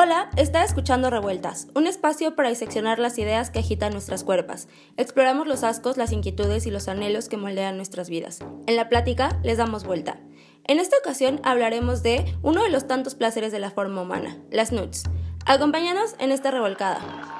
Hola, 0.00 0.30
está 0.36 0.62
escuchando 0.62 1.10
Revueltas, 1.10 1.66
un 1.74 1.88
espacio 1.88 2.36
para 2.36 2.50
diseccionar 2.50 3.00
las 3.00 3.18
ideas 3.18 3.50
que 3.50 3.58
agitan 3.58 3.92
nuestras 3.92 4.22
cuerpas. 4.22 4.68
Exploramos 4.96 5.48
los 5.48 5.64
ascos, 5.64 5.96
las 5.96 6.12
inquietudes 6.12 6.66
y 6.66 6.70
los 6.70 6.86
anhelos 6.86 7.28
que 7.28 7.36
moldean 7.36 7.76
nuestras 7.76 8.08
vidas. 8.08 8.38
En 8.68 8.76
la 8.76 8.88
plática 8.88 9.40
les 9.42 9.58
damos 9.58 9.82
vuelta. 9.82 10.20
En 10.68 10.78
esta 10.78 10.96
ocasión 10.98 11.40
hablaremos 11.42 12.04
de 12.04 12.32
uno 12.42 12.62
de 12.62 12.70
los 12.70 12.86
tantos 12.86 13.16
placeres 13.16 13.50
de 13.50 13.58
la 13.58 13.72
forma 13.72 14.02
humana, 14.02 14.38
las 14.52 14.70
nudes. 14.70 15.02
Acompáñanos 15.46 16.14
en 16.20 16.30
esta 16.30 16.52
revolcada. 16.52 17.37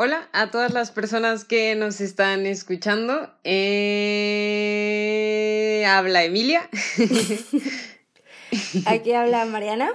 Hola 0.00 0.28
a 0.30 0.52
todas 0.52 0.72
las 0.72 0.92
personas 0.92 1.44
que 1.44 1.74
nos 1.74 2.00
están 2.00 2.46
escuchando. 2.46 3.34
Eh, 3.42 3.84
habla 5.88 6.22
Emilia. 6.22 6.70
Aquí 8.86 9.12
habla 9.12 9.44
Mariana. 9.46 9.90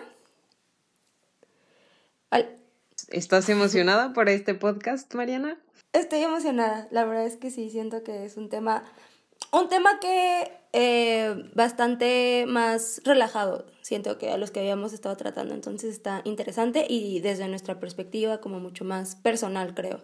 ¿Estás 3.07 3.48
emocionada 3.48 4.12
por 4.12 4.27
este 4.27 4.55
podcast, 4.55 5.16
Mariana? 5.16 5.57
Estoy 5.93 6.20
emocionada. 6.23 6.90
La 6.91 7.05
verdad 7.05 7.26
es 7.26 7.38
que 7.38 7.49
sí, 7.49 7.70
siento 7.70 8.04
que 8.04 8.26
es 8.26 8.35
un 8.35 8.49
tema, 8.49 8.84
un 9.53 9.70
tema 9.70 9.99
que 9.99 10.52
eh, 10.73 11.49
bastante 11.53 12.45
más 12.48 13.02
relajado, 13.05 13.66
siento 13.81 14.17
que 14.17 14.31
a 14.31 14.38
los 14.38 14.52
que 14.52 14.59
habíamos 14.59 14.91
estado 14.93 15.16
tratando, 15.16 15.53
entonces 15.53 15.93
está 15.93 16.21
interesante 16.26 16.85
y 16.89 17.20
desde 17.20 17.48
nuestra 17.48 17.79
perspectiva 17.79 18.41
como 18.41 18.59
mucho 18.59 18.84
más 18.84 19.16
personal, 19.16 19.76
creo, 19.76 20.03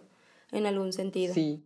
en 0.52 0.66
algún 0.66 0.92
sentido. 0.92 1.34
Sí. 1.34 1.64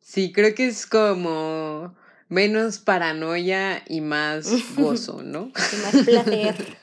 Sí, 0.00 0.32
creo 0.32 0.54
que 0.54 0.66
es 0.66 0.86
como 0.86 1.94
menos 2.28 2.78
paranoia 2.78 3.82
y 3.88 4.00
más 4.00 4.48
gozo, 4.76 5.22
¿no? 5.22 5.50
y 5.72 5.76
más 5.76 6.04
placer. 6.04 6.54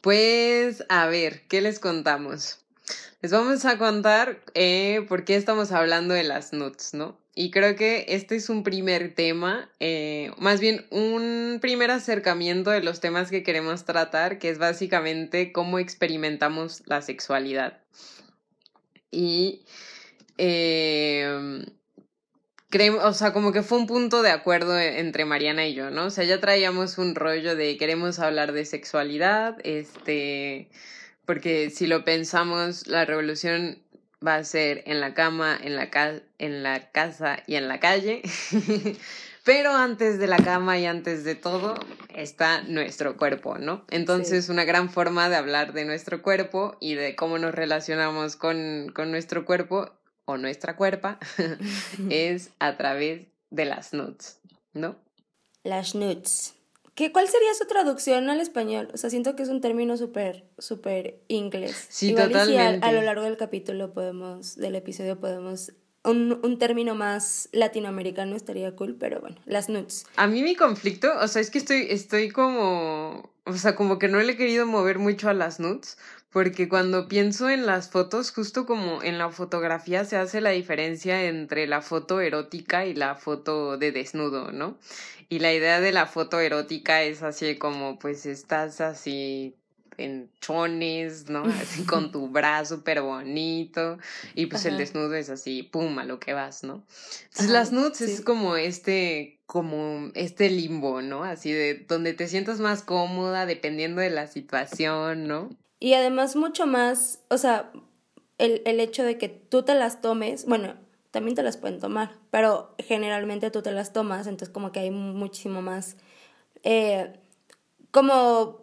Pues 0.00 0.82
a 0.88 1.06
ver, 1.08 1.42
¿qué 1.46 1.60
les 1.60 1.78
contamos? 1.78 2.60
Les 3.20 3.32
vamos 3.32 3.66
a 3.66 3.76
contar 3.76 4.40
eh, 4.54 5.04
por 5.10 5.26
qué 5.26 5.36
estamos 5.36 5.72
hablando 5.72 6.14
de 6.14 6.24
las 6.24 6.54
nuts, 6.54 6.94
¿no? 6.94 7.18
Y 7.40 7.50
creo 7.50 7.74
que 7.74 8.04
este 8.08 8.36
es 8.36 8.50
un 8.50 8.62
primer 8.62 9.14
tema, 9.14 9.70
eh, 9.80 10.30
más 10.36 10.60
bien 10.60 10.84
un 10.90 11.56
primer 11.62 11.90
acercamiento 11.90 12.68
de 12.68 12.82
los 12.82 13.00
temas 13.00 13.30
que 13.30 13.42
queremos 13.42 13.86
tratar, 13.86 14.38
que 14.38 14.50
es 14.50 14.58
básicamente 14.58 15.50
cómo 15.50 15.78
experimentamos 15.78 16.82
la 16.84 17.00
sexualidad. 17.00 17.78
Y 19.10 19.62
eh, 20.36 21.64
creemos, 22.68 23.04
o 23.04 23.14
sea, 23.14 23.32
como 23.32 23.52
que 23.52 23.62
fue 23.62 23.78
un 23.78 23.86
punto 23.86 24.20
de 24.20 24.32
acuerdo 24.32 24.78
entre 24.78 25.24
Mariana 25.24 25.66
y 25.66 25.72
yo, 25.72 25.88
¿no? 25.90 26.04
O 26.04 26.10
sea, 26.10 26.24
ya 26.24 26.40
traíamos 26.40 26.98
un 26.98 27.14
rollo 27.14 27.56
de 27.56 27.78
queremos 27.78 28.18
hablar 28.18 28.52
de 28.52 28.66
sexualidad, 28.66 29.56
este, 29.64 30.68
porque 31.24 31.70
si 31.70 31.86
lo 31.86 32.04
pensamos, 32.04 32.86
la 32.86 33.06
revolución 33.06 33.82
va 34.26 34.36
a 34.36 34.44
ser 34.44 34.82
en 34.86 35.00
la 35.00 35.14
cama, 35.14 35.58
en 35.60 35.76
la, 35.76 35.90
en 36.38 36.62
la 36.62 36.90
casa 36.90 37.42
y 37.46 37.56
en 37.56 37.68
la 37.68 37.80
calle. 37.80 38.22
Pero 39.44 39.74
antes 39.74 40.18
de 40.18 40.26
la 40.26 40.36
cama 40.36 40.78
y 40.78 40.84
antes 40.84 41.24
de 41.24 41.34
todo 41.34 41.74
está 42.14 42.62
nuestro 42.62 43.16
cuerpo, 43.16 43.56
¿no? 43.58 43.84
Entonces, 43.90 44.50
una 44.50 44.64
gran 44.64 44.90
forma 44.90 45.30
de 45.30 45.36
hablar 45.36 45.72
de 45.72 45.86
nuestro 45.86 46.22
cuerpo 46.22 46.76
y 46.78 46.94
de 46.94 47.16
cómo 47.16 47.38
nos 47.38 47.54
relacionamos 47.54 48.36
con, 48.36 48.92
con 48.94 49.10
nuestro 49.10 49.46
cuerpo 49.46 49.90
o 50.26 50.36
nuestra 50.36 50.76
cuerpa 50.76 51.18
es 52.10 52.50
a 52.58 52.76
través 52.76 53.28
de 53.50 53.64
las 53.64 53.94
nuts, 53.94 54.40
¿no? 54.74 54.96
Las 55.64 55.94
nuts. 55.94 56.59
¿Qué, 57.00 57.12
¿Cuál 57.12 57.28
sería 57.28 57.54
su 57.54 57.64
traducción 57.64 58.28
al 58.28 58.40
español? 58.42 58.90
O 58.92 58.98
sea, 58.98 59.08
siento 59.08 59.34
que 59.34 59.42
es 59.42 59.48
un 59.48 59.62
término 59.62 59.96
súper, 59.96 60.44
súper 60.58 61.22
inglés. 61.28 61.86
Sí, 61.88 62.14
totalmente. 62.14 62.84
a, 62.84 62.92
lo 62.92 63.00
largo 63.00 63.22
del 63.22 63.38
capítulo 63.38 63.94
podemos, 63.94 64.56
del 64.56 64.74
episodio 64.74 65.18
podemos 65.18 65.72
un, 66.04 66.38
un, 66.42 66.58
término 66.58 66.94
más 66.94 67.48
latinoamericano 67.52 68.36
estaría 68.36 68.76
cool, 68.76 68.96
pero 69.00 69.18
bueno, 69.18 69.36
las 69.46 69.70
nuts. 69.70 70.04
A 70.16 70.26
mí 70.26 70.42
mi 70.42 70.54
conflicto, 70.54 71.10
o 71.18 71.26
sea, 71.26 71.40
es 71.40 71.50
que 71.50 71.56
estoy, 71.56 71.86
estoy 71.88 72.28
como, 72.28 73.32
o 73.44 73.52
sea, 73.54 73.74
como 73.76 73.98
que 73.98 74.08
no 74.08 74.20
le 74.20 74.32
he 74.32 74.36
querido 74.36 74.66
mover 74.66 74.98
mucho 74.98 75.30
a 75.30 75.32
las 75.32 75.58
nuts, 75.58 75.96
porque 76.30 76.68
cuando 76.68 77.08
pienso 77.08 77.50
en 77.50 77.66
las 77.66 77.90
fotos, 77.90 78.30
justo 78.30 78.64
como 78.64 79.02
en 79.02 79.18
la 79.18 79.30
fotografía 79.30 80.04
se 80.04 80.16
hace 80.16 80.40
la 80.40 80.50
diferencia 80.50 81.24
entre 81.24 81.66
la 81.66 81.82
foto 81.82 82.20
erótica 82.20 82.86
y 82.86 82.94
la 82.94 83.16
foto 83.16 83.76
de 83.76 83.90
desnudo, 83.90 84.52
¿no? 84.52 84.78
Y 85.28 85.40
la 85.40 85.52
idea 85.52 85.80
de 85.80 85.92
la 85.92 86.06
foto 86.06 86.40
erótica 86.40 87.02
es 87.02 87.22
así 87.22 87.56
como, 87.56 87.98
pues 87.98 88.26
estás 88.26 88.80
así 88.80 89.56
en 89.96 90.30
chones, 90.40 91.28
¿no? 91.28 91.44
Así 91.44 91.82
con 91.86 92.10
tu 92.12 92.28
brazo 92.28 92.76
súper 92.76 93.02
bonito. 93.02 93.98
Y 94.34 94.46
pues 94.46 94.64
el 94.66 94.76
desnudo 94.78 95.14
es 95.14 95.30
así, 95.30 95.62
pum, 95.62 95.98
a 95.98 96.04
lo 96.04 96.18
que 96.18 96.32
vas, 96.32 96.64
¿no? 96.64 96.84
Entonces 97.24 97.50
las 97.50 97.72
nudes 97.72 98.00
es 98.00 98.20
como 98.20 98.56
este, 98.56 99.40
como 99.46 100.10
este 100.14 100.48
limbo, 100.50 101.02
¿no? 101.02 101.24
Así 101.24 101.52
de 101.52 101.74
donde 101.88 102.14
te 102.14 102.28
sientas 102.28 102.60
más 102.60 102.82
cómoda 102.82 103.46
dependiendo 103.46 104.00
de 104.00 104.10
la 104.10 104.26
situación, 104.26 105.26
¿no? 105.26 105.50
Y 105.80 105.94
además 105.94 106.36
mucho 106.36 106.66
más, 106.66 107.20
o 107.28 107.38
sea, 107.38 107.72
el, 108.38 108.62
el 108.64 108.78
hecho 108.78 109.02
de 109.02 109.18
que 109.18 109.28
tú 109.28 109.64
te 109.64 109.74
las 109.74 110.00
tomes, 110.00 110.46
bueno, 110.46 110.74
también 111.10 111.34
te 111.34 111.42
las 111.42 111.56
pueden 111.56 111.80
tomar, 111.80 112.16
pero 112.30 112.74
generalmente 112.78 113.50
tú 113.50 113.62
te 113.62 113.72
las 113.72 113.92
tomas, 113.92 114.26
entonces 114.26 114.52
como 114.52 114.70
que 114.70 114.80
hay 114.80 114.90
muchísimo 114.90 115.62
más 115.62 115.96
eh, 116.62 117.12
como 117.90 118.60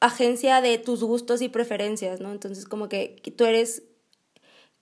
agencia 0.00 0.60
de 0.60 0.78
tus 0.78 1.02
gustos 1.02 1.42
y 1.42 1.48
preferencias, 1.48 2.20
¿no? 2.20 2.32
Entonces 2.32 2.66
como 2.66 2.88
que 2.88 3.20
tú 3.36 3.44
eres 3.44 3.82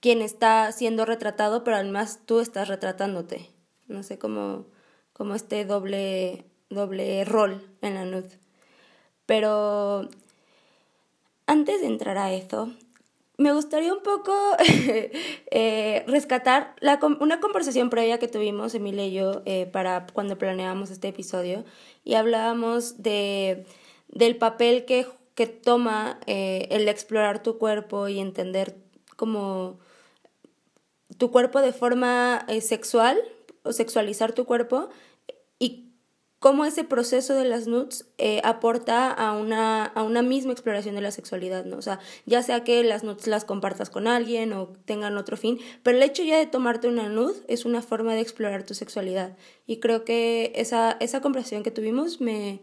quien 0.01 0.21
está 0.21 0.73
siendo 0.73 1.05
retratado, 1.05 1.65
pero 1.65 1.77
además 1.77 2.21
tú 2.27 2.41
estás 2.41 2.69
retratándote. 2.69 3.51
No 3.87 4.03
sé, 4.03 4.19
como, 4.19 4.67
como 5.13 5.35
este 5.35 5.65
doble, 5.65 6.45
doble 6.71 7.25
rol 7.25 7.65
en 7.83 7.95
la 7.95 8.05
nud. 8.05 8.25
Pero 9.27 10.09
antes 11.47 11.81
de 11.81 11.87
entrar 11.87 12.19
a 12.19 12.33
eso, 12.33 12.73
me 13.39 13.53
gustaría 13.53 13.93
un 13.93 14.03
poco 14.03 14.33
eh, 15.51 16.05
rescatar 16.07 16.75
la, 16.81 17.01
una 17.21 17.41
conversación 17.41 17.91
previa 17.91 18.19
que 18.19 18.29
tuvimos, 18.29 18.75
Emilia 18.75 19.07
y 19.07 19.13
yo, 19.13 19.43
eh, 19.45 19.67
para 19.67 20.07
cuando 20.13 20.39
planeábamos 20.39 20.91
este 20.91 21.09
episodio, 21.09 21.65
y 22.05 22.15
hablábamos 22.15 23.03
de, 23.03 23.67
del 24.09 24.37
papel 24.37 24.85
que, 24.85 25.07
que 25.35 25.47
toma 25.47 26.21
eh, 26.27 26.69
el 26.71 26.89
explorar 26.89 27.43
tu 27.43 27.59
cuerpo 27.59 28.09
y 28.09 28.21
entender 28.21 28.77
como 29.17 29.79
tu 31.19 31.31
cuerpo 31.31 31.61
de 31.61 31.73
forma 31.73 32.47
sexual, 32.61 33.19
o 33.65 33.73
sexualizar 33.73 34.33
tu 34.33 34.45
cuerpo, 34.45 34.89
cómo 36.43 36.65
ese 36.65 36.83
proceso 36.83 37.35
de 37.35 37.45
las 37.45 37.69
nudes 37.69 38.05
eh, 38.19 38.41
aporta 38.43 39.13
a 39.13 39.33
una, 39.33 39.85
a 39.85 40.03
una 40.03 40.23
misma 40.23 40.51
exploración 40.51 40.97
de 40.97 41.01
la 41.01 41.13
sexualidad, 41.13 41.65
¿no? 41.65 41.77
O 41.77 41.83
sea, 41.83 42.01
ya 42.27 42.43
sea 42.43 42.65
que 42.65 42.83
las 42.83 43.05
nudes 43.05 43.29
las 43.29 43.45
compartas 43.45 43.91
con 43.91 44.09
alguien 44.09 44.53
o 44.53 44.73
tengan 44.85 45.17
otro 45.17 45.37
fin, 45.37 45.61
pero 45.85 45.97
el 45.97 46.03
hecho 46.03 46.25
ya 46.25 46.37
de 46.37 46.47
tomarte 46.47 46.89
una 46.89 47.09
nude 47.09 47.41
es 47.47 47.65
una 47.65 47.81
forma 47.81 48.15
de 48.15 48.23
explorar 48.23 48.67
tu 48.67 48.75
sexualidad. 48.75 49.37
Y 49.69 49.79
creo 49.79 50.05
que 50.05 50.53
esa, 50.57 50.97
esa 50.99 51.21
conversación 51.21 51.63
que 51.63 51.71
tuvimos 51.71 52.21
me, 52.21 52.61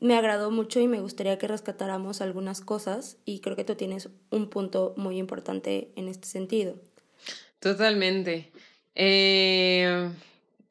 me 0.00 0.14
agradó 0.14 0.50
mucho 0.50 0.78
y 0.78 0.86
me 0.86 1.00
gustaría 1.00 1.38
que 1.38 1.48
rescatáramos 1.48 2.20
algunas 2.20 2.60
cosas 2.60 3.16
y 3.24 3.40
creo 3.40 3.56
que 3.56 3.64
tú 3.64 3.74
tienes 3.74 4.10
un 4.30 4.50
punto 4.50 4.92
muy 4.98 5.16
importante 5.16 5.92
en 5.96 6.08
este 6.08 6.28
sentido. 6.28 6.74
Totalmente. 7.58 8.52
Eh, 8.94 10.10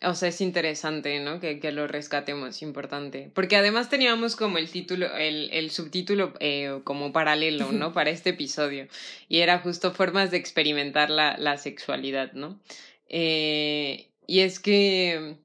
o 0.04 0.14
sea, 0.14 0.30
es 0.30 0.42
interesante, 0.42 1.20
¿no? 1.20 1.40
Que, 1.40 1.60
que 1.60 1.72
lo 1.72 1.88
rescatemos, 1.88 2.62
importante. 2.62 3.32
Porque 3.34 3.56
además 3.56 3.90
teníamos 3.90 4.36
como 4.36 4.60
el 4.60 4.70
título, 4.70 5.08
el, 5.16 5.50
el 5.52 5.72
subtítulo 5.72 6.34
eh, 6.40 6.82
como 6.84 7.12
paralelo, 7.12 7.72
¿no? 7.72 7.94
Para 7.94 8.12
este 8.12 8.32
episodio. 8.32 8.88
Y 9.28 9.40
era 9.40 9.60
justo 9.60 9.92
formas 9.94 10.30
de 10.30 10.38
experimentar 10.38 11.10
la, 11.10 11.36
la 11.38 11.58
sexualidad, 11.58 12.34
¿no? 12.34 12.60
Eh, 13.10 14.10
y 14.28 14.42
es 14.42 14.60
que 14.60 15.38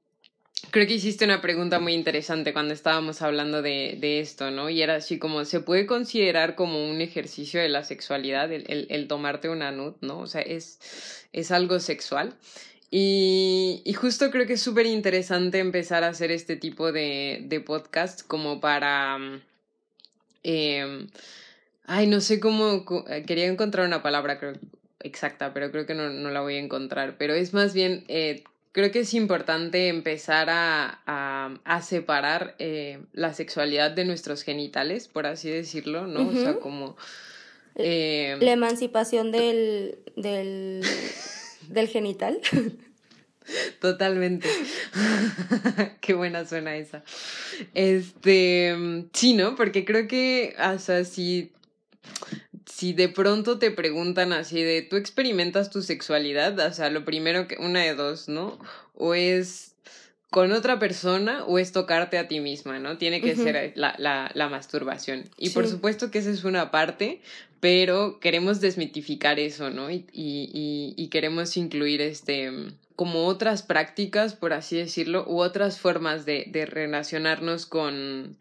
creo 0.70 0.86
que 0.86 0.94
hiciste 0.94 1.24
una 1.24 1.40
pregunta 1.40 1.78
muy 1.80 1.94
interesante 1.94 2.52
cuando 2.52 2.74
estábamos 2.74 3.22
hablando 3.22 3.62
de, 3.62 3.96
de 3.98 4.20
esto, 4.20 4.50
¿no? 4.50 4.68
Y 4.68 4.82
era 4.82 4.96
así 4.96 5.18
como, 5.18 5.44
¿se 5.46 5.60
puede 5.60 5.86
considerar 5.86 6.56
como 6.56 6.90
un 6.90 7.00
ejercicio 7.00 7.60
de 7.60 7.68
la 7.68 7.84
sexualidad 7.84 8.52
el, 8.52 8.64
el, 8.68 8.86
el 8.90 9.08
tomarte 9.08 9.48
una 9.48 9.72
nud, 9.72 9.94
¿no? 10.02 10.18
O 10.18 10.26
sea, 10.26 10.42
es, 10.42 11.26
es 11.32 11.50
algo 11.50 11.80
sexual. 11.80 12.36
Y, 12.94 13.80
y, 13.86 13.94
justo 13.94 14.30
creo 14.30 14.46
que 14.46 14.52
es 14.52 14.60
súper 14.60 14.84
interesante 14.84 15.60
empezar 15.60 16.04
a 16.04 16.08
hacer 16.08 16.30
este 16.30 16.56
tipo 16.56 16.92
de, 16.92 17.40
de 17.44 17.60
podcast 17.60 18.20
como 18.26 18.60
para... 18.60 19.18
Eh, 20.44 21.08
ay, 21.86 22.06
no 22.06 22.20
sé 22.20 22.38
cómo... 22.38 22.84
Quería 23.26 23.46
encontrar 23.46 23.86
una 23.86 24.02
palabra 24.02 24.38
creo, 24.38 24.52
exacta, 25.00 25.54
pero 25.54 25.70
creo 25.70 25.86
que 25.86 25.94
no, 25.94 26.10
no 26.10 26.30
la 26.30 26.42
voy 26.42 26.56
a 26.56 26.60
encontrar. 26.60 27.16
Pero 27.16 27.32
es 27.32 27.54
más 27.54 27.72
bien 27.72 28.04
eh, 28.08 28.44
creo 28.72 28.90
que 28.90 29.00
es 29.00 29.14
importante 29.14 29.88
empezar 29.88 30.48
a, 30.50 31.00
a, 31.64 31.82
separar 31.82 32.56
eh, 32.58 33.00
la 33.12 33.34
sexualidad 33.34 33.90
de 33.90 34.04
nuestros 34.04 34.42
genitales, 34.42 35.08
por 35.08 35.26
así 35.26 35.50
decirlo, 35.50 36.06
¿no? 36.06 36.28
O 36.28 36.32
sea, 36.32 36.54
como... 36.54 36.96
Eh, 37.74 38.36
la 38.40 38.52
emancipación 38.52 39.32
del, 39.32 39.98
del, 40.16 40.82
del 41.68 41.88
genital. 41.88 42.40
Totalmente. 43.80 44.48
Qué 46.00 46.14
buena 46.14 46.44
suena 46.44 46.76
esa. 46.76 47.02
Este, 47.74 48.76
sí, 49.12 49.34
¿no? 49.34 49.56
Porque 49.56 49.84
creo 49.84 50.06
que, 50.06 50.54
o 50.58 50.78
sea, 50.78 51.04
si, 51.04 51.52
si 52.66 52.92
de 52.92 53.08
pronto 53.08 53.58
te 53.58 53.70
preguntan 53.70 54.32
así 54.32 54.62
de, 54.62 54.82
¿tú 54.82 54.96
experimentas 54.96 55.70
tu 55.70 55.82
sexualidad? 55.82 56.58
O 56.58 56.72
sea, 56.72 56.90
lo 56.90 57.04
primero 57.04 57.48
que, 57.48 57.56
una 57.58 57.80
de 57.80 57.94
dos, 57.94 58.28
¿no? 58.28 58.58
O 58.94 59.14
es 59.14 59.71
con 60.32 60.50
otra 60.52 60.78
persona 60.78 61.44
o 61.44 61.58
es 61.58 61.72
tocarte 61.72 62.16
a 62.16 62.26
ti 62.26 62.40
misma, 62.40 62.78
¿no? 62.78 62.96
Tiene 62.96 63.20
que 63.20 63.36
ser 63.36 63.74
la, 63.76 63.94
la, 63.98 64.30
la, 64.32 64.48
masturbación. 64.48 65.24
Y 65.36 65.50
por 65.50 65.68
supuesto 65.68 66.10
que 66.10 66.20
esa 66.20 66.30
es 66.30 66.44
una 66.44 66.70
parte, 66.70 67.20
pero 67.60 68.18
queremos 68.18 68.62
desmitificar 68.62 69.38
eso, 69.38 69.68
¿no? 69.68 69.90
Y, 69.90 70.06
y, 70.10 70.94
y 70.96 71.08
queremos 71.08 71.58
incluir 71.58 72.00
este 72.00 72.50
como 72.96 73.26
otras 73.26 73.62
prácticas, 73.62 74.32
por 74.32 74.54
así 74.54 74.78
decirlo, 74.78 75.26
u 75.28 75.42
otras 75.42 75.78
formas 75.78 76.24
de, 76.24 76.46
de 76.48 76.64
relacionarnos 76.64 77.66
con, 77.66 78.38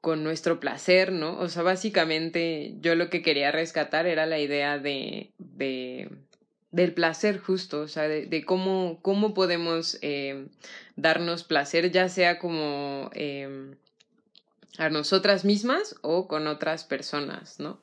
con 0.00 0.22
nuestro 0.22 0.60
placer, 0.60 1.10
¿no? 1.10 1.36
O 1.40 1.48
sea, 1.48 1.64
básicamente 1.64 2.74
yo 2.80 2.94
lo 2.94 3.10
que 3.10 3.22
quería 3.22 3.50
rescatar 3.50 4.06
era 4.06 4.24
la 4.26 4.38
idea 4.38 4.78
de, 4.78 5.32
de 5.38 6.10
del 6.74 6.92
placer 6.92 7.38
justo, 7.38 7.82
o 7.82 7.88
sea, 7.88 8.08
de, 8.08 8.26
de 8.26 8.44
cómo, 8.44 8.98
cómo 9.00 9.32
podemos 9.32 9.96
eh, 10.02 10.48
darnos 10.96 11.44
placer, 11.44 11.92
ya 11.92 12.08
sea 12.08 12.40
como 12.40 13.10
eh, 13.14 13.76
a 14.76 14.90
nosotras 14.90 15.44
mismas 15.44 15.94
o 16.02 16.26
con 16.26 16.48
otras 16.48 16.82
personas, 16.82 17.60
¿no? 17.60 17.78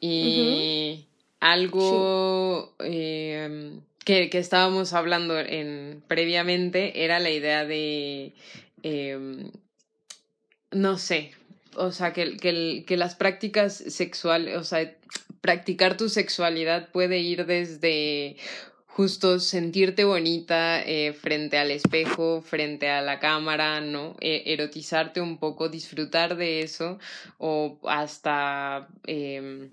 Y 0.00 1.06
algo 1.40 2.76
eh, 2.78 3.80
que, 4.04 4.30
que 4.30 4.38
estábamos 4.38 4.92
hablando 4.92 5.40
en, 5.40 6.04
previamente 6.06 7.04
era 7.04 7.18
la 7.18 7.30
idea 7.30 7.64
de, 7.64 8.34
eh, 8.84 9.50
no 10.70 10.96
sé, 10.96 11.32
o 11.76 11.92
sea, 11.92 12.12
que, 12.12 12.36
que, 12.36 12.84
que 12.86 12.96
las 12.96 13.14
prácticas 13.14 13.74
sexuales, 13.74 14.56
o 14.56 14.64
sea, 14.64 14.92
practicar 15.40 15.96
tu 15.96 16.08
sexualidad 16.08 16.88
puede 16.90 17.18
ir 17.18 17.46
desde 17.46 18.36
justo 18.86 19.40
sentirte 19.40 20.04
bonita 20.04 20.82
eh, 20.82 21.14
frente 21.14 21.56
al 21.58 21.70
espejo, 21.70 22.42
frente 22.42 22.90
a 22.90 23.00
la 23.00 23.18
cámara, 23.18 23.80
¿no? 23.80 24.16
E 24.20 24.52
erotizarte 24.52 25.20
un 25.20 25.38
poco, 25.38 25.68
disfrutar 25.68 26.36
de 26.36 26.60
eso, 26.60 26.98
o 27.38 27.78
hasta 27.84 28.88
eh, 29.06 29.68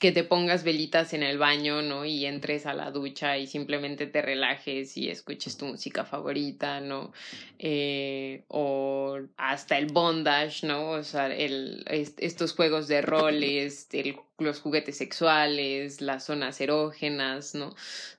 que 0.00 0.12
te 0.12 0.24
pongas 0.24 0.64
velitas 0.64 1.12
en 1.12 1.22
el 1.22 1.36
baño, 1.36 1.82
¿no? 1.82 2.06
Y 2.06 2.24
entres 2.24 2.64
a 2.64 2.72
la 2.72 2.90
ducha 2.90 3.36
y 3.36 3.46
simplemente 3.46 4.06
te 4.06 4.22
relajes 4.22 4.96
y 4.96 5.10
escuches 5.10 5.58
tu 5.58 5.66
música 5.66 6.06
favorita, 6.06 6.80
¿no? 6.80 7.12
Eh, 7.58 8.44
o 8.48 9.18
hasta 9.36 9.76
el 9.76 9.92
bondage, 9.92 10.66
¿no? 10.66 10.92
O 10.92 11.04
sea, 11.04 11.26
el, 11.26 11.84
estos 11.86 12.54
juegos 12.54 12.88
de 12.88 13.02
roles, 13.02 13.88
el, 13.92 14.16
los 14.38 14.60
juguetes 14.60 14.96
sexuales, 14.96 16.00
las 16.00 16.24
zonas 16.24 16.58
erógenas, 16.62 17.54
¿no? 17.54 17.74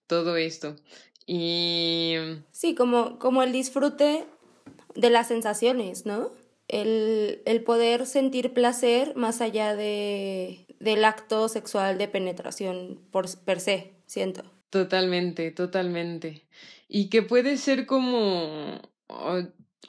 Todo 0.05 0.37
esto. 0.37 0.75
Y... 1.25 2.13
Sí, 2.51 2.75
como, 2.75 3.17
como 3.17 3.41
el 3.41 3.51
disfrute 3.51 4.25
de 4.93 5.09
las 5.09 5.29
sensaciones, 5.29 6.05
¿no? 6.05 6.31
El, 6.71 7.41
el 7.45 7.63
poder 7.63 8.05
sentir 8.05 8.53
placer 8.53 9.15
más 9.15 9.41
allá 9.41 9.75
de, 9.75 10.65
del 10.79 11.03
acto 11.03 11.49
sexual 11.49 11.97
de 11.97 12.07
penetración 12.07 13.01
por 13.11 13.25
per 13.39 13.59
se, 13.59 13.91
siento. 14.05 14.43
Totalmente, 14.69 15.51
totalmente. 15.51 16.45
Y 16.87 17.09
que 17.09 17.23
puede 17.23 17.57
ser 17.57 17.85
como 17.85 18.79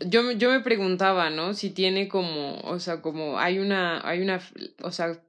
yo, 0.00 0.32
yo 0.32 0.50
me 0.50 0.60
preguntaba, 0.60 1.30
¿no? 1.30 1.54
Si 1.54 1.70
tiene 1.70 2.08
como, 2.08 2.60
o 2.60 2.78
sea, 2.78 3.02
como 3.02 3.38
hay 3.38 3.58
una, 3.58 4.06
hay 4.06 4.20
una, 4.20 4.40
o 4.82 4.90
sea, 4.90 5.20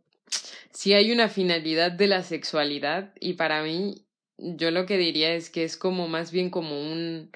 si 0.71 0.93
hay 0.93 1.11
una 1.11 1.29
finalidad 1.29 1.91
de 1.91 2.07
la 2.07 2.23
sexualidad 2.23 3.13
y 3.19 3.33
para 3.33 3.63
mí, 3.63 4.05
yo 4.37 4.71
lo 4.71 4.85
que 4.85 4.97
diría 4.97 5.33
es 5.33 5.49
que 5.49 5.63
es 5.63 5.77
como 5.77 6.07
más 6.07 6.31
bien 6.31 6.49
como 6.49 6.79
un, 6.79 7.31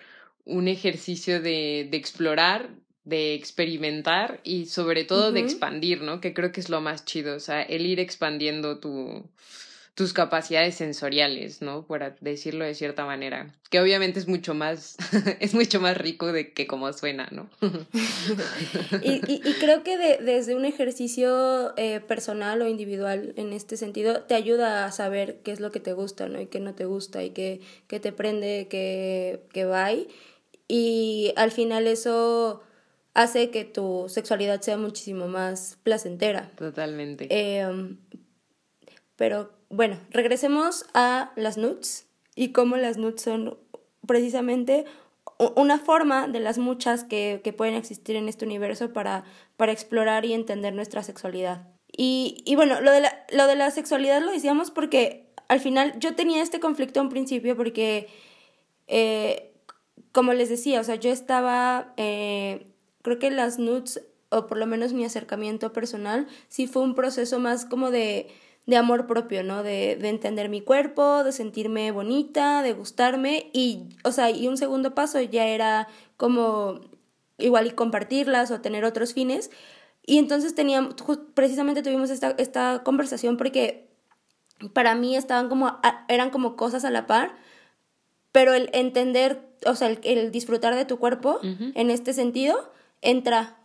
un 0.45 0.67
ejercicio 0.67 1.41
de, 1.41 1.87
de 1.89 1.97
explorar, 1.97 2.69
de 3.07 3.33
experimentar 3.35 4.41
y 4.43 4.65
sobre 4.65 5.05
todo 5.05 5.31
de 5.31 5.39
expandir, 5.39 6.01
¿no? 6.01 6.19
Que 6.19 6.33
creo 6.33 6.51
que 6.51 6.59
es 6.59 6.67
lo 6.67 6.81
más 6.81 7.05
chido, 7.05 7.37
o 7.37 7.39
sea, 7.39 7.61
el 7.61 7.85
ir 7.85 8.01
expandiendo 8.01 8.79
tu, 8.79 9.23
tus 9.95 10.11
capacidades 10.11 10.75
sensoriales, 10.75 11.61
¿no? 11.61 11.85
Por 11.85 12.19
decirlo 12.19 12.65
de 12.65 12.75
cierta 12.75 13.05
manera. 13.05 13.55
Que 13.69 13.79
obviamente 13.79 14.19
es 14.19 14.27
mucho 14.27 14.53
más, 14.53 14.97
es 15.39 15.53
mucho 15.53 15.79
más 15.79 15.95
rico 15.95 16.33
de 16.33 16.51
que 16.51 16.67
como 16.67 16.91
suena, 16.91 17.29
¿no? 17.31 17.49
y, 19.01 19.21
y, 19.25 19.41
y, 19.41 19.53
creo 19.53 19.83
que 19.83 19.97
de, 19.97 20.17
desde 20.17 20.55
un 20.55 20.65
ejercicio 20.65 21.73
eh, 21.77 22.01
personal 22.01 22.61
o 22.61 22.67
individual 22.67 23.31
en 23.37 23.53
este 23.53 23.77
sentido, 23.77 24.23
te 24.23 24.35
ayuda 24.35 24.83
a 24.83 24.91
saber 24.91 25.39
qué 25.45 25.53
es 25.53 25.61
lo 25.61 25.71
que 25.71 25.79
te 25.79 25.93
gusta, 25.93 26.27
¿no? 26.27 26.41
Y 26.41 26.47
qué 26.47 26.59
no 26.59 26.73
te 26.75 26.83
gusta, 26.83 27.23
y 27.23 27.29
qué, 27.29 27.61
qué 27.87 28.01
te 28.01 28.11
prende, 28.11 28.67
qué, 28.69 29.39
qué 29.53 29.63
va. 29.63 29.91
Y 30.67 31.31
al 31.37 31.51
final 31.53 31.87
eso 31.87 32.61
hace 33.17 33.49
que 33.49 33.65
tu 33.65 34.05
sexualidad 34.09 34.61
sea 34.61 34.77
muchísimo 34.77 35.27
más 35.27 35.79
placentera. 35.81 36.51
Totalmente. 36.55 37.27
Em, 37.31 37.97
pero 39.15 39.51
bueno, 39.69 39.97
regresemos 40.11 40.85
a 40.93 41.31
las 41.35 41.57
nudes 41.57 42.05
y 42.35 42.51
cómo 42.51 42.77
las 42.77 42.97
nudes 42.97 43.23
son 43.23 43.57
precisamente 44.05 44.85
una 45.55 45.79
forma 45.79 46.27
de 46.27 46.39
las 46.39 46.59
muchas 46.59 47.03
que, 47.03 47.41
que 47.43 47.53
pueden 47.53 47.73
existir 47.73 48.15
en 48.15 48.29
este 48.29 48.45
universo 48.45 48.93
para, 48.93 49.23
para 49.57 49.71
explorar 49.71 50.23
y 50.23 50.33
entender 50.33 50.75
nuestra 50.75 51.01
sexualidad. 51.01 51.67
Y, 51.91 52.43
y 52.45 52.55
bueno, 52.55 52.81
lo 52.81 52.91
de, 52.91 53.01
la, 53.01 53.25
lo 53.31 53.47
de 53.47 53.55
la 53.55 53.71
sexualidad 53.71 54.21
lo 54.21 54.31
decíamos 54.31 54.69
porque 54.69 55.33
al 55.47 55.59
final 55.59 55.97
yo 55.97 56.13
tenía 56.13 56.43
este 56.43 56.59
conflicto 56.59 57.01
en 57.01 57.09
principio 57.09 57.57
porque, 57.57 58.09
eh, 58.85 59.55
como 60.11 60.33
les 60.33 60.49
decía, 60.49 60.79
o 60.79 60.83
sea, 60.83 60.95
yo 60.95 61.09
estaba 61.09 61.93
eh, 61.97 62.67
creo 63.07 63.19
que 63.19 63.31
las 63.31 63.57
nudes, 63.57 64.01
o 64.29 64.47
por 64.47 64.57
lo 64.57 64.67
menos 64.67 64.91
mi 64.91 65.05
acercamiento 65.05 65.71
personal, 65.71 66.27
sí 66.49 66.67
fue 66.67 66.83
un 66.83 66.93
proceso 66.93 67.39
más 67.39 67.65
como 67.65 67.89
de, 67.89 68.27
de 68.65 68.75
amor 68.75 69.07
propio, 69.07 69.43
¿no? 69.43 69.63
De, 69.63 69.95
de, 69.95 70.09
entender 70.09 70.49
mi 70.49 70.59
cuerpo, 70.59 71.23
de 71.23 71.31
sentirme 71.31 71.91
bonita, 71.91 72.61
de 72.63 72.73
gustarme 72.73 73.49
y, 73.53 73.83
o 74.03 74.11
sea, 74.11 74.29
y 74.29 74.47
un 74.47 74.57
segundo 74.57 74.93
paso 74.93 75.21
ya 75.21 75.47
era 75.47 75.87
como 76.17 76.81
igual 77.37 77.67
y 77.67 77.71
compartirlas 77.71 78.51
o 78.51 78.59
tener 78.59 78.83
otros 78.83 79.13
fines. 79.13 79.51
Y 80.05 80.17
entonces 80.17 80.53
teníamos, 80.53 80.95
precisamente 81.33 81.81
tuvimos 81.81 82.09
esta, 82.09 82.31
esta 82.37 82.81
conversación 82.83 83.37
porque 83.37 83.87
para 84.73 84.95
mí 84.95 85.15
estaban 85.15 85.47
como, 85.47 85.79
eran 86.09 86.29
como 86.29 86.57
cosas 86.57 86.83
a 86.83 86.91
la 86.91 87.07
par, 87.07 87.35
pero 88.33 88.53
el 88.53 88.69
entender, 88.73 89.47
o 89.65 89.75
sea, 89.75 89.89
el, 89.89 90.31
disfrutar 90.31 90.75
de 90.75 90.83
tu 90.83 90.97
cuerpo 90.97 91.39
en 91.41 91.89
este 91.89 92.11
sentido 92.11 92.71
entra 93.01 93.57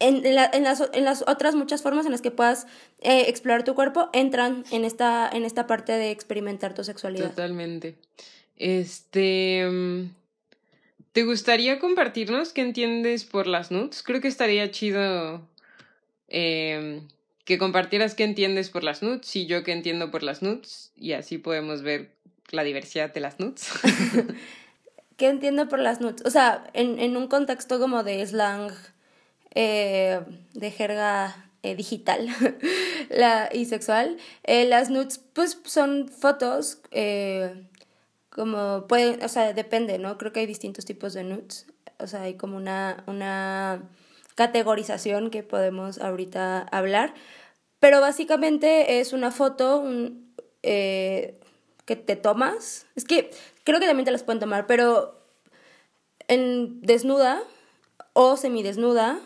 en, 0.00 0.24
en, 0.24 0.34
las, 0.34 0.80
en, 0.92 1.04
las, 1.04 1.22
otras 1.26 1.54
muchas 1.54 1.82
formas 1.82 2.06
en 2.06 2.12
las 2.12 2.22
que 2.22 2.30
puedas 2.30 2.66
eh, 3.00 3.26
explorar 3.28 3.64
tu 3.64 3.74
cuerpo, 3.74 4.08
entran 4.12 4.64
en 4.72 4.84
esta, 4.84 5.30
en 5.30 5.44
esta 5.44 5.66
parte 5.66 5.92
de 5.92 6.10
experimentar 6.10 6.74
tu 6.74 6.82
sexualidad. 6.82 7.28
Totalmente. 7.28 7.96
Este. 8.56 9.68
Mm, 9.70 10.10
¿Te 11.12 11.24
gustaría 11.24 11.78
compartirnos 11.78 12.52
qué 12.52 12.62
entiendes 12.62 13.24
por 13.24 13.46
las 13.46 13.70
nudes? 13.70 14.02
Creo 14.02 14.20
que 14.20 14.28
estaría 14.28 14.70
chido 14.70 15.42
eh, 16.28 17.02
que 17.44 17.58
compartieras 17.58 18.14
qué 18.14 18.24
entiendes 18.24 18.70
por 18.70 18.84
las 18.84 19.02
nudes 19.02 19.34
y 19.34 19.46
yo 19.46 19.64
qué 19.64 19.72
entiendo 19.72 20.10
por 20.10 20.22
las 20.22 20.40
nudes 20.40 20.92
y 20.96 21.12
así 21.12 21.36
podemos 21.36 21.82
ver 21.82 22.12
la 22.52 22.62
diversidad 22.62 23.12
de 23.12 23.20
las 23.20 23.40
nudes. 23.40 23.70
¿Qué 25.20 25.28
entiendo 25.28 25.68
por 25.68 25.80
las 25.80 26.00
nudes? 26.00 26.22
O 26.24 26.30
sea, 26.30 26.64
en, 26.72 26.98
en 26.98 27.14
un 27.18 27.28
contexto 27.28 27.78
como 27.78 28.02
de 28.04 28.26
slang, 28.26 28.72
eh, 29.54 30.18
de 30.54 30.70
jerga 30.70 31.50
eh, 31.62 31.76
digital 31.76 32.26
la, 33.10 33.50
y 33.52 33.66
sexual, 33.66 34.16
eh, 34.44 34.64
las 34.64 34.88
nudes 34.88 35.18
pues 35.34 35.60
son 35.64 36.08
fotos 36.08 36.80
como 38.30 38.86
pueden, 38.88 39.22
o 39.22 39.28
sea, 39.28 39.52
depende, 39.52 39.98
¿no? 39.98 40.16
Creo 40.16 40.32
que 40.32 40.40
hay 40.40 40.46
distintos 40.46 40.86
tipos 40.86 41.12
de 41.12 41.24
nudes. 41.24 41.66
O 41.98 42.06
sea, 42.06 42.22
hay 42.22 42.38
como 42.38 42.56
una, 42.56 43.04
una 43.06 43.82
categorización 44.36 45.28
que 45.28 45.42
podemos 45.42 45.98
ahorita 45.98 46.62
hablar. 46.72 47.12
Pero 47.78 48.00
básicamente 48.00 49.00
es 49.00 49.12
una 49.12 49.30
foto 49.30 49.84
que 50.62 51.96
te 51.96 52.16
tomas. 52.16 52.86
Es 52.94 53.04
que 53.04 53.32
creo 53.70 53.80
que 53.80 53.86
también 53.86 54.04
te 54.04 54.10
las 54.10 54.22
pueden 54.22 54.40
tomar, 54.40 54.66
pero 54.66 55.20
en 56.28 56.80
desnuda 56.82 57.42
o 58.12 58.36
semidesnuda, 58.36 59.20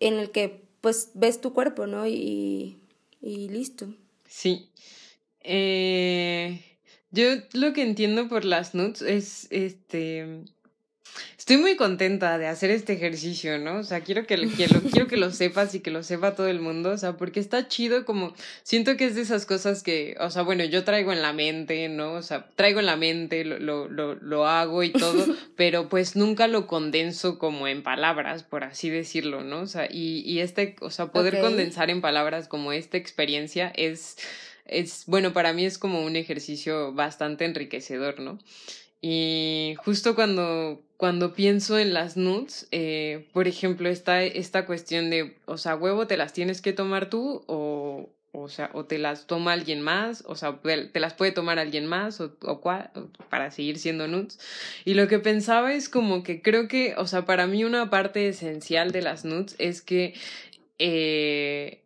en 0.00 0.14
el 0.14 0.30
que 0.30 0.64
pues 0.80 1.10
ves 1.14 1.40
tu 1.40 1.52
cuerpo, 1.52 1.86
¿no? 1.86 2.06
Y, 2.06 2.78
y 3.20 3.48
listo. 3.48 3.86
Sí. 4.26 4.70
Eh, 5.40 6.62
yo 7.10 7.24
lo 7.52 7.72
que 7.72 7.82
entiendo 7.82 8.28
por 8.28 8.44
las 8.44 8.74
nudes 8.74 9.02
es 9.02 9.48
este 9.50 10.44
Estoy 11.38 11.56
muy 11.56 11.76
contenta 11.76 12.36
de 12.36 12.46
hacer 12.46 12.70
este 12.70 12.92
ejercicio, 12.92 13.58
¿no? 13.58 13.78
O 13.78 13.82
sea, 13.82 14.00
quiero 14.00 14.26
que, 14.26 14.36
lo, 14.36 14.48
quiero 14.50 15.06
que 15.06 15.16
lo 15.16 15.30
sepas 15.30 15.74
y 15.74 15.80
que 15.80 15.90
lo 15.90 16.02
sepa 16.02 16.34
todo 16.34 16.48
el 16.48 16.60
mundo, 16.60 16.90
o 16.90 16.98
sea, 16.98 17.16
porque 17.16 17.40
está 17.40 17.68
chido 17.68 18.04
como, 18.04 18.34
siento 18.62 18.96
que 18.96 19.06
es 19.06 19.14
de 19.14 19.22
esas 19.22 19.46
cosas 19.46 19.82
que, 19.82 20.16
o 20.20 20.30
sea, 20.30 20.42
bueno, 20.42 20.64
yo 20.64 20.84
traigo 20.84 21.12
en 21.12 21.22
la 21.22 21.32
mente, 21.32 21.88
¿no? 21.88 22.12
O 22.14 22.22
sea, 22.22 22.48
traigo 22.54 22.80
en 22.80 22.86
la 22.86 22.96
mente, 22.96 23.44
lo, 23.44 23.58
lo, 23.58 23.88
lo, 23.88 24.14
lo 24.16 24.46
hago 24.46 24.82
y 24.82 24.90
todo, 24.90 25.24
pero 25.56 25.88
pues 25.88 26.16
nunca 26.16 26.48
lo 26.48 26.66
condenso 26.66 27.38
como 27.38 27.66
en 27.66 27.82
palabras, 27.82 28.42
por 28.42 28.64
así 28.64 28.90
decirlo, 28.90 29.42
¿no? 29.42 29.60
O 29.60 29.66
sea, 29.66 29.86
y, 29.90 30.20
y 30.26 30.40
este, 30.40 30.76
o 30.80 30.90
sea, 30.90 31.06
poder 31.06 31.40
condensar 31.40 31.88
en 31.88 32.00
palabras 32.00 32.48
como 32.48 32.72
esta 32.72 32.96
experiencia 32.98 33.72
es, 33.74 34.18
es, 34.66 35.04
bueno, 35.06 35.32
para 35.32 35.52
mí 35.52 35.64
es 35.64 35.78
como 35.78 36.04
un 36.04 36.16
ejercicio 36.16 36.92
bastante 36.92 37.44
enriquecedor, 37.44 38.20
¿no? 38.20 38.38
Y 39.00 39.76
justo 39.78 40.14
cuando, 40.14 40.82
cuando 40.98 41.32
pienso 41.32 41.78
en 41.78 41.94
las 41.94 42.16
nudes, 42.16 42.66
eh, 42.72 43.28
por 43.32 43.46
ejemplo, 43.46 43.88
está 43.88 44.24
esta 44.24 44.66
cuestión 44.66 45.10
de, 45.10 45.36
o 45.46 45.56
sea, 45.56 45.76
huevo, 45.76 46.08
¿te 46.08 46.16
las 46.16 46.32
tienes 46.32 46.60
que 46.60 46.72
tomar 46.72 47.08
tú 47.08 47.44
o, 47.46 48.10
o 48.32 48.48
sea, 48.48 48.70
o 48.74 48.84
te 48.84 48.98
las 48.98 49.28
toma 49.28 49.52
alguien 49.52 49.80
más, 49.80 50.24
o 50.26 50.34
sea, 50.34 50.58
te 50.60 50.98
las 50.98 51.14
puede 51.14 51.30
tomar 51.30 51.60
alguien 51.60 51.86
más 51.86 52.20
o, 52.20 52.36
o 52.42 52.60
para 53.30 53.52
seguir 53.52 53.78
siendo 53.78 54.08
nudes. 54.08 54.40
Y 54.84 54.94
lo 54.94 55.06
que 55.06 55.20
pensaba 55.20 55.72
es 55.72 55.88
como 55.88 56.24
que 56.24 56.42
creo 56.42 56.66
que, 56.66 56.96
o 56.96 57.06
sea, 57.06 57.24
para 57.24 57.46
mí 57.46 57.62
una 57.62 57.90
parte 57.90 58.28
esencial 58.28 58.90
de 58.90 59.02
las 59.02 59.24
nudes 59.24 59.54
es 59.60 59.82
que 59.82 60.14
eh, 60.80 61.84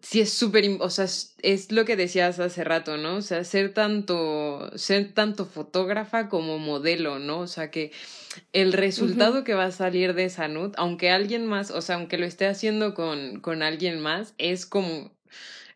sí 0.00 0.20
es 0.20 0.32
súper, 0.32 0.64
o 0.80 0.90
sea, 0.90 1.06
es, 1.42 1.72
lo 1.72 1.84
que 1.84 1.96
decías 1.96 2.38
hace 2.38 2.64
rato, 2.64 2.96
¿no? 2.96 3.16
O 3.16 3.22
sea, 3.22 3.44
ser 3.44 3.72
tanto, 3.74 4.70
ser 4.76 5.12
tanto 5.12 5.46
fotógrafa 5.46 6.28
como 6.28 6.58
modelo, 6.58 7.18
¿no? 7.18 7.40
O 7.40 7.46
sea, 7.46 7.70
que 7.70 7.92
el 8.52 8.72
resultado 8.72 9.44
que 9.44 9.54
va 9.54 9.64
a 9.64 9.72
salir 9.72 10.14
de 10.14 10.24
esa 10.24 10.48
nude, 10.48 10.72
aunque 10.76 11.10
alguien 11.10 11.46
más, 11.46 11.70
o 11.70 11.80
sea, 11.82 11.96
aunque 11.96 12.18
lo 12.18 12.26
esté 12.26 12.46
haciendo 12.46 12.94
con, 12.94 13.40
con 13.40 13.62
alguien 13.62 14.00
más, 14.00 14.34
es 14.38 14.66
como, 14.66 15.12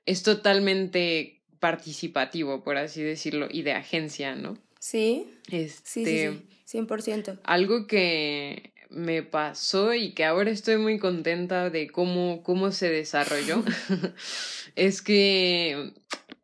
es 0.07 0.23
totalmente 0.23 1.41
participativo, 1.59 2.63
por 2.63 2.77
así 2.77 3.03
decirlo, 3.03 3.49
y 3.51 3.63
de 3.63 3.73
agencia, 3.73 4.35
¿no? 4.35 4.59
Sí. 4.79 5.27
Este, 5.51 5.81
sí, 5.85 6.05
sí, 6.05 6.43
sí, 6.65 6.79
100%. 6.79 7.41
Algo 7.45 7.87
que, 7.87 8.72
me 8.93 9.23
pasó 9.23 9.95
y 9.95 10.13
que 10.13 10.25
ahora 10.25 10.51
estoy 10.51 10.77
muy 10.77 10.99
contenta 10.99 11.71
de 11.71 11.89
cómo, 11.89 12.43
cómo 12.43 12.73
se 12.73 12.91
desarrolló, 12.91 13.65
es 14.77 15.03
que 15.03 15.93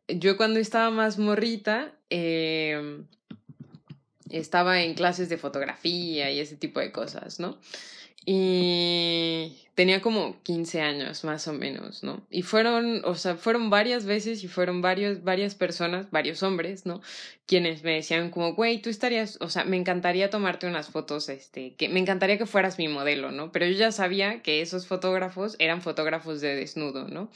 yo 0.07 0.37
cuando 0.37 0.59
estaba 0.59 0.89
más 0.89 1.17
morrita, 1.17 1.93
em, 2.09 3.05
estaba 4.29 4.81
en 4.81 4.93
clases 4.93 5.29
de 5.29 5.37
fotografía 5.37 6.31
y 6.31 6.39
ese 6.39 6.55
tipo 6.55 6.79
de 6.79 6.91
cosas, 6.91 7.39
¿no? 7.39 7.59
Y 8.25 9.57
tenía 9.79 10.01
como 10.01 10.35
15 10.43 10.81
años 10.81 11.23
más 11.23 11.47
o 11.47 11.53
menos, 11.53 12.03
¿no? 12.03 12.21
Y 12.29 12.41
fueron, 12.41 13.01
o 13.05 13.15
sea, 13.15 13.37
fueron 13.37 13.69
varias 13.69 14.03
veces 14.03 14.43
y 14.43 14.49
fueron 14.49 14.81
varios, 14.81 15.23
varias 15.23 15.55
personas, 15.55 16.11
varios 16.11 16.43
hombres, 16.43 16.85
¿no? 16.85 16.99
Quienes 17.45 17.81
me 17.81 17.93
decían 17.93 18.29
como, 18.29 18.55
güey, 18.55 18.81
tú 18.81 18.89
estarías, 18.89 19.37
o 19.39 19.47
sea, 19.47 19.63
me 19.63 19.77
encantaría 19.77 20.29
tomarte 20.29 20.67
unas 20.67 20.89
fotos, 20.89 21.29
este, 21.29 21.75
que 21.75 21.87
me 21.87 22.01
encantaría 22.01 22.37
que 22.37 22.45
fueras 22.45 22.77
mi 22.77 22.89
modelo, 22.89 23.31
¿no? 23.31 23.53
Pero 23.53 23.67
yo 23.67 23.71
ya 23.71 23.93
sabía 23.93 24.41
que 24.41 24.59
esos 24.59 24.85
fotógrafos 24.85 25.55
eran 25.59 25.81
fotógrafos 25.81 26.41
de 26.41 26.55
desnudo, 26.55 27.07
¿no? 27.07 27.29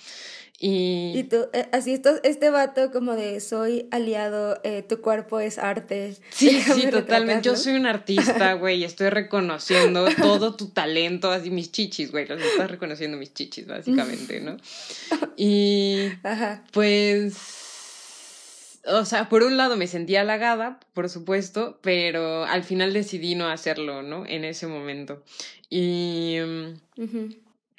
Y, 0.65 1.11
y 1.15 1.23
tú, 1.23 1.47
eh, 1.51 1.67
así 1.73 1.93
esto, 1.93 2.11
este 2.23 2.49
vato 2.49 2.89
como 2.91 3.15
de 3.17 3.41
soy 3.41 3.87
aliado, 3.91 4.61
eh, 4.63 4.81
tu 4.81 5.01
cuerpo 5.01 5.41
es 5.41 5.57
arte. 5.57 6.15
Sí, 6.29 6.61
sí, 6.61 6.87
totalmente. 6.89 7.41
Yo 7.43 7.55
soy 7.55 7.75
un 7.75 7.85
artista, 7.85 8.53
güey, 8.53 8.83
estoy 8.83 9.09
reconociendo 9.09 10.05
todo 10.21 10.55
tu 10.55 10.69
talento, 10.69 11.31
así 11.31 11.51
mis 11.51 11.71
chichis, 11.71 12.11
güey, 12.11 12.25
estás 12.41 12.71
reconociendo 12.71 13.17
mis 13.17 13.33
chichis, 13.33 13.67
básicamente, 13.67 14.39
¿no? 14.39 14.57
Y 15.37 16.09
Ajá. 16.23 16.63
pues, 16.71 18.79
o 18.85 19.05
sea, 19.05 19.29
por 19.29 19.43
un 19.43 19.57
lado 19.57 19.77
me 19.77 19.87
sentía 19.87 20.21
halagada, 20.21 20.79
por 20.93 21.09
supuesto, 21.09 21.79
pero 21.81 22.45
al 22.45 22.63
final 22.63 22.93
decidí 22.93 23.35
no 23.35 23.47
hacerlo, 23.47 24.03
¿no? 24.03 24.25
En 24.25 24.45
ese 24.45 24.67
momento. 24.67 25.23
Y... 25.69 26.37
Mm, 26.45 26.73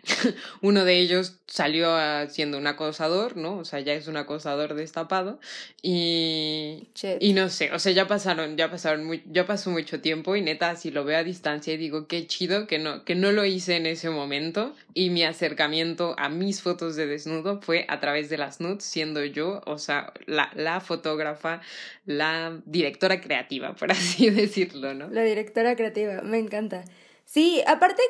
uno 0.61 0.85
de 0.85 0.99
ellos 0.99 1.37
salió 1.47 1.97
siendo 2.29 2.59
un 2.59 2.67
acosador, 2.67 3.37
¿no? 3.37 3.59
O 3.59 3.65
sea, 3.65 3.81
ya 3.81 3.95
es 3.95 4.09
un 4.09 4.17
acosador 4.17 4.75
destapado 4.75 5.39
y 5.83 6.89
y 7.21 7.33
no 7.33 7.49
sé, 7.49 7.73
o 7.73 7.79
sea, 7.79 7.93
ya 7.93 8.07
pasaron, 8.07 8.57
ya 8.57 8.71
pasaron 8.71 9.05
muy, 9.05 9.23
ya 9.27 9.47
pasó 9.47 9.71
mucho 9.71 10.01
tiempo 10.01 10.37
y 10.37 10.43
neta 10.43 10.77
si 10.77 10.91
lo 10.91 11.05
veo 11.05 11.19
a 11.19 11.25
distancia 11.25 11.75
y 11.75 11.77
digo 11.77 12.07
qué 12.07 12.27
chido 12.27 12.67
que 12.67 12.79
no 12.79 13.05
que 13.05 13.15
no 13.15 13.33
lo 13.33 13.45
hice 13.45 13.77
en 13.77 13.87
ese 13.87 14.11
momento 14.11 14.75
y 14.95 15.11
mi 15.11 15.25
acercamiento 15.25 16.15
a 16.19 16.29
mis 16.29 16.63
fotos 16.63 16.97
de 16.97 17.07
desnudo 17.07 17.61
fue 17.61 17.87
a 17.89 18.01
través 18.01 18.29
de 18.29 18.39
las 18.39 18.61
nudes 18.61 18.85
siendo 18.85 19.25
yo, 19.25 19.63
o 19.67 19.79
sea, 19.79 20.13
la 20.27 20.51
la 20.55 20.81
fotógrafa, 20.81 21.61
la 22.07 22.61
directora 22.67 23.21
creativa, 23.21 23.75
por 23.77 23.93
así 23.93 24.31
decirlo, 24.31 24.95
¿no? 24.95 25.09
La 25.09 25.23
directora 25.23 25.77
creativa, 25.77 26.23
me 26.23 26.39
encanta. 26.39 26.85
Sí, 27.25 27.63
aparte 27.67 28.03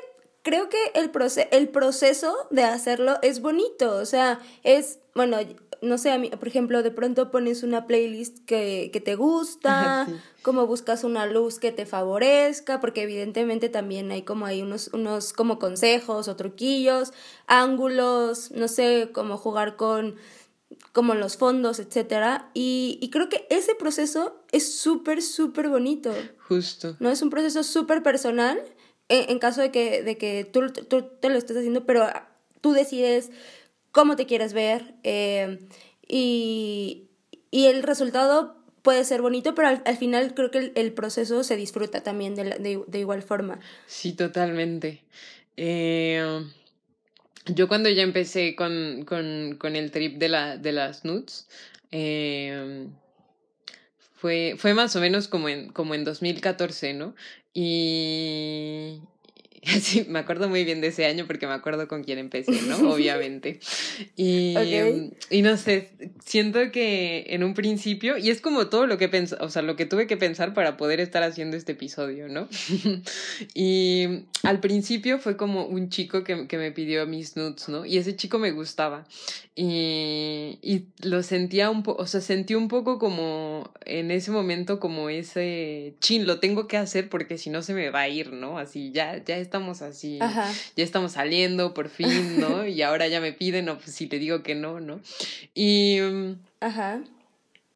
creo 0.45 0.69
que 0.69 0.77
el, 0.95 1.11
el 1.51 1.69
proceso 1.71 2.37
de 2.51 2.63
hacerlo 2.63 3.19
es 3.23 3.41
bonito, 3.41 3.97
o 3.97 4.05
sea, 4.05 4.41
es, 4.63 5.01
bueno, 5.15 5.39
no 5.81 5.99
sé, 5.99 6.13
a 6.13 6.19
mí, 6.19 6.29
por 6.29 6.47
ejemplo, 6.47 6.83
de 6.83 6.91
pronto 6.91 7.31
pones 7.31 7.63
una 7.63 7.87
playlist 7.87 8.45
que, 8.45 8.91
que 8.93 9.01
te 9.01 9.17
gusta, 9.17 10.07
como 10.43 10.67
buscas 10.67 11.03
una 11.03 11.27
luz 11.27 11.59
que 11.59 11.73
te 11.73 11.87
favorezca, 11.87 12.81
porque 12.81 13.03
evidentemente 13.03 13.71
también 13.71 14.11
hay 14.13 14.23
como 14.23 14.45
hay 14.45 14.63
unos, 14.63 14.91
unos 14.93 15.33
como 15.33 15.59
consejos 15.59 16.29
o 16.29 16.37
truquillos, 16.37 17.13
ángulos, 17.47 18.51
no 18.51 18.69
sé, 18.69 19.11
como 19.13 19.39
jugar 19.39 19.77
con 19.77 20.17
como 20.93 21.15
los 21.15 21.37
fondos, 21.37 21.81
etcétera, 21.81 22.51
y, 22.53 22.99
y 23.01 23.11
creo 23.11 23.29
que 23.29 23.47
ese 23.51 23.75
proceso 23.75 24.43
es 24.53 24.77
súper, 24.77 25.23
súper 25.23 25.69
bonito. 25.69 26.13
Justo. 26.49 26.97
¿No? 27.01 27.11
Es 27.11 27.23
un 27.23 27.31
proceso 27.31 27.63
súper 27.63 28.03
personal 28.03 28.63
en, 29.09 29.39
caso 29.39 29.61
de 29.61 29.71
que, 29.71 30.03
de 30.03 30.17
que 30.17 30.45
tú, 30.45 30.73
tú, 30.73 31.03
te 31.21 31.29
lo 31.29 31.37
estés 31.37 31.57
haciendo, 31.57 31.85
pero 31.85 32.07
tú 32.61 32.73
decides 32.73 33.31
cómo 33.93 34.17
te 34.17 34.27
quieres 34.27 34.53
ver 34.53 34.95
eh, 35.03 35.59
y, 36.09 37.09
y, 37.51 37.67
el 37.67 37.83
resultado 37.83 38.57
puede 38.83 39.05
ser 39.05 39.23
bonito, 39.23 39.55
pero 39.55 39.69
al, 39.85 39.97
final 39.97 40.35
creo 40.35 40.51
que 40.51 40.73
el, 40.75 40.93
proceso 40.93 41.45
se 41.45 41.57
disfruta 41.57 42.03
también 42.03 42.35
de, 42.35 42.45
de, 42.45 42.83
de 42.87 42.99
igual 42.99 43.23
forma. 43.23 43.61
Sí, 43.87 44.13
totalmente. 44.13 45.03
Eh, 45.57 46.45
yo 47.47 47.69
cuando 47.69 47.91
ya 47.91 48.03
empecé 48.03 48.55
con, 48.55 49.05
con, 49.07 49.57
con, 49.59 49.77
el 49.77 49.91
trip 49.91 50.19
de, 50.19 50.29
la, 50.29 50.57
de 50.57 50.73
las 50.73 51.05
nudes, 51.05 51.47
eh, 51.91 52.89
fue, 54.25 54.55
fue 54.57 54.73
más 54.73 54.97
o 54.97 55.01
menos 55.01 55.29
como 55.29 55.51
en, 55.51 55.69
como 55.71 55.95
en 55.95 56.03
2014, 56.03 56.95
¿no? 56.95 57.15
Y, 57.53 59.03
Sí, 59.81 60.07
me 60.09 60.19
acuerdo 60.19 60.49
muy 60.49 60.65
bien 60.65 60.81
de 60.81 60.89
ese 60.89 61.07
año 61.07 61.27
porque 61.27 61.47
me 61.47 61.53
acuerdo 61.53 61.89
con 61.89 62.05
quién 62.05 62.19
empecé, 62.19 62.53
¿no? 62.63 62.77
Obviamente. 62.93 63.61
Y, 64.17 64.55
y 65.31 65.43
no 65.43 65.57
sé, 65.57 65.91
siento 66.25 66.71
que 66.71 67.27
en 67.29 67.45
un 67.45 67.55
principio, 67.55 68.17
y 68.19 68.31
es 68.31 68.41
como 68.41 68.69
todo 68.69 68.87
lo 68.87 68.99
que 68.99 69.09
pensé, 69.09 69.37
o 69.41 69.49
sea, 69.49 69.63
lo 69.63 69.77
que 69.77 69.87
tuve 69.87 70.07
que 70.07 70.17
pensar 70.17 70.55
para 70.55 70.77
poder 70.77 71.01
estar 71.01 71.23
haciendo 71.23 71.57
este 71.57 71.73
episodio, 71.73 72.29
¿no? 72.29 72.49
y 73.55 74.25
al 74.43 74.61
principio 74.61 75.19
fue 75.19 75.37
como 75.37 75.67
un 75.67 75.89
chico 75.89 76.25
que, 76.25 76.47
que 76.47 76.59
me 76.59 76.73
pidió 76.73 77.07
mis 77.07 77.37
nudes, 77.37 77.69
¿no? 77.69 77.85
Y 77.85 77.99
ese 77.99 78.17
chico 78.17 78.39
me 78.39 78.53
gustaba. 78.53 79.07
Y, 79.57 80.59
y 80.63 80.87
lo 81.03 81.23
sentía 81.23 81.71
un 81.71 81.85
poco, 81.85 82.03
o 82.03 82.07
sea, 82.07 82.21
sentí 82.21 82.55
un 82.55 82.67
poco 82.67 82.99
como 82.99 83.71
en 83.85 84.11
ese 84.11 84.33
momento 84.33 84.81
como 84.81 85.09
ese 85.11 85.95
chin, 86.01 86.27
lo 86.27 86.41
tengo 86.41 86.67
que 86.67 86.77
hacer 86.77 87.09
porque 87.09 87.39
si 87.39 87.51
no 87.51 87.63
se 87.63 87.73
me 87.73 87.91
va 87.91 88.01
a 88.01 88.09
ir, 88.09 88.33
¿no? 88.33 88.59
Así, 88.59 88.91
ya, 88.93 89.23
ya 89.25 89.37
está 89.39 89.54
estamos 89.55 89.83
así, 89.83 90.19
ya 90.19 90.83
estamos 90.83 91.13
saliendo 91.13 91.75
por 91.75 91.89
fin, 91.89 92.41
¿no? 92.41 92.67
Y 92.75 92.83
ahora 92.83 93.07
ya 93.07 93.21
me 93.21 93.33
piden, 93.33 93.69
o 93.69 93.79
pues 93.79 93.95
si 93.95 94.09
te 94.09 94.19
digo 94.19 94.43
que 94.43 94.57
no, 94.57 94.81
¿no? 94.81 95.01
Y... 95.55 96.01
Mm, 96.01 96.33
Ajá. 96.61 97.01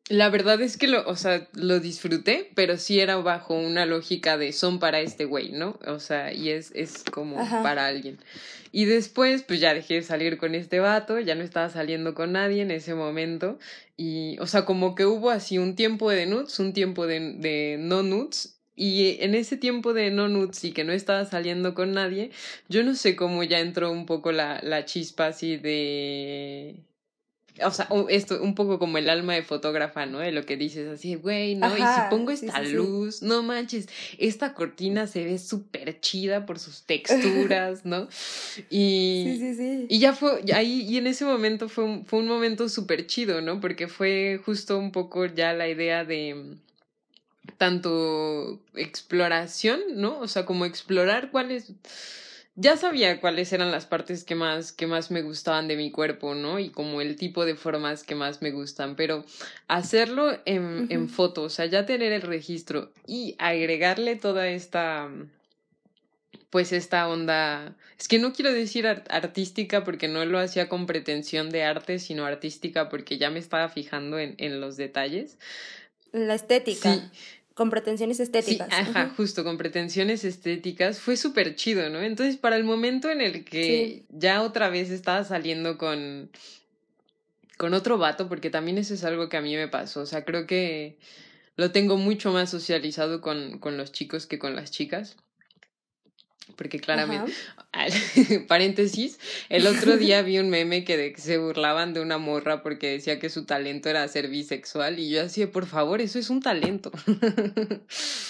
La 0.08 0.30
verdad 0.30 0.60
es 0.62 0.78
que 0.78 0.88
lo, 0.88 1.06
o 1.06 1.16
sea, 1.16 1.46
lo 1.52 1.80
disfruté, 1.80 2.50
pero 2.54 2.78
sí 2.78 2.98
era 2.98 3.16
bajo 3.16 3.54
una 3.54 3.84
lógica 3.84 4.38
de 4.38 4.52
son 4.52 4.78
para 4.78 5.00
este 5.00 5.26
güey, 5.26 5.52
¿no? 5.52 5.78
O 5.86 6.00
sea, 6.00 6.32
y 6.32 6.48
es, 6.48 6.72
es 6.74 7.04
como 7.04 7.36
para 7.62 7.86
alguien. 7.86 8.18
Y 8.72 8.86
después, 8.86 9.42
pues 9.42 9.60
ya 9.60 9.74
dejé 9.74 9.94
de 9.94 10.02
salir 10.02 10.38
con 10.38 10.54
este 10.54 10.80
vato, 10.80 11.20
ya 11.20 11.34
no 11.34 11.44
estaba 11.44 11.68
saliendo 11.68 12.14
con 12.14 12.32
nadie 12.32 12.62
en 12.62 12.70
ese 12.70 12.94
momento. 12.94 13.58
Y, 13.98 14.38
o 14.40 14.46
sea, 14.46 14.64
como 14.64 14.94
que 14.94 15.04
hubo 15.04 15.28
así 15.28 15.58
un 15.58 15.76
tiempo 15.76 16.10
de 16.10 16.24
nudes, 16.24 16.58
un 16.58 16.72
tiempo 16.72 17.06
de, 17.06 17.34
de 17.34 17.76
no 17.78 18.02
nudes, 18.02 18.57
y 18.78 19.18
en 19.20 19.34
ese 19.34 19.56
tiempo 19.56 19.92
de 19.92 20.10
no 20.10 20.28
nudes 20.28 20.64
y 20.64 20.72
que 20.72 20.84
no 20.84 20.92
estaba 20.92 21.24
saliendo 21.24 21.74
con 21.74 21.92
nadie, 21.92 22.30
yo 22.68 22.84
no 22.84 22.94
sé 22.94 23.16
cómo 23.16 23.42
ya 23.42 23.58
entró 23.58 23.90
un 23.90 24.06
poco 24.06 24.32
la, 24.32 24.60
la 24.62 24.84
chispa 24.84 25.26
así 25.26 25.56
de 25.56 26.76
o 27.64 27.70
sea, 27.70 27.88
esto, 28.08 28.40
un 28.42 28.54
poco 28.54 28.78
como 28.78 28.98
el 28.98 29.08
alma 29.10 29.34
de 29.34 29.42
fotógrafa, 29.42 30.06
¿no? 30.06 30.18
De 30.18 30.32
lo 30.32 30.44
que 30.44 30.56
dices 30.56 30.88
así, 30.88 31.14
güey, 31.14 31.54
¿no? 31.54 31.76
y 31.76 31.80
si 31.80 32.00
pongo 32.10 32.30
esta 32.30 32.60
luz, 32.62 33.22
no 33.22 33.42
manches, 33.42 33.88
esta 34.18 34.54
cortina 34.54 35.06
se 35.06 35.24
ve 35.24 35.38
súper 35.38 36.00
chida 36.00 36.46
por 36.46 36.58
sus 36.58 36.82
texturas, 36.82 37.84
¿no? 37.84 38.08
Y, 38.70 39.24
sí, 39.24 39.38
sí, 39.38 39.54
sí. 39.54 39.86
y 39.88 39.98
ya 39.98 40.12
fue, 40.12 40.42
ahí, 40.54 40.82
y 40.88 40.98
en 40.98 41.06
ese 41.06 41.24
momento 41.24 41.68
fue 41.68 41.84
un, 41.84 42.06
fue 42.06 42.18
un 42.18 42.26
momento 42.26 42.68
súper 42.68 43.06
chido, 43.06 43.40
¿no? 43.40 43.60
Porque 43.60 43.88
fue 43.88 44.40
justo 44.44 44.78
un 44.78 44.92
poco 44.92 45.26
ya 45.26 45.52
la 45.52 45.68
idea 45.68 46.04
de 46.04 46.56
tanto 47.56 48.60
exploración, 48.74 49.80
¿no? 49.94 50.18
O 50.20 50.28
sea, 50.28 50.44
como 50.44 50.64
explorar 50.64 51.30
cuáles 51.30 51.72
ya 52.60 52.76
sabía 52.76 53.20
cuáles 53.20 53.52
eran 53.52 53.70
las 53.70 53.86
partes 53.86 54.24
que 54.24 54.34
más, 54.34 54.72
que 54.72 54.88
más 54.88 55.12
me 55.12 55.22
gustaban 55.22 55.68
de 55.68 55.76
mi 55.76 55.92
cuerpo, 55.92 56.34
¿no? 56.34 56.58
Y 56.58 56.70
como 56.70 57.00
el 57.00 57.14
tipo 57.14 57.44
de 57.44 57.54
formas 57.54 58.02
que 58.02 58.16
más 58.16 58.42
me 58.42 58.50
gustan, 58.50 58.96
pero 58.96 59.24
hacerlo 59.68 60.36
en, 60.44 60.88
en 60.90 61.08
foto, 61.08 61.44
o 61.44 61.50
sea, 61.50 61.66
ya 61.66 61.86
tener 61.86 62.12
el 62.12 62.22
registro 62.22 62.92
y 63.06 63.36
agregarle 63.38 64.16
toda 64.16 64.48
esta, 64.48 65.08
pues 66.50 66.72
esta 66.72 67.08
onda, 67.08 67.76
es 67.96 68.08
que 68.08 68.18
no 68.18 68.32
quiero 68.32 68.52
decir 68.52 68.88
artística 68.88 69.84
porque 69.84 70.08
no 70.08 70.24
lo 70.24 70.40
hacía 70.40 70.68
con 70.68 70.86
pretensión 70.86 71.50
de 71.50 71.62
arte, 71.62 72.00
sino 72.00 72.26
artística 72.26 72.88
porque 72.88 73.18
ya 73.18 73.30
me 73.30 73.38
estaba 73.38 73.68
fijando 73.68 74.18
en, 74.18 74.34
en 74.38 74.60
los 74.60 74.76
detalles. 74.76 75.38
La 76.10 76.34
estética. 76.34 76.92
Sí 76.92 77.02
con 77.58 77.70
pretensiones 77.70 78.20
estéticas. 78.20 78.68
Sí, 78.68 78.74
ajá, 78.80 79.12
justo, 79.16 79.42
con 79.42 79.58
pretensiones 79.58 80.22
estéticas. 80.24 81.00
Fue 81.00 81.16
súper 81.16 81.56
chido, 81.56 81.90
¿no? 81.90 82.00
Entonces, 82.00 82.36
para 82.36 82.54
el 82.54 82.62
momento 82.62 83.10
en 83.10 83.20
el 83.20 83.44
que 83.44 84.04
ya 84.10 84.42
otra 84.42 84.68
vez 84.68 84.90
estaba 84.90 85.24
saliendo 85.24 85.76
con, 85.76 86.30
con 87.56 87.74
otro 87.74 87.98
vato, 87.98 88.28
porque 88.28 88.48
también 88.48 88.78
eso 88.78 88.94
es 88.94 89.02
algo 89.02 89.28
que 89.28 89.38
a 89.38 89.42
mí 89.42 89.56
me 89.56 89.66
pasó. 89.66 90.02
O 90.02 90.06
sea, 90.06 90.24
creo 90.24 90.46
que 90.46 90.98
lo 91.56 91.72
tengo 91.72 91.96
mucho 91.96 92.30
más 92.30 92.48
socializado 92.48 93.20
con, 93.20 93.58
con 93.58 93.76
los 93.76 93.90
chicos 93.90 94.26
que 94.26 94.38
con 94.38 94.54
las 94.54 94.70
chicas 94.70 95.16
porque 96.56 96.80
claramente, 96.80 97.32
paréntesis, 98.48 99.18
el 99.48 99.66
otro 99.66 99.96
día 99.96 100.22
vi 100.22 100.38
un 100.38 100.50
meme 100.50 100.84
que, 100.84 100.96
de, 100.96 101.12
que 101.12 101.20
se 101.20 101.38
burlaban 101.38 101.94
de 101.94 102.00
una 102.00 102.18
morra 102.18 102.62
porque 102.62 102.90
decía 102.90 103.18
que 103.18 103.30
su 103.30 103.44
talento 103.44 103.88
era 103.88 104.06
ser 104.08 104.28
bisexual 104.28 104.98
y 104.98 105.10
yo 105.10 105.22
así, 105.22 105.46
por 105.46 105.66
favor, 105.66 106.00
eso 106.00 106.18
es 106.18 106.30
un 106.30 106.40
talento. 106.40 106.90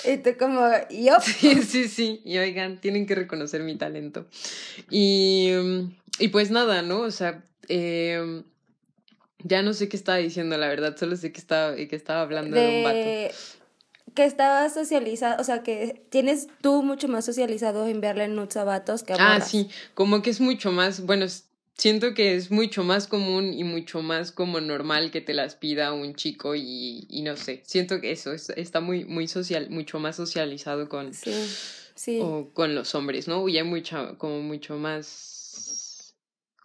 Y 0.04 0.18
tú 0.18 0.30
como, 0.38 0.68
yo. 0.90 1.16
Sí, 1.22 1.62
sí, 1.62 1.88
sí, 1.88 2.20
y 2.24 2.38
oigan, 2.38 2.80
tienen 2.80 3.06
que 3.06 3.14
reconocer 3.14 3.62
mi 3.62 3.76
talento. 3.76 4.26
Y, 4.90 5.50
y 6.18 6.28
pues 6.28 6.50
nada, 6.50 6.82
¿no? 6.82 7.00
O 7.00 7.10
sea, 7.10 7.42
eh, 7.68 8.42
ya 9.42 9.62
no 9.62 9.72
sé 9.72 9.88
qué 9.88 9.96
estaba 9.96 10.18
diciendo, 10.18 10.56
la 10.56 10.68
verdad, 10.68 10.96
solo 10.96 11.16
sé 11.16 11.32
que 11.32 11.40
estaba, 11.40 11.76
que 11.76 11.96
estaba 11.96 12.22
hablando 12.22 12.56
de, 12.56 12.62
de 12.62 12.78
un 12.78 12.84
vato 12.84 13.34
que 14.18 14.24
estaba 14.24 14.68
socializado, 14.68 15.40
o 15.40 15.44
sea, 15.44 15.62
que 15.62 16.04
tienes 16.10 16.48
tú 16.60 16.82
mucho 16.82 17.06
más 17.06 17.24
socializado 17.24 17.86
enviarle 17.86 18.26
nudes 18.26 18.56
a 18.56 18.64
vatos 18.64 19.04
que 19.04 19.12
a 19.12 19.16
Ah, 19.20 19.40
sí, 19.40 19.68
como 19.94 20.22
que 20.22 20.30
es 20.30 20.40
mucho 20.40 20.72
más, 20.72 21.06
bueno, 21.06 21.26
siento 21.76 22.14
que 22.14 22.34
es 22.34 22.50
mucho 22.50 22.82
más 22.82 23.06
común 23.06 23.54
y 23.54 23.62
mucho 23.62 24.02
más 24.02 24.32
como 24.32 24.60
normal 24.60 25.12
que 25.12 25.20
te 25.20 25.34
las 25.34 25.54
pida 25.54 25.92
un 25.92 26.16
chico 26.16 26.56
y, 26.56 27.06
y 27.08 27.22
no 27.22 27.36
sé, 27.36 27.62
siento 27.64 28.00
que 28.00 28.10
eso 28.10 28.32
está 28.32 28.80
muy, 28.80 29.04
muy 29.04 29.28
social, 29.28 29.70
mucho 29.70 30.00
más 30.00 30.16
socializado 30.16 30.88
con, 30.88 31.14
sí, 31.14 31.32
sí. 31.94 32.18
O 32.20 32.50
con 32.52 32.74
los 32.74 32.96
hombres, 32.96 33.28
¿no? 33.28 33.48
Y 33.48 33.56
hay 33.56 33.62
mucho, 33.62 34.18
como 34.18 34.42
mucho 34.42 34.78
más 34.78 36.16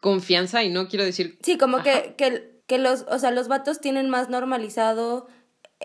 confianza 0.01 0.63
y 0.63 0.71
no 0.71 0.87
quiero 0.87 1.05
decir... 1.05 1.37
Sí, 1.43 1.59
como 1.59 1.83
que, 1.83 2.15
que, 2.17 2.63
que 2.65 2.79
los, 2.79 3.05
o 3.11 3.19
sea, 3.19 3.29
los 3.29 3.47
vatos 3.47 3.79
tienen 3.79 4.09
más 4.09 4.27
normalizado 4.27 5.27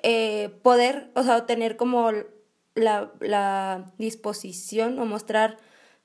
eh, 0.03 0.51
poder, 0.63 1.11
o 1.15 1.23
sea, 1.23 1.47
tener 1.47 1.77
como 1.77 2.11
la, 2.75 3.13
la 3.21 3.93
disposición 3.99 4.99
o 4.99 5.07
mostrar 5.07 5.59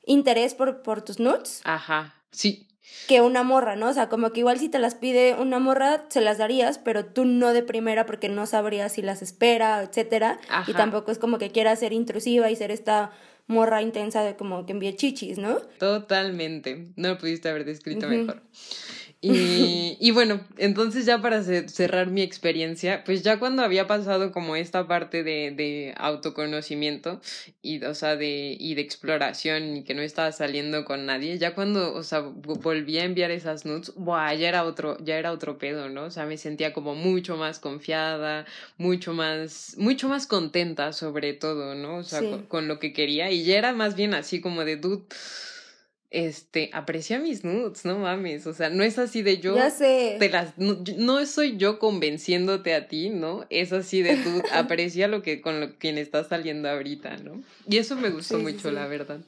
interés 0.05 0.55
por, 0.55 0.81
por 0.81 1.01
tus 1.01 1.19
nudes. 1.19 1.61
Ajá, 1.63 2.23
sí. 2.31 2.67
Que 3.07 3.21
una 3.21 3.43
morra, 3.43 3.75
¿no? 3.75 3.89
O 3.89 3.93
sea, 3.93 4.09
como 4.09 4.31
que 4.31 4.41
igual 4.41 4.59
si 4.59 4.69
te 4.69 4.77
las 4.77 4.95
pide 4.95 5.35
una 5.35 5.59
morra, 5.59 6.05
se 6.09 6.21
las 6.21 6.37
darías, 6.37 6.77
pero 6.77 7.05
tú 7.05 7.25
no 7.25 7.53
de 7.53 7.63
primera 7.63 8.05
porque 8.05 8.29
no 8.29 8.45
sabrías 8.45 8.93
si 8.93 9.01
las 9.01 9.21
espera, 9.21 9.81
etcétera. 9.81 10.39
Y 10.67 10.73
tampoco 10.73 11.11
es 11.11 11.17
como 11.17 11.37
que 11.37 11.49
quieras 11.49 11.79
ser 11.79 11.93
intrusiva 11.93 12.51
y 12.51 12.55
ser 12.55 12.71
esta 12.71 13.11
morra 13.47 13.81
intensa 13.81 14.23
de 14.23 14.35
como 14.35 14.65
que 14.65 14.73
envíe 14.73 14.95
chichis, 14.95 15.37
¿no? 15.37 15.59
Totalmente. 15.79 16.91
No 16.95 17.09
lo 17.09 17.17
pudiste 17.17 17.49
haber 17.49 17.65
descrito 17.65 18.07
mejor. 18.07 18.41
Y, 19.33 19.95
y, 20.01 20.11
bueno, 20.11 20.41
entonces 20.57 21.05
ya 21.05 21.21
para 21.21 21.41
cerrar 21.43 22.07
mi 22.07 22.21
experiencia, 22.21 23.05
pues 23.05 23.23
ya 23.23 23.39
cuando 23.39 23.63
había 23.63 23.87
pasado 23.87 24.33
como 24.33 24.57
esta 24.57 24.85
parte 24.85 25.23
de, 25.23 25.51
de 25.51 25.93
autoconocimiento 25.95 27.21
y, 27.61 27.81
o 27.85 27.95
sea, 27.95 28.17
de, 28.17 28.57
y 28.59 28.75
de 28.75 28.81
exploración 28.81 29.77
y 29.77 29.83
que 29.85 29.93
no 29.93 30.01
estaba 30.01 30.29
saliendo 30.33 30.83
con 30.83 31.05
nadie, 31.05 31.37
ya 31.37 31.55
cuando, 31.55 31.93
o 31.93 32.03
sea, 32.03 32.19
volví 32.19 32.97
a 32.97 33.05
enviar 33.05 33.31
esas 33.31 33.65
nudes, 33.65 33.93
buah, 33.95 34.33
ya 34.33 34.49
era 34.49 34.65
otro, 34.65 34.97
ya 34.99 35.17
era 35.17 35.31
otro 35.31 35.57
pedo, 35.57 35.87
¿no? 35.87 36.03
O 36.03 36.11
sea, 36.11 36.25
me 36.25 36.37
sentía 36.37 36.73
como 36.73 36.93
mucho 36.93 37.37
más 37.37 37.59
confiada, 37.59 38.45
mucho 38.77 39.13
más, 39.13 39.75
mucho 39.77 40.09
más 40.09 40.27
contenta 40.27 40.91
sobre 40.91 41.31
todo, 41.31 41.75
¿no? 41.75 41.95
O 41.95 42.03
sea, 42.03 42.19
con, 42.19 42.43
con, 42.43 42.67
lo 42.67 42.77
que 42.77 42.91
quería 42.91 43.31
y 43.31 43.45
ya 43.45 43.57
era 43.57 43.71
más 43.71 43.95
bien 43.95 44.13
así 44.15 44.41
como 44.41 44.65
de, 44.65 44.75
dude, 44.75 45.05
este, 46.13 46.69
aprecia 46.73 47.19
mis 47.19 47.43
nudes, 47.43 47.85
no 47.85 47.97
mames, 47.97 48.45
o 48.45 48.53
sea, 48.53 48.69
no 48.69 48.83
es 48.83 48.99
así 48.99 49.23
de 49.23 49.39
yo, 49.39 49.55
ya 49.55 49.71
sé. 49.71 50.17
Te 50.19 50.29
las, 50.29 50.57
no, 50.57 51.25
soy 51.25 51.57
yo 51.57 51.79
convenciéndote 51.79 52.75
a 52.75 52.87
ti, 52.87 53.09
¿no? 53.09 53.45
Es 53.49 53.73
así 53.73 54.03
de 54.03 54.17
tú, 54.17 54.43
aprecia 54.53 55.07
lo 55.07 55.23
que, 55.23 55.41
con 55.41 55.59
lo, 55.59 55.75
quien 55.79 55.97
estás 55.97 56.27
saliendo 56.27 56.69
ahorita, 56.69 57.17
¿no? 57.17 57.41
Y 57.67 57.77
eso 57.77 57.95
me 57.95 58.11
gustó 58.11 58.37
mucho, 58.37 58.71
la 58.71 58.85
verdad. 58.85 59.21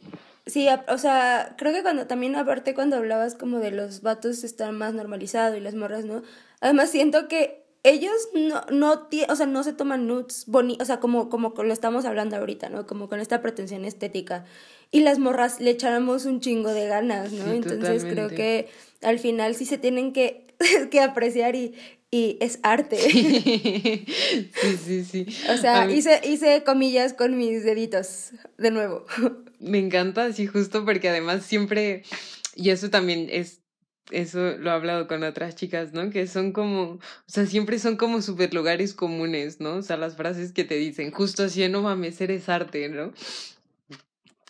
Sí, 0.45 0.67
o 0.87 0.97
sea, 0.99 1.55
creo 1.57 1.73
que 1.73 1.81
cuando 1.81 2.05
también 2.05 2.35
aparte 2.35 2.75
cuando 2.75 2.97
hablabas 2.97 3.33
como 3.33 3.57
de 3.57 3.71
los 3.71 4.03
vatos 4.03 4.43
están 4.43 4.77
más 4.77 4.93
normalizados 4.93 5.57
y 5.57 5.61
las 5.61 5.73
morras, 5.73 6.05
¿no? 6.05 6.21
Además 6.61 6.91
siento 6.91 7.27
que 7.27 7.64
ellos 7.85 8.29
no, 8.33 8.61
no, 8.71 9.07
o 9.29 9.35
sea, 9.35 9.45
no 9.45 9.63
se 9.63 9.71
toman 9.71 10.07
nudes 10.07 10.45
bonitos, 10.47 10.81
o 10.81 10.85
sea, 10.85 10.99
como, 10.99 11.29
como 11.29 11.53
lo 11.55 11.71
estamos 11.71 12.05
hablando 12.05 12.35
ahorita, 12.35 12.69
¿no? 12.69 12.87
Como 12.87 13.07
con 13.07 13.19
esta 13.19 13.41
pretensión 13.41 13.85
estética 13.85 14.45
y 14.91 15.01
las 15.01 15.19
morras 15.19 15.61
le 15.61 15.69
echáramos 15.69 16.25
un 16.25 16.41
chingo 16.41 16.71
de 16.71 16.87
ganas, 16.87 17.31
¿no? 17.31 17.53
Entonces 17.53 18.03
creo 18.03 18.29
que 18.29 18.69
al 19.03 19.19
final 19.19 19.53
sí 19.53 19.65
se 19.65 19.77
tienen 19.77 20.13
que, 20.13 20.47
que 20.89 20.99
apreciar 20.99 21.55
y, 21.55 21.75
y 22.09 22.37
es 22.41 22.59
arte. 22.63 22.97
Sí, 22.97 24.77
sí, 24.83 25.03
sí. 25.03 25.27
O 25.53 25.57
sea, 25.57 25.89
hice, 25.89 26.21
hice 26.23 26.63
comillas 26.63 27.13
con 27.13 27.37
mis 27.37 27.63
deditos, 27.63 28.31
de 28.57 28.71
nuevo. 28.71 29.05
Me 29.59 29.77
encanta, 29.77 30.33
sí, 30.33 30.47
justo 30.47 30.85
porque 30.85 31.09
además 31.09 31.45
siempre, 31.45 32.03
y 32.55 32.71
eso 32.71 32.89
también 32.89 33.27
es 33.29 33.59
eso 34.11 34.57
lo 34.57 34.69
he 34.69 34.73
hablado 34.73 35.07
con 35.07 35.23
otras 35.23 35.55
chicas, 35.55 35.93
¿no? 35.93 36.09
Que 36.09 36.27
son 36.27 36.51
como, 36.51 36.81
o 36.83 36.99
sea, 37.27 37.45
siempre 37.45 37.79
son 37.79 37.97
como 37.97 38.21
super 38.21 38.53
lugares 38.53 38.93
comunes, 38.93 39.59
¿no? 39.59 39.75
O 39.77 39.81
sea, 39.81 39.97
las 39.97 40.15
frases 40.15 40.51
que 40.51 40.63
te 40.63 40.75
dicen, 40.75 41.11
justo 41.11 41.43
así, 41.43 41.67
no 41.69 41.81
mames, 41.81 42.21
eres 42.21 42.49
arte, 42.49 42.89
¿no? 42.89 43.13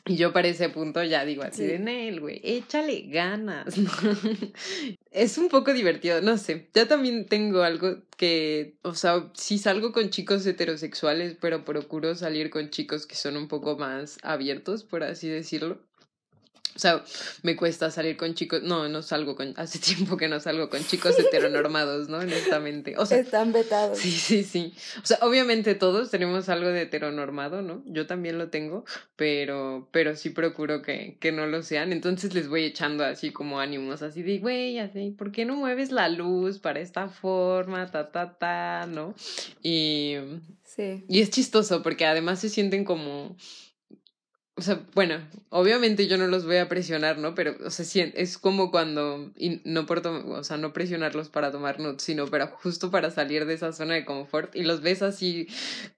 Y 0.08 0.18
yo 0.18 0.34
para 0.34 0.48
ese 0.48 0.70
punto 0.70 1.04
ya 1.04 1.26
digo 1.26 1.42
así 1.42 1.66
de 1.66 1.80
Nel, 1.80 2.20
güey, 2.20 2.40
échale 2.44 3.08
ganas. 3.08 3.74
es 5.12 5.38
un 5.40 5.50
poco 5.50 5.74
divertido, 5.74 6.22
no 6.22 6.38
sé. 6.38 6.70
Ya 6.76 6.88
también 6.88 7.26
tengo 7.26 7.64
algo 7.64 8.04
que, 8.16 8.76
o 8.84 8.94
sea, 8.94 9.32
sí 9.34 9.58
salgo 9.58 9.92
con 9.92 10.12
chicos 10.12 10.46
heterosexuales, 10.46 11.38
pero 11.42 11.66
procuro 11.66 12.14
salir 12.14 12.52
con 12.52 12.70
chicos 12.70 13.08
que 13.08 13.16
son 13.16 13.36
un 13.36 13.48
poco 13.48 13.78
más 13.78 14.20
abiertos, 14.22 14.84
por 14.84 15.04
así 15.04 15.28
decirlo. 15.28 15.80
O 16.76 16.80
sea, 16.80 17.04
me 17.42 17.56
cuesta 17.56 17.90
salir 17.90 18.18
con 18.18 18.34
chicos. 18.34 18.62
No, 18.62 18.90
no 18.90 19.02
salgo 19.02 19.36
con. 19.36 19.54
Hace 19.56 19.80
tiempo 19.96 20.18
que 20.18 20.28
no 20.28 20.40
salgo 20.42 20.70
con 20.70 20.84
chicos 20.86 21.18
heteronormados, 21.18 22.10
¿no? 22.10 22.18
Honestamente. 22.18 22.96
O 22.98 23.06
sea, 23.06 23.20
Están 23.20 23.54
vetados. 23.54 23.98
Sí, 23.98 24.12
sí, 24.12 24.44
sí. 24.44 24.74
O 25.02 25.06
sea, 25.06 25.20
obviamente 25.22 25.76
todos 25.76 26.12
tenemos 26.12 26.50
algo 26.50 26.68
de 26.68 26.82
heteronormado, 26.82 27.62
¿no? 27.62 27.82
Yo 27.86 28.08
también 28.08 28.38
lo 28.38 28.50
tengo, 28.50 28.84
pero, 29.16 29.88
pero 29.92 30.18
sí 30.18 30.32
procuro 30.32 30.82
que, 30.82 31.18
que 31.22 31.32
no 31.32 31.48
lo 31.48 31.64
sean. 31.64 31.94
Entonces 31.94 32.34
les 32.34 32.50
voy 32.50 32.66
echando 32.66 33.06
así 33.06 33.32
como 33.32 33.62
ánimos, 33.62 34.02
así 34.02 34.22
de, 34.22 34.40
güey, 34.40 34.80
así, 34.80 35.12
¿por 35.12 35.32
qué 35.32 35.46
no 35.46 35.56
mueves 35.56 35.92
la 35.92 36.10
luz 36.10 36.60
para 36.60 36.82
esta 36.82 37.08
forma? 37.08 37.90
Ta, 37.90 38.12
ta, 38.12 38.38
ta, 38.38 38.86
¿no? 38.86 39.16
Y. 39.64 40.16
Sí. 40.64 41.06
Y 41.08 41.22
es 41.22 41.30
chistoso 41.30 41.82
porque 41.82 42.06
además 42.06 42.40
se 42.40 42.50
sienten 42.50 42.84
como 42.84 43.38
o 44.58 44.62
sea, 44.62 44.80
bueno, 44.94 45.20
obviamente 45.50 46.08
yo 46.08 46.18
no 46.18 46.28
los 46.28 46.46
voy 46.46 46.58
a 46.58 46.70
presionar, 46.70 47.18
¿no? 47.18 47.36
Pero, 47.36 47.56
o 47.66 47.70
sea, 47.70 48.06
es 48.16 48.38
como 48.38 48.72
cuando, 48.72 49.34
y 49.36 49.60
no 49.66 49.86
por, 49.86 50.06
o 50.08 50.44
sea, 50.46 50.56
no 50.56 50.72
presionarlos 50.72 51.28
para 51.28 51.52
tomar 51.52 51.82
nudes, 51.82 52.04
sino 52.04 52.28
pero 52.28 52.48
justo 52.48 52.90
para 52.90 53.12
salir 53.12 53.46
de 53.46 53.54
esa 53.54 53.74
zona 53.74 53.96
de 53.96 54.06
confort 54.06 54.56
y 54.56 54.64
los 54.64 54.80
ves 54.80 55.02
así 55.02 55.50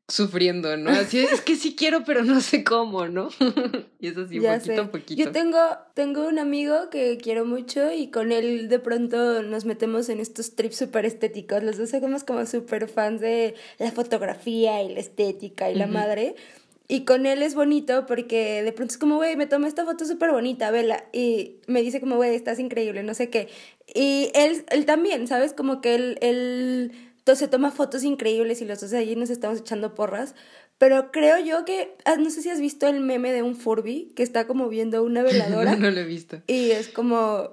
sufriendo, 0.08 0.76
¿no? 0.76 0.90
Así 0.90 1.20
es 1.20 1.42
que 1.42 1.56
sí 1.56 1.76
quiero, 1.76 2.04
pero 2.04 2.24
no 2.24 2.42
sé 2.42 2.64
cómo, 2.64 3.08
¿no? 3.08 3.30
y 4.00 4.08
es 4.08 4.18
así, 4.18 4.40
poquito 4.40 4.82
a 4.82 4.92
poquito. 4.92 5.24
Yo 5.24 5.32
tengo, 5.32 5.60
tengo 5.94 6.28
un 6.28 6.40
amigo 6.40 6.90
que 6.90 7.20
quiero 7.22 7.46
mucho 7.46 7.92
y 7.92 8.10
con 8.10 8.32
él 8.32 8.70
de 8.70 8.80
pronto 8.80 9.44
nos 9.44 9.66
metemos 9.66 10.10
en 10.10 10.20
estos 10.20 10.56
trips 10.56 10.78
súper 10.78 11.06
estéticos. 11.06 11.62
Los 11.62 11.78
dos 11.78 11.92
somos 11.92 12.24
como 12.24 12.44
súper 12.48 12.88
fans 12.88 13.22
de 13.22 13.54
la 13.78 13.92
fotografía 13.92 14.82
y 14.82 14.96
la 14.96 15.00
estética 15.00 15.70
y 15.70 15.76
la 15.76 15.86
madre. 15.86 16.36
Y 16.90 17.04
con 17.04 17.26
él 17.26 17.44
es 17.44 17.54
bonito 17.54 18.06
porque 18.06 18.64
de 18.64 18.72
pronto 18.72 18.94
es 18.94 18.98
como, 18.98 19.18
güey, 19.18 19.36
me 19.36 19.46
tomé 19.46 19.68
esta 19.68 19.84
foto 19.84 20.06
súper 20.06 20.32
bonita, 20.32 20.72
vela. 20.72 21.04
Y 21.12 21.58
me 21.68 21.82
dice 21.82 22.00
como, 22.00 22.16
güey, 22.16 22.34
estás 22.34 22.60
increíble, 22.60 23.04
no 23.04 23.14
sé 23.14 23.30
qué. 23.30 23.50
Y 23.94 24.32
él, 24.34 24.64
él 24.70 24.86
también, 24.86 25.28
¿sabes? 25.28 25.52
Como 25.52 25.82
que 25.82 25.96
él, 25.96 26.18
él 26.22 26.92
se 27.36 27.48
toma 27.48 27.72
fotos 27.72 28.04
increíbles 28.04 28.62
y 28.62 28.66
los 28.66 28.80
dos 28.80 28.94
allí 28.94 29.16
nos 29.16 29.30
estamos 29.30 29.60
echando 29.60 29.96
porras. 29.96 30.34
Pero 30.78 31.12
creo 31.12 31.40
yo 31.40 31.66
que, 31.66 31.96
ah, 32.06 32.16
no 32.18 32.30
sé 32.30 32.42
si 32.42 32.50
has 32.50 32.60
visto 32.60 32.88
el 32.88 33.02
meme 33.02 33.34
de 33.34 33.42
un 33.42 33.56
Furby 33.56 34.14
que 34.16 34.24
está 34.24 34.48
como 34.48 34.70
viendo 34.70 35.04
una 35.04 35.24
veladora. 35.24 35.76
no, 35.76 35.82
no 35.82 35.92
lo 35.92 36.00
he 36.00 36.06
visto. 36.06 36.42
Y 36.48 36.72
es 36.72 36.88
como, 36.88 37.52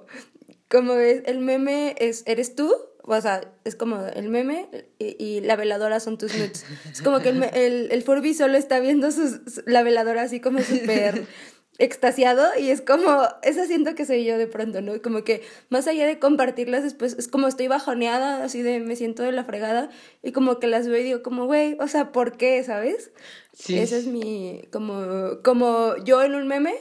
como 0.69 0.93
es, 0.93 1.23
el 1.25 1.39
meme 1.39 1.95
es, 1.99 2.23
eres 2.25 2.55
tú 2.55 2.73
o 3.07 3.21
sea, 3.21 3.41
es 3.63 3.75
como 3.75 4.05
el 4.07 4.29
meme 4.29 4.67
y, 4.99 5.41
la 5.41 5.55
veladora 5.55 5.99
son 5.99 6.17
tus 6.17 6.33
nudes. 6.33 6.65
Es 6.91 7.01
como 7.01 7.19
que 7.19 7.29
el, 7.29 7.43
el, 7.43 7.91
el 7.91 8.03
Furby 8.03 8.33
solo 8.33 8.57
está 8.57 8.79
viendo 8.79 9.11
sus, 9.11 9.61
la 9.65 9.83
veladora 9.83 10.23
así 10.23 10.39
como 10.39 10.59
súper 10.61 11.25
extasiado 11.77 12.47
y 12.57 12.69
es 12.69 12.81
como, 12.81 13.27
esa 13.43 13.65
siento 13.65 13.95
que 13.95 14.05
soy 14.05 14.23
yo 14.25 14.37
de 14.37 14.47
pronto, 14.47 14.81
¿no? 14.81 15.01
Como 15.01 15.23
que 15.23 15.41
más 15.69 15.87
allá 15.87 16.07
de 16.07 16.19
compartirlas 16.19 16.83
después, 16.83 17.15
es 17.17 17.27
como 17.27 17.47
estoy 17.47 17.67
bajoneada, 17.67 18.43
así 18.43 18.61
de 18.61 18.79
me 18.79 18.95
siento 18.95 19.23
de 19.23 19.31
la 19.31 19.43
fregada 19.43 19.89
y 20.23 20.31
como 20.31 20.59
que 20.59 20.67
las 20.67 20.87
veo 20.87 20.99
y 20.99 21.03
digo 21.03 21.21
como, 21.21 21.45
güey, 21.45 21.77
o 21.79 21.87
sea, 21.87 22.11
¿por 22.11 22.37
qué, 22.37 22.63
sabes? 22.63 23.11
Sí. 23.53 23.77
Ese 23.77 23.97
es 23.97 24.07
mi, 24.07 24.63
como, 24.71 25.41
como 25.43 25.95
yo 26.03 26.23
en 26.23 26.35
un 26.35 26.47
meme, 26.47 26.75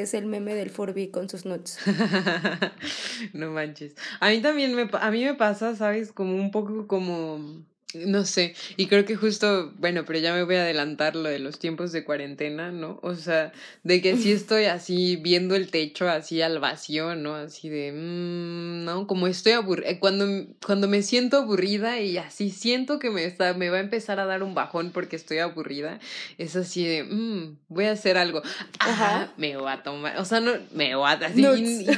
es 0.00 0.14
el 0.14 0.26
meme 0.26 0.54
del 0.54 0.70
Furby 0.70 1.08
con 1.08 1.28
sus 1.28 1.44
nuts. 1.44 1.78
no 3.34 3.50
manches. 3.50 3.94
A 4.20 4.30
mí 4.30 4.40
también 4.40 4.74
me, 4.74 4.88
a 4.92 5.10
mí 5.10 5.24
me 5.24 5.34
pasa, 5.34 5.76
¿sabes? 5.76 6.12
Como 6.12 6.34
un 6.34 6.50
poco 6.50 6.86
como 6.86 7.64
no 7.94 8.24
sé, 8.24 8.54
y 8.76 8.86
creo 8.86 9.04
que 9.04 9.16
justo, 9.16 9.72
bueno, 9.78 10.04
pero 10.04 10.18
ya 10.18 10.32
me 10.32 10.42
voy 10.42 10.56
a 10.56 10.62
adelantar 10.62 11.16
lo 11.16 11.28
de 11.28 11.38
los 11.38 11.58
tiempos 11.58 11.92
de 11.92 12.04
cuarentena, 12.04 12.70
¿no? 12.70 12.98
O 13.02 13.14
sea, 13.14 13.52
de 13.82 14.00
que 14.00 14.16
sí 14.16 14.32
estoy 14.32 14.64
así 14.64 15.16
viendo 15.16 15.54
el 15.54 15.70
techo 15.70 16.08
así 16.08 16.42
al 16.42 16.58
vacío, 16.58 17.14
¿no? 17.14 17.34
Así 17.34 17.68
de, 17.68 17.92
mmm, 17.92 18.84
¿no? 18.84 19.06
Como 19.06 19.26
estoy 19.26 19.52
aburrida, 19.52 19.90
eh, 19.90 19.98
cuando, 19.98 20.26
cuando 20.64 20.88
me 20.88 21.02
siento 21.02 21.38
aburrida 21.38 22.00
y 22.00 22.18
así 22.18 22.50
siento 22.50 22.98
que 22.98 23.10
me, 23.10 23.24
está, 23.24 23.54
me 23.54 23.70
va 23.70 23.78
a 23.78 23.80
empezar 23.80 24.20
a 24.20 24.26
dar 24.26 24.42
un 24.42 24.54
bajón 24.54 24.90
porque 24.90 25.16
estoy 25.16 25.38
aburrida, 25.38 26.00
es 26.38 26.56
así 26.56 26.84
de, 26.84 27.04
mmm, 27.04 27.56
voy 27.68 27.86
a 27.86 27.92
hacer 27.92 28.16
algo. 28.16 28.42
Ajá, 28.78 29.32
me 29.36 29.56
voy 29.56 29.70
a 29.70 29.82
tomar, 29.82 30.18
o 30.18 30.24
sea, 30.24 30.40
no, 30.40 30.52
me 30.72 30.94
voy 30.94 31.08
a, 31.08 31.12
así, 31.12 31.42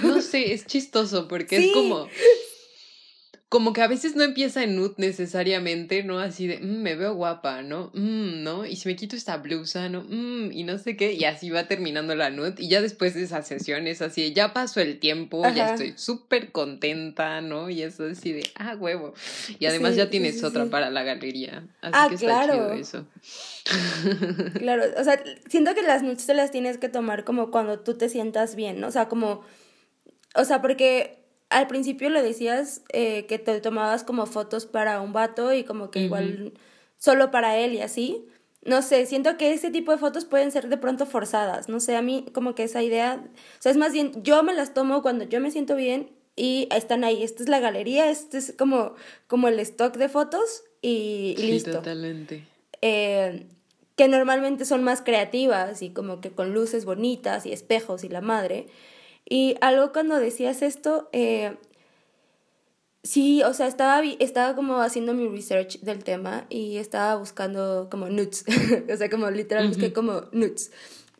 no 0.02 0.20
sé, 0.20 0.52
es 0.52 0.66
chistoso 0.66 1.28
porque 1.28 1.56
es 1.56 1.72
como 1.72 2.08
como 3.48 3.72
que 3.72 3.82
a 3.82 3.86
veces 3.86 4.16
no 4.16 4.24
empieza 4.24 4.64
en 4.64 4.74
nude 4.74 4.94
necesariamente, 4.96 6.02
¿no? 6.02 6.18
Así 6.18 6.46
de, 6.46 6.58
mm, 6.58 6.82
me 6.82 6.96
veo 6.96 7.14
guapa, 7.14 7.62
¿no? 7.62 7.90
Mm, 7.94 8.42
¿no? 8.42 8.66
Y 8.66 8.74
si 8.76 8.88
me 8.88 8.96
quito 8.96 9.14
esta 9.14 9.36
blusa, 9.36 9.88
¿no? 9.88 10.02
Mm, 10.02 10.50
y 10.50 10.64
no 10.64 10.78
sé 10.78 10.96
qué, 10.96 11.12
y 11.12 11.24
así 11.24 11.50
va 11.50 11.68
terminando 11.68 12.16
la 12.16 12.30
nude. 12.30 12.54
Y 12.58 12.68
ya 12.68 12.82
después 12.82 13.14
de 13.14 13.22
esa 13.22 13.42
sesión 13.42 13.86
es 13.86 14.02
así, 14.02 14.32
ya 14.32 14.52
pasó 14.52 14.80
el 14.80 14.98
tiempo, 14.98 15.42
ya 15.54 15.70
estoy 15.74 15.94
súper 15.96 16.50
contenta, 16.50 17.40
¿no? 17.42 17.70
Y 17.70 17.82
eso 17.82 18.06
así 18.06 18.32
de, 18.32 18.42
ah, 18.56 18.74
huevo. 18.76 19.14
Y 19.58 19.66
además 19.66 19.94
ya 19.94 20.10
tienes 20.10 20.42
otra 20.42 20.66
para 20.66 20.90
la 20.90 21.04
galería. 21.04 21.64
Así 21.80 21.92
ah, 21.94 22.06
que 22.08 22.14
está 22.16 22.26
claro. 22.26 22.52
chido 22.54 22.72
eso. 22.72 23.06
claro, 24.58 24.82
o 24.98 25.04
sea, 25.04 25.22
siento 25.48 25.74
que 25.74 25.82
las 25.82 26.02
nudes 26.02 26.26
te 26.26 26.34
las 26.34 26.50
tienes 26.50 26.78
que 26.78 26.88
tomar 26.88 27.24
como 27.24 27.50
cuando 27.52 27.78
tú 27.78 27.96
te 27.96 28.08
sientas 28.08 28.56
bien, 28.56 28.80
¿no? 28.80 28.88
O 28.88 28.90
sea, 28.90 29.08
como, 29.08 29.42
o 30.34 30.44
sea, 30.44 30.60
porque 30.60 31.23
al 31.50 31.66
principio 31.66 32.10
le 32.10 32.22
decías 32.22 32.82
eh, 32.92 33.26
que 33.26 33.38
te 33.38 33.60
tomabas 33.60 34.04
como 34.04 34.26
fotos 34.26 34.66
para 34.66 35.00
un 35.00 35.12
vato 35.12 35.52
y 35.52 35.64
como 35.64 35.90
que 35.90 36.00
igual 36.00 36.54
solo 36.98 37.30
para 37.30 37.58
él 37.58 37.74
y 37.74 37.80
así. 37.80 38.26
No 38.64 38.80
sé, 38.80 39.04
siento 39.04 39.36
que 39.36 39.52
ese 39.52 39.70
tipo 39.70 39.92
de 39.92 39.98
fotos 39.98 40.24
pueden 40.24 40.50
ser 40.50 40.68
de 40.68 40.78
pronto 40.78 41.04
forzadas. 41.04 41.68
No 41.68 41.80
sé, 41.80 41.96
a 41.96 42.02
mí 42.02 42.24
como 42.32 42.54
que 42.54 42.64
esa 42.64 42.82
idea, 42.82 43.22
o 43.22 43.62
sea, 43.62 43.70
es 43.70 43.76
más 43.76 43.92
bien, 43.92 44.22
yo 44.22 44.42
me 44.42 44.54
las 44.54 44.72
tomo 44.72 45.02
cuando 45.02 45.24
yo 45.24 45.38
me 45.38 45.50
siento 45.50 45.76
bien 45.76 46.10
y 46.34 46.66
están 46.74 47.04
ahí. 47.04 47.22
Esta 47.22 47.42
es 47.42 47.48
la 47.48 47.60
galería, 47.60 48.10
este 48.10 48.38
es 48.38 48.54
como, 48.56 48.94
como 49.26 49.48
el 49.48 49.60
stock 49.60 49.96
de 49.96 50.08
fotos 50.08 50.64
y, 50.80 51.34
sí, 51.36 51.46
listo. 51.46 51.72
Totalmente. 51.72 52.46
Eh, 52.80 53.46
que 53.96 54.08
normalmente 54.08 54.64
son 54.64 54.82
más 54.82 55.02
creativas 55.02 55.82
y 55.82 55.90
como 55.90 56.20
que 56.20 56.30
con 56.30 56.52
luces 56.52 56.84
bonitas 56.84 57.46
y 57.46 57.52
espejos 57.52 58.02
y 58.02 58.08
la 58.08 58.20
madre. 58.20 58.66
Y 59.28 59.56
algo 59.60 59.92
cuando 59.92 60.16
decías 60.16 60.62
esto, 60.62 61.08
eh, 61.12 61.56
sí, 63.02 63.42
o 63.42 63.54
sea, 63.54 63.66
estaba, 63.66 64.02
estaba 64.18 64.54
como 64.54 64.80
haciendo 64.80 65.14
mi 65.14 65.28
research 65.28 65.80
del 65.80 66.04
tema 66.04 66.46
y 66.50 66.76
estaba 66.76 67.16
buscando 67.16 67.88
como 67.90 68.08
nuts, 68.08 68.44
o 68.92 68.96
sea, 68.96 69.08
como 69.08 69.30
literal 69.30 69.68
busqué 69.68 69.92
como 69.92 70.24
nuts. 70.32 70.70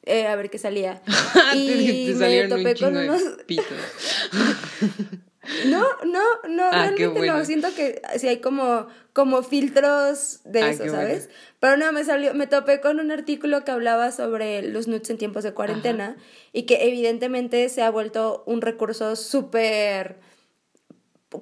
Eh, 0.07 0.27
a 0.27 0.37
ver 0.37 0.51
qué 0.51 0.59
salía. 0.59 1.03
y 1.55 2.13
me 2.15 2.49
topé 2.49 2.77
con 2.77 2.97
unos... 2.97 3.23
No, 5.67 5.85
no, 6.05 6.23
no, 6.49 6.65
ah, 6.65 6.91
realmente 6.97 7.27
no. 7.27 7.45
Siento 7.45 7.69
que 7.75 8.01
sí 8.17 8.29
hay 8.29 8.39
como, 8.39 8.87
como 9.13 9.43
filtros 9.43 10.41
de 10.45 10.63
ah, 10.63 10.71
eso, 10.71 10.89
¿sabes? 10.89 11.31
Pero 11.61 11.77
no, 11.77 11.93
me 11.93 12.05
salió, 12.05 12.35
me 12.35 12.47
topé 12.47 12.81
con 12.81 13.01
un 13.01 13.11
artículo 13.11 13.65
que 13.65 13.71
hablaba 13.71 14.13
sobre 14.13 14.63
los 14.63 14.89
nudes 14.89 15.11
en 15.11 15.19
tiempos 15.19 15.45
de 15.45 15.53
cuarentena 15.53 16.17
y 16.53 16.65
que 16.65 16.87
evidentemente 16.87 17.69
se 17.69 17.83
ha 17.83 17.91
vuelto 17.91 18.43
un 18.47 18.61
recurso 18.61 19.17
súper 19.17 20.19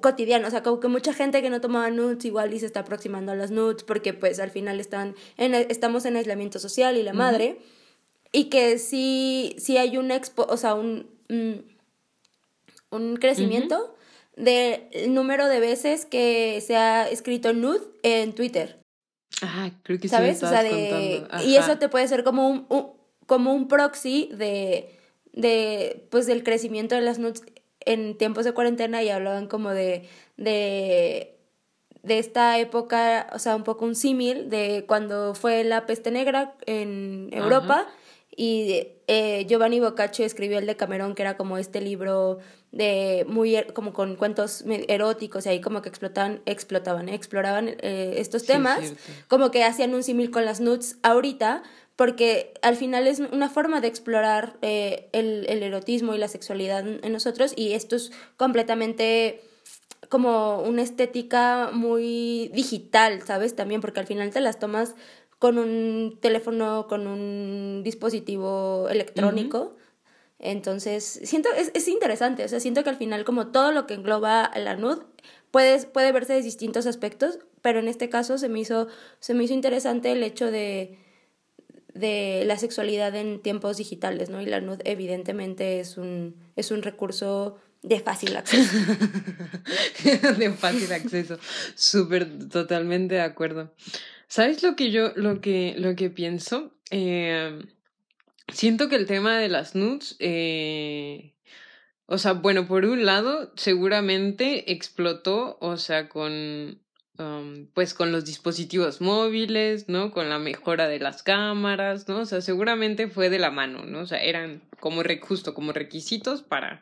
cotidiano, 0.01 0.47
o 0.47 0.51
sea, 0.51 0.63
como 0.63 0.79
que 0.79 0.87
mucha 0.87 1.13
gente 1.13 1.41
que 1.41 1.49
no 1.49 1.61
tomaba 1.61 1.89
nudes 1.89 2.23
igual 2.25 2.53
y 2.53 2.59
se 2.59 2.65
está 2.65 2.81
aproximando 2.81 3.31
a 3.31 3.35
las 3.35 3.51
nudes 3.51 3.83
porque 3.83 4.13
pues 4.13 4.39
al 4.39 4.49
final 4.49 4.79
están 4.79 5.15
en, 5.37 5.53
estamos 5.53 6.05
en 6.05 6.15
aislamiento 6.15 6.59
social 6.59 6.97
y 6.97 7.03
la 7.03 7.13
madre. 7.13 7.59
Y 8.35 8.45
que 8.45 8.79
sí, 8.79 9.55
sí 9.59 9.77
hay 9.77 9.97
un 9.97 10.09
expo, 10.09 10.47
o 10.49 10.57
sea, 10.57 10.73
un, 10.73 11.07
un 12.95 13.17
crecimiento 13.17 13.95
del 14.35 15.13
número 15.13 15.47
de 15.47 15.59
veces 15.59 16.05
que 16.05 16.61
se 16.61 16.75
ha 16.75 17.09
escrito 17.09 17.53
nude 17.53 17.81
en 18.03 18.33
Twitter. 18.33 18.79
Ah, 19.41 19.71
creo 19.83 19.99
que 19.99 20.07
¿Sabes? 20.07 20.39
Sí 20.39 20.45
o 20.45 20.49
sea, 20.49 20.63
de, 20.63 21.25
y 21.45 21.55
eso 21.55 21.77
te 21.77 21.89
puede 21.89 22.07
ser 22.07 22.23
como 22.23 22.47
un, 22.47 22.93
como 23.25 23.53
un 23.53 23.67
proxy 23.67 24.29
de, 24.33 24.97
de 25.33 26.07
pues 26.09 26.27
del 26.27 26.43
crecimiento 26.43 26.95
de 26.95 27.01
las 27.01 27.19
nudes 27.19 27.43
en 27.81 28.17
tiempos 28.17 28.45
de 28.45 28.53
cuarentena 28.53 29.03
y 29.03 29.09
hablaban 29.09 29.47
como 29.47 29.71
de 29.71 30.07
de 30.37 31.33
de 32.03 32.19
esta 32.19 32.59
época, 32.59 33.27
o 33.33 33.39
sea, 33.39 33.55
un 33.55 33.63
poco 33.63 33.85
un 33.85 33.95
símil 33.95 34.49
de 34.49 34.83
cuando 34.85 35.33
fue 35.33 35.63
la 35.63 35.85
peste 35.85 36.11
negra 36.11 36.53
en 36.65 37.29
Europa 37.31 37.87
y 38.35 38.87
eh, 39.07 39.45
Giovanni 39.47 39.79
Boccaccio 39.79 40.25
escribió 40.25 40.59
el 40.59 40.65
de 40.65 40.75
Camerón, 40.75 41.15
que 41.15 41.21
era 41.21 41.37
como 41.37 41.57
este 41.57 41.79
libro 41.79 42.39
de 42.73 43.25
muy 43.29 43.55
er, 43.55 43.71
como 43.71 43.93
con 43.93 44.15
cuentos 44.15 44.65
eróticos 44.87 45.45
y 45.45 45.49
ahí 45.49 45.61
como 45.61 45.81
que 45.81 45.89
explotaban, 45.89 46.41
explotaban, 46.45 47.07
exploraban 47.07 47.69
eh, 47.69 48.15
estos 48.17 48.45
temas, 48.45 48.93
como 49.27 49.51
que 49.51 49.63
hacían 49.63 49.93
un 49.93 50.03
símil 50.03 50.31
con 50.31 50.43
las 50.43 50.59
nudes 50.59 50.97
ahorita, 51.03 51.63
porque 51.95 52.53
al 52.63 52.75
final 52.75 53.05
es 53.07 53.19
una 53.19 53.49
forma 53.49 53.79
de 53.79 53.87
explorar 53.87 54.57
eh, 54.63 55.07
el, 55.13 55.45
el 55.47 55.61
erotismo 55.61 56.15
y 56.15 56.17
la 56.17 56.27
sexualidad 56.27 56.85
en 56.85 57.13
nosotros 57.13 57.53
y 57.55 57.73
esto 57.73 57.95
es 57.95 58.11
completamente 58.35 59.41
como 60.09 60.61
una 60.61 60.81
estética 60.81 61.69
muy 61.71 62.49
digital, 62.53 63.21
¿sabes? 63.21 63.55
También 63.55 63.81
porque 63.81 63.99
al 63.99 64.07
final 64.07 64.31
te 64.31 64.41
las 64.41 64.59
tomas 64.59 64.95
con 65.37 65.59
un 65.59 66.17
teléfono, 66.21 66.87
con 66.87 67.05
un 67.05 67.81
dispositivo 67.83 68.87
electrónico. 68.89 69.75
Entonces, 70.45 71.21
siento, 71.23 71.47
es, 71.55 71.71
es 71.73 71.87
interesante, 71.87 72.43
o 72.43 72.47
sea, 72.49 72.59
siento 72.59 72.83
que 72.83 72.89
al 72.89 72.97
final 72.97 73.23
como 73.23 73.47
todo 73.47 73.71
lo 73.71 73.87
que 73.87 73.93
engloba 73.93 74.51
la 74.55 74.75
nud 74.75 75.01
puede, 75.51 75.85
puede 75.85 76.11
verse 76.11 76.33
de 76.33 76.41
distintos 76.41 76.85
aspectos, 76.85 77.39
pero 77.61 77.79
en 77.79 77.87
este 77.87 78.09
caso 78.09 78.37
se 78.37 78.49
me 78.49 78.59
hizo, 78.59 78.89
se 79.21 79.33
me 79.33 79.45
hizo 79.45 79.53
interesante 79.53 80.11
el 80.11 80.21
hecho 80.21 80.51
de, 80.51 80.99
de 81.93 82.43
la 82.45 82.57
sexualidad 82.57 83.15
en 83.15 83.41
tiempos 83.41 83.77
digitales, 83.77 84.29
¿no? 84.29 84.41
Y 84.41 84.45
la 84.45 84.59
nud 84.59 84.81
evidentemente 84.83 85.79
es 85.79 85.97
un, 85.97 86.35
es 86.57 86.71
un 86.71 86.81
recurso 86.81 87.57
de 87.81 88.01
fácil 88.01 88.35
acceso. 88.35 88.77
de 90.37 90.51
fácil 90.51 90.91
acceso, 90.91 91.39
súper, 91.73 92.49
totalmente 92.49 93.15
de 93.15 93.21
acuerdo. 93.21 93.73
¿Sabes 94.27 94.61
lo 94.61 94.75
que 94.75 94.91
yo, 94.91 95.13
lo 95.15 95.39
que, 95.39 95.73
lo 95.77 95.95
que 95.95 96.09
pienso? 96.09 96.73
Eh, 96.91 97.63
siento 98.47 98.89
que 98.89 98.95
el 98.95 99.07
tema 99.07 99.37
de 99.37 99.49
las 99.49 99.75
nudes, 99.75 100.15
eh, 100.19 101.33
o 102.05 102.17
sea, 102.17 102.33
bueno, 102.33 102.67
por 102.67 102.85
un 102.85 103.05
lado, 103.05 103.51
seguramente 103.55 104.71
explotó, 104.71 105.57
o 105.61 105.77
sea, 105.77 106.09
con, 106.09 106.81
um, 107.17 107.67
pues 107.73 107.93
con 107.93 108.11
los 108.11 108.25
dispositivos 108.25 109.01
móviles, 109.01 109.87
¿no? 109.87 110.11
Con 110.11 110.29
la 110.29 110.39
mejora 110.39 110.87
de 110.87 110.99
las 110.99 111.23
cámaras, 111.23 112.07
¿no? 112.07 112.19
O 112.19 112.25
sea, 112.25 112.41
seguramente 112.41 113.07
fue 113.07 113.29
de 113.29 113.39
la 113.39 113.51
mano, 113.51 113.85
¿no? 113.85 114.01
O 114.01 114.05
sea, 114.05 114.21
eran 114.21 114.61
como 114.79 115.01
justo 115.21 115.53
como 115.53 115.71
requisitos 115.71 116.43
para 116.43 116.81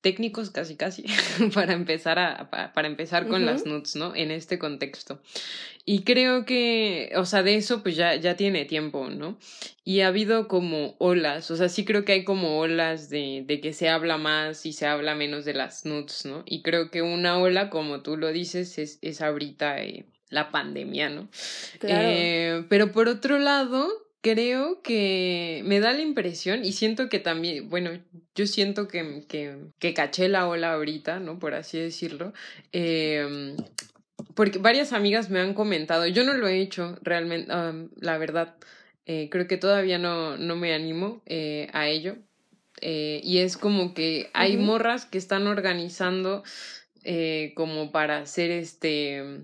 técnicos 0.00 0.50
casi 0.50 0.76
casi 0.76 1.04
para 1.54 1.72
empezar 1.72 2.18
a 2.18 2.50
para 2.50 2.88
empezar 2.88 3.28
con 3.28 3.46
las 3.46 3.66
nuts, 3.66 3.96
¿no? 3.96 4.14
En 4.14 4.30
este 4.30 4.58
contexto. 4.58 5.20
Y 5.84 6.02
creo 6.02 6.44
que, 6.44 7.12
o 7.16 7.24
sea, 7.24 7.42
de 7.42 7.56
eso 7.56 7.82
pues 7.82 7.96
ya 7.96 8.14
ya 8.16 8.36
tiene 8.36 8.64
tiempo, 8.64 9.08
¿no? 9.08 9.38
Y 9.84 10.00
ha 10.00 10.08
habido 10.08 10.46
como 10.46 10.94
olas, 10.98 11.50
o 11.50 11.56
sea, 11.56 11.68
sí 11.68 11.84
creo 11.84 12.04
que 12.04 12.12
hay 12.12 12.24
como 12.24 12.58
olas 12.58 13.10
de, 13.10 13.44
de 13.46 13.60
que 13.60 13.72
se 13.72 13.88
habla 13.88 14.18
más 14.18 14.66
y 14.66 14.72
se 14.72 14.86
habla 14.86 15.14
menos 15.14 15.44
de 15.44 15.54
las 15.54 15.84
nuts, 15.84 16.26
¿no? 16.26 16.44
Y 16.46 16.62
creo 16.62 16.90
que 16.90 17.02
una 17.02 17.38
ola, 17.38 17.70
como 17.70 18.02
tú 18.02 18.16
lo 18.16 18.28
dices, 18.28 18.78
es, 18.78 18.98
es 19.02 19.20
ahorita 19.20 19.82
eh, 19.82 20.04
la 20.28 20.50
pandemia, 20.50 21.08
¿no? 21.08 21.28
Claro. 21.78 22.08
Eh, 22.08 22.64
pero 22.68 22.92
por 22.92 23.08
otro 23.08 23.38
lado, 23.38 23.88
creo 24.20 24.82
que 24.82 25.62
me 25.64 25.80
da 25.80 25.92
la 25.92 26.02
impresión 26.02 26.64
y 26.64 26.72
siento 26.72 27.08
que 27.08 27.18
también, 27.18 27.70
bueno, 27.70 27.90
yo 28.34 28.46
siento 28.46 28.88
que, 28.88 29.24
que, 29.28 29.56
que 29.78 29.94
caché 29.94 30.28
la 30.28 30.48
ola 30.48 30.74
ahorita, 30.74 31.20
¿no? 31.20 31.38
Por 31.38 31.54
así 31.54 31.78
decirlo. 31.78 32.32
Eh, 32.72 33.56
porque 34.34 34.58
varias 34.58 34.92
amigas 34.92 35.30
me 35.30 35.40
han 35.40 35.54
comentado, 35.54 36.06
yo 36.06 36.24
no 36.24 36.34
lo 36.34 36.48
he 36.48 36.60
hecho 36.60 36.98
realmente, 37.02 37.52
la 37.96 38.18
verdad, 38.18 38.56
eh, 39.06 39.28
creo 39.30 39.46
que 39.46 39.56
todavía 39.56 39.98
no, 39.98 40.36
no 40.36 40.56
me 40.56 40.74
animo 40.74 41.22
eh, 41.26 41.68
a 41.72 41.88
ello. 41.88 42.16
Eh, 42.80 43.20
y 43.22 43.38
es 43.38 43.56
como 43.56 43.92
que 43.92 44.30
hay 44.32 44.56
morras 44.56 45.04
que 45.04 45.18
están 45.18 45.46
organizando 45.46 46.42
como 47.54 47.92
para 47.92 48.18
hacer 48.18 48.50
este 48.50 49.42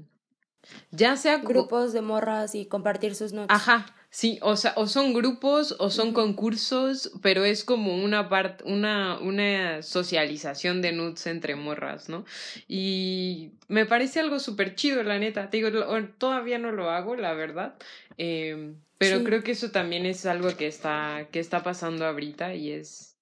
ya 0.91 1.17
sea 1.17 1.39
grupos 1.39 1.93
de 1.93 2.03
morras 2.03 2.55
y 2.55 2.67
compartir 2.67 3.15
sus 3.15 3.33
notas. 3.33 3.57
Ajá, 3.57 3.96
Sí, 4.17 4.39
o 4.41 4.57
sea, 4.57 4.73
o 4.77 4.87
son 4.87 5.13
grupos 5.13 5.77
o 5.79 5.91
son 5.91 6.15
concursos, 6.15 7.13
pero 7.21 7.45
es 7.45 7.65
como 7.65 8.03
una 8.03 8.31
parte, 8.31 8.65
una, 8.65 9.19
una 9.19 9.83
socialización 9.83 10.81
de 10.81 10.93
nudes 10.93 11.27
entre 11.27 11.55
morras, 11.55 12.09
¿no? 12.09 12.25
Y 12.67 13.51
me 13.69 13.85
parece 13.85 14.21
algo 14.21 14.39
súper 14.39 14.75
chido, 14.75 15.03
la 15.03 15.19
neta. 15.19 15.51
Te 15.51 15.59
digo, 15.59 15.69
todavía 16.17 16.59
no 16.59 16.73
lo 16.73 16.89
hago, 16.89 17.15
la 17.15 17.35
verdad. 17.35 17.75
Eh, 18.17 18.73
pero 18.97 19.23
creo 19.23 19.43
que 19.43 19.53
eso 19.53 19.71
también 19.71 20.07
es 20.07 20.25
algo 20.25 20.57
que 20.57 20.67
está, 20.67 21.29
que 21.31 21.39
está 21.39 21.63
pasando 21.63 22.07
ahorita 22.07 22.55
y 22.55 22.73
es. 22.73 23.19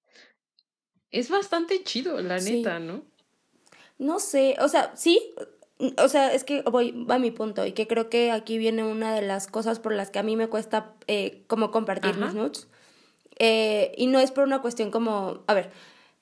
Es 1.10 1.28
bastante 1.28 1.82
chido, 1.82 2.20
la 2.20 2.38
neta, 2.38 2.78
¿no? 2.78 3.04
No 3.98 4.20
sé, 4.20 4.54
o 4.60 4.68
sea, 4.68 4.94
sí, 4.96 5.34
o 5.78 6.08
sea, 6.08 6.32
es 6.32 6.44
que 6.44 6.62
voy 6.62 7.06
a 7.08 7.18
mi 7.18 7.30
punto 7.30 7.66
y 7.66 7.72
que 7.72 7.86
creo 7.86 8.08
que 8.08 8.30
aquí 8.30 8.58
viene 8.58 8.84
una 8.84 9.14
de 9.14 9.22
las 9.22 9.46
cosas 9.46 9.80
por 9.80 9.92
las 9.92 10.10
que 10.10 10.18
a 10.18 10.22
mí 10.22 10.36
me 10.36 10.48
cuesta 10.48 10.94
eh, 11.06 11.42
como 11.46 11.70
compartir 11.70 12.16
mis 12.16 12.34
nudes. 12.34 12.68
Eh, 13.38 13.92
y 13.96 14.06
no 14.06 14.20
es 14.20 14.30
por 14.30 14.44
una 14.44 14.62
cuestión 14.62 14.90
como, 14.92 15.42
a 15.48 15.54
ver, 15.54 15.70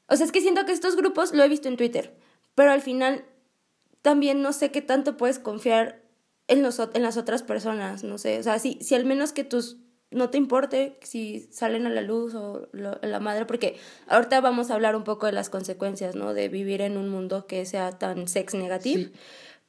o 0.08 0.16
sea, 0.16 0.24
es 0.24 0.32
que 0.32 0.40
siento 0.40 0.64
que 0.64 0.72
estos 0.72 0.96
grupos 0.96 1.34
lo 1.34 1.42
he 1.42 1.48
visto 1.48 1.68
en 1.68 1.76
Twitter, 1.76 2.16
pero 2.54 2.70
al 2.70 2.80
final 2.80 3.26
también 4.00 4.40
no 4.40 4.54
sé 4.54 4.70
qué 4.70 4.80
tanto 4.80 5.18
puedes 5.18 5.38
confiar 5.38 6.02
en, 6.48 6.62
los, 6.62 6.80
en 6.94 7.02
las 7.02 7.18
otras 7.18 7.42
personas, 7.42 8.02
no 8.02 8.16
sé, 8.16 8.38
o 8.38 8.42
sea, 8.42 8.58
si, 8.58 8.78
si 8.80 8.94
al 8.94 9.04
menos 9.04 9.32
que 9.32 9.44
tus 9.44 9.76
no 10.12 10.30
te 10.30 10.38
importe 10.38 10.98
si 11.02 11.48
salen 11.50 11.86
a 11.86 11.90
la 11.90 12.02
luz 12.02 12.34
o 12.34 12.68
la 12.72 13.20
madre, 13.20 13.46
porque 13.46 13.76
ahorita 14.08 14.40
vamos 14.40 14.70
a 14.70 14.74
hablar 14.74 14.96
un 14.96 15.04
poco 15.04 15.26
de 15.26 15.32
las 15.32 15.50
consecuencias, 15.50 16.14
¿no? 16.14 16.34
De 16.34 16.48
vivir 16.48 16.80
en 16.82 16.96
un 16.96 17.08
mundo 17.08 17.46
que 17.46 17.64
sea 17.66 17.92
tan 17.98 18.28
sex 18.28 18.54
negativo. 18.54 19.10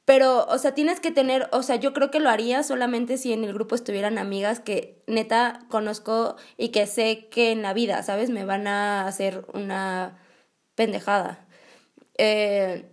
Pero, 0.06 0.46
o 0.48 0.58
sea, 0.58 0.74
tienes 0.74 1.00
que 1.00 1.12
tener, 1.12 1.48
o 1.52 1.64
sea, 1.64 1.78
yo 1.78 1.94
creo 1.94 2.12
que 2.12 2.20
lo 2.20 2.30
haría 2.30 2.62
solamente 2.64 3.18
si 3.18 3.32
en 3.32 3.46
el 3.46 3.54
grupo 3.54 3.76
estuvieran 3.76 4.18
amigas 4.18 4.60
que 4.60 5.02
neta 5.08 5.62
conozco 5.70 6.36
y 6.58 6.70
que 6.70 6.88
sé 6.88 7.30
que 7.32 7.52
en 7.52 7.62
la 7.62 7.74
vida, 7.74 8.04
¿sabes? 8.04 8.30
Me 8.30 8.44
van 8.44 8.68
a 8.68 9.08
hacer 9.08 9.46
una 9.54 10.20
pendejada. 10.76 11.48
Eh, 12.18 12.90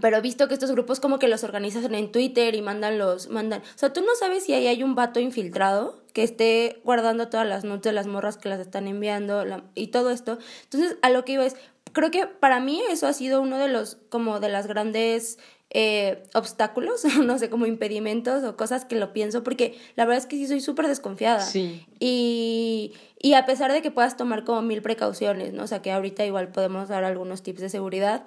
pero 0.00 0.16
he 0.16 0.20
visto 0.20 0.48
que 0.48 0.54
estos 0.54 0.70
grupos 0.70 1.00
como 1.00 1.18
que 1.18 1.28
los 1.28 1.44
organizan 1.44 1.94
en 1.94 2.12
Twitter 2.12 2.54
y 2.54 2.62
mandan 2.62 2.96
los, 2.98 3.28
mandan, 3.28 3.60
o 3.60 3.78
sea, 3.78 3.92
tú 3.92 4.00
no 4.02 4.14
sabes 4.18 4.44
si 4.44 4.54
ahí 4.54 4.68
hay 4.68 4.82
un 4.82 4.94
vato 4.94 5.20
infiltrado 5.20 5.99
que 6.12 6.22
esté 6.22 6.80
guardando 6.84 7.28
todas 7.28 7.46
las 7.46 7.64
notas 7.64 7.90
de 7.90 7.92
las 7.92 8.06
morras 8.06 8.36
que 8.36 8.48
las 8.48 8.60
están 8.60 8.88
enviando 8.88 9.44
y 9.74 9.88
todo 9.88 10.10
esto. 10.10 10.38
Entonces, 10.64 10.96
a 11.02 11.10
lo 11.10 11.24
que 11.24 11.32
iba 11.32 11.46
es, 11.46 11.56
creo 11.92 12.10
que 12.10 12.26
para 12.26 12.60
mí 12.60 12.82
eso 12.90 13.06
ha 13.06 13.12
sido 13.12 13.40
uno 13.40 13.58
de 13.58 13.68
los, 13.68 13.98
como 14.08 14.40
de 14.40 14.48
las 14.48 14.66
grandes 14.66 15.38
eh, 15.70 16.24
obstáculos, 16.34 17.04
no 17.24 17.38
sé, 17.38 17.48
como 17.48 17.66
impedimentos 17.66 18.42
o 18.44 18.56
cosas 18.56 18.84
que 18.84 18.96
lo 18.96 19.12
pienso, 19.12 19.44
porque 19.44 19.78
la 19.96 20.04
verdad 20.04 20.18
es 20.18 20.26
que 20.26 20.36
sí 20.36 20.46
soy 20.46 20.60
súper 20.60 20.88
desconfiada. 20.88 21.40
Sí. 21.40 21.86
Y, 21.98 22.94
y 23.18 23.34
a 23.34 23.46
pesar 23.46 23.72
de 23.72 23.82
que 23.82 23.90
puedas 23.90 24.16
tomar 24.16 24.44
como 24.44 24.62
mil 24.62 24.82
precauciones, 24.82 25.52
¿no? 25.52 25.64
O 25.64 25.66
sea, 25.66 25.82
que 25.82 25.92
ahorita 25.92 26.24
igual 26.26 26.48
podemos 26.48 26.88
dar 26.88 27.04
algunos 27.04 27.42
tips 27.42 27.60
de 27.60 27.68
seguridad, 27.68 28.26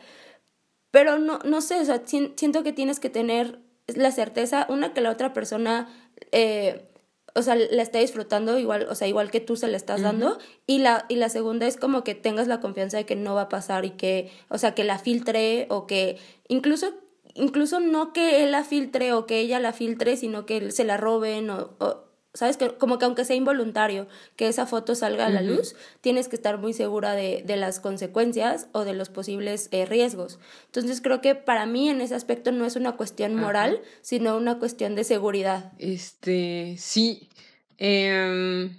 pero 0.92 1.18
no, 1.20 1.40
no 1.40 1.62
sé, 1.62 1.80
o 1.80 1.86
sea, 1.86 2.04
siento 2.06 2.64
que 2.64 2.72
tienes 2.72 3.00
que 3.00 3.10
tener 3.10 3.60
la 3.88 4.12
certeza, 4.12 4.66
una, 4.70 4.94
que 4.94 5.02
la 5.02 5.10
otra 5.10 5.34
persona, 5.34 5.90
eh, 6.32 6.88
o 7.36 7.42
sea, 7.42 7.56
la 7.56 7.82
está 7.82 8.00
disfrutando 8.00 8.60
igual, 8.60 8.88
o 8.90 8.96
sea, 8.96 9.08
igual 9.08 9.32
que 9.32 9.40
tú 9.40 9.56
se 9.56 9.68
la 9.68 9.78
estás 9.78 10.02
dando, 10.02 10.38
y 10.68 10.80
la, 10.80 11.06
y 11.10 11.16
la 11.16 11.30
segunda 11.30 11.68
es 11.68 11.78
como 11.78 12.04
que 12.04 12.16
tengas 12.16 12.48
la 12.48 12.60
confianza 12.60 12.98
de 12.98 13.06
que 13.06 13.16
no 13.16 13.36
va 13.36 13.44
a 13.44 13.50
pasar 13.50 13.86
y 13.86 13.92
que, 13.92 14.32
o 14.50 14.58
sea, 14.58 14.76
que 14.76 14.84
la 14.84 15.00
filtre 15.00 15.66
o 15.70 15.88
que 15.88 16.18
incluso 16.48 16.94
incluso 17.36 17.80
no 17.80 18.14
que 18.14 18.44
él 18.44 18.52
la 18.52 18.64
filtre 18.64 19.14
o 19.14 19.26
que 19.26 19.40
ella 19.40 19.60
la 19.60 19.74
filtre, 19.74 20.18
sino 20.18 20.46
que 20.46 20.72
se 20.72 20.84
la 20.84 20.98
roben 20.98 21.50
o, 21.50 22.04
¿sabes? 22.34 22.58
Que, 22.58 22.70
como 22.70 22.98
que 22.98 23.06
aunque 23.06 23.26
sea 23.26 23.36
involuntario 23.36 24.08
que 24.36 24.48
esa 24.48 24.66
foto 24.66 24.96
salga 24.96 25.28
a 25.28 25.30
la 25.30 25.42
luz, 25.42 25.76
tienes 26.02 26.28
que 26.28 26.36
estar 26.36 26.58
muy 26.58 26.74
segura 26.74 27.14
de, 27.14 27.44
de 27.46 27.58
las 27.58 27.80
consecuencias 27.80 28.68
o 28.72 28.86
de 28.86 28.94
los 28.94 29.10
posibles 29.10 29.70
eh, 29.72 29.86
riesgos. 29.86 30.40
Entonces 30.66 31.02
creo 31.02 31.22
que 31.22 31.36
para 31.36 31.66
mí 31.66 31.90
en 31.90 32.02
ese 32.02 32.16
aspecto 32.16 32.52
no 32.52 32.66
es 32.66 32.76
una 32.76 32.94
cuestión 32.94 33.36
moral, 33.36 33.82
sino 34.02 34.36
una 34.38 34.58
cuestión 34.58 34.96
de 34.96 35.04
seguridad. 35.04 35.74
Este, 35.78 36.76
sí. 36.78 37.30
Em, 37.78 38.78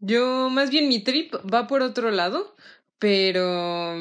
yo, 0.00 0.50
más 0.50 0.70
bien 0.70 0.88
mi 0.88 1.02
trip 1.02 1.34
va 1.52 1.66
por 1.66 1.82
otro 1.82 2.10
lado, 2.10 2.54
pero 2.98 3.96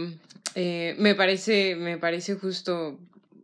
eh, 0.55 0.95
me 0.97 1.15
parece, 1.15 1.75
me 1.75 1.97
parece 1.97 2.35
justo, 2.35 2.99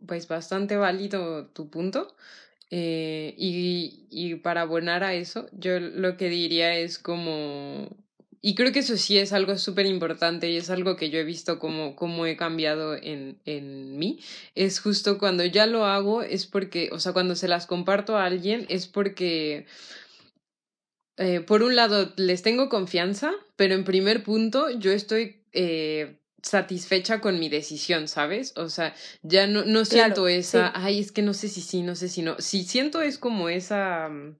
pues 0.06 0.28
bastante 0.28 0.76
válido 0.76 1.46
tu 1.46 1.70
punto. 1.70 2.14
Eh, 2.76 3.36
y, 3.38 4.08
y 4.10 4.34
para 4.34 4.62
abonar 4.62 5.04
a 5.04 5.14
eso, 5.14 5.46
yo 5.52 5.78
lo 5.78 6.16
que 6.16 6.28
diría 6.28 6.76
es 6.76 6.98
como 6.98 7.88
y 8.42 8.56
creo 8.56 8.72
que 8.72 8.80
eso 8.80 8.96
sí 8.96 9.16
es 9.16 9.32
algo 9.32 9.56
súper 9.58 9.86
importante 9.86 10.50
y 10.50 10.56
es 10.56 10.70
algo 10.70 10.96
que 10.96 11.08
yo 11.08 11.20
he 11.20 11.24
visto 11.24 11.60
como, 11.60 11.94
como 11.94 12.26
he 12.26 12.36
cambiado 12.36 12.94
en, 12.94 13.38
en 13.44 13.96
mí. 13.96 14.18
Es 14.56 14.80
justo 14.80 15.18
cuando 15.18 15.44
ya 15.44 15.66
lo 15.66 15.86
hago, 15.86 16.22
es 16.22 16.46
porque, 16.46 16.90
o 16.92 16.98
sea, 16.98 17.12
cuando 17.12 17.36
se 17.36 17.48
las 17.48 17.66
comparto 17.66 18.18
a 18.18 18.26
alguien, 18.26 18.66
es 18.68 18.88
porque, 18.88 19.66
eh, 21.16 21.40
por 21.40 21.62
un 21.62 21.74
lado, 21.74 22.12
les 22.16 22.42
tengo 22.42 22.68
confianza, 22.68 23.32
pero 23.56 23.74
en 23.74 23.84
primer 23.84 24.24
punto, 24.24 24.68
yo 24.78 24.90
estoy 24.90 25.44
eh, 25.52 26.18
satisfecha 26.44 27.20
con 27.20 27.40
mi 27.40 27.48
decisión, 27.48 28.06
¿sabes? 28.06 28.52
O 28.56 28.68
sea, 28.68 28.94
ya 29.22 29.46
no, 29.46 29.64
no 29.64 29.84
siento 29.84 30.28
esa, 30.28 30.72
ay, 30.74 31.00
es 31.00 31.10
que 31.10 31.22
no 31.22 31.32
sé 31.32 31.48
si 31.48 31.62
sí, 31.62 31.82
no 31.82 31.96
sé 31.96 32.08
si 32.08 32.22
no. 32.22 32.36
Si 32.38 32.64
siento 32.64 33.00
es 33.00 33.18
como 33.18 33.48
esa 33.48 34.08
mm, 34.10 34.36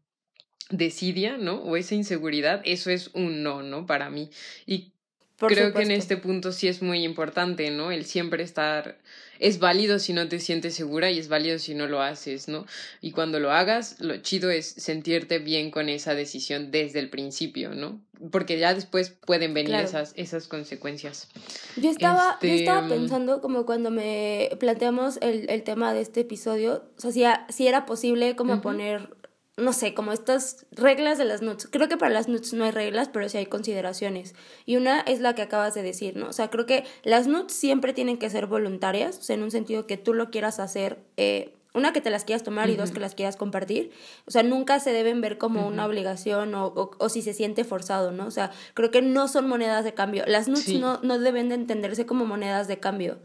desidia, 0.71 1.39
¿no? 1.39 1.57
O 1.63 1.77
esa 1.77 1.95
inseguridad, 1.95 2.61
eso 2.65 2.91
es 2.91 3.09
un 3.15 3.43
no, 3.43 3.63
¿no? 3.63 3.87
Para 3.87 4.11
mí. 4.11 4.31
Y 4.67 4.94
creo 5.39 5.73
que 5.73 5.83
en 5.83 5.91
este 5.91 6.17
punto 6.17 6.53
sí 6.53 6.69
es 6.69 6.83
muy 6.83 7.05
importante, 7.05 7.71
¿no? 7.71 7.91
El 7.91 8.05
siempre 8.05 8.43
estar 8.43 8.97
es 9.39 9.59
válido 9.59 9.99
si 9.99 10.13
no 10.13 10.29
te 10.29 10.41
sientes 10.41 10.75
segura 10.75 11.11
y 11.11 11.19
es 11.19 11.29
válido 11.29 11.59
si 11.59 11.75
no 11.75 11.87
lo 11.87 12.01
haces, 12.01 12.49
¿no? 12.49 12.67
Y 13.01 13.11
cuando 13.11 13.41
lo 13.41 13.51
hagas, 13.51 14.01
lo 14.01 14.17
chido 14.19 14.51
es 14.51 14.67
sentirte 14.67 15.39
bien 15.39 15.71
con 15.71 15.89
esa 15.89 16.15
decisión 16.15 16.71
desde 16.71 17.01
el 17.01 17.11
principio, 17.11 17.75
¿no? 17.75 18.01
Porque 18.31 18.59
ya 18.59 18.75
después 18.75 19.11
pueden 19.11 19.55
venir 19.55 19.75
esas, 19.75 20.13
esas 20.17 20.47
consecuencias. 20.47 21.29
Yo 21.77 21.91
estaba, 21.91 22.39
yo 22.41 22.49
estaba 22.49 22.87
este, 22.87 22.95
mm, 22.95 23.01
pensando 23.01 23.41
como 23.41 23.67
cuando 23.67 23.91
me 23.91 24.51
planteamos 24.61 25.19
el, 25.21 25.51
el 25.51 25.63
tema 25.63 25.93
de 25.93 26.01
este 26.01 26.21
episodio, 26.21 26.85
o 26.97 27.01
sea, 27.01 27.47
si, 27.49 27.67
era 27.67 27.87
posible 27.87 28.37
como 28.37 28.61
poner 28.61 29.11
no 29.57 29.73
sé, 29.73 29.95
como 29.95 30.13
estas 30.13 30.67
reglas 30.73 31.17
de 31.17 31.25
las 31.25 31.41
nuts. 31.41 31.69
Creo 31.71 31.89
que 31.89 31.97
para 31.97 32.13
las 32.13 32.29
nuts 32.29 32.53
no 32.55 32.65
hay 32.65 32.73
reglas, 32.73 33.09
pero 33.09 33.29
sí 33.29 33.39
hay 33.39 33.47
consideraciones. 33.47 34.35
Y 34.67 34.77
una 34.77 35.01
es 35.01 35.21
la 35.21 35.35
que 35.35 35.43
acabas 35.43 35.75
de 35.75 35.83
decir, 35.83 36.17
¿no? 36.17 36.29
O 36.29 36.33
sea, 36.33 36.51
creo 36.51 36.67
que 36.67 36.85
las 37.05 37.29
nuts 37.29 37.53
siempre 37.53 37.93
tienen 37.93 38.19
que 38.19 38.31
ser 38.31 38.47
voluntarias, 38.47 39.19
o 39.19 39.23
sea, 39.23 39.35
en 39.35 39.45
un 39.45 39.53
sentido 39.53 39.87
que 39.87 39.97
tú 39.97 40.13
lo 40.13 40.31
quieras 40.31 40.59
hacer, 40.59 40.99
eh, 41.17 41.55
una 41.73 41.93
que 41.93 42.01
te 42.01 42.11
las 42.11 42.25
quieras 42.25 42.45
tomar 42.45 42.71
y 42.71 42.77
dos 42.77 42.93
que 42.93 43.01
las 43.01 43.17
quieras 43.17 43.37
compartir. 43.37 43.91
O 44.27 44.31
sea, 44.31 44.45
nunca 44.45 44.79
se 44.79 44.93
deben 44.93 45.21
ver 45.21 45.39
como 45.39 45.67
una 45.67 45.85
obligación 45.87 46.55
o, 46.55 46.73
o, 46.99 47.09
si 47.09 47.21
se 47.21 47.33
siente 47.33 47.65
forzado, 47.65 48.13
¿no? 48.13 48.27
O 48.27 48.31
sea, 48.31 48.53
creo 48.75 48.93
que 48.93 49.03
no 49.03 49.27
son 49.27 49.49
monedas 49.49 49.85
de 49.85 49.93
cambio. 49.93 50.23
Las 50.27 50.47
nudes 50.47 50.79
no, 50.79 51.01
no 51.03 51.19
deben 51.19 51.49
de 51.49 51.57
entenderse 51.57 52.07
como 52.07 52.27
monedas 52.27 52.69
de 52.69 52.79
cambio. 52.79 53.19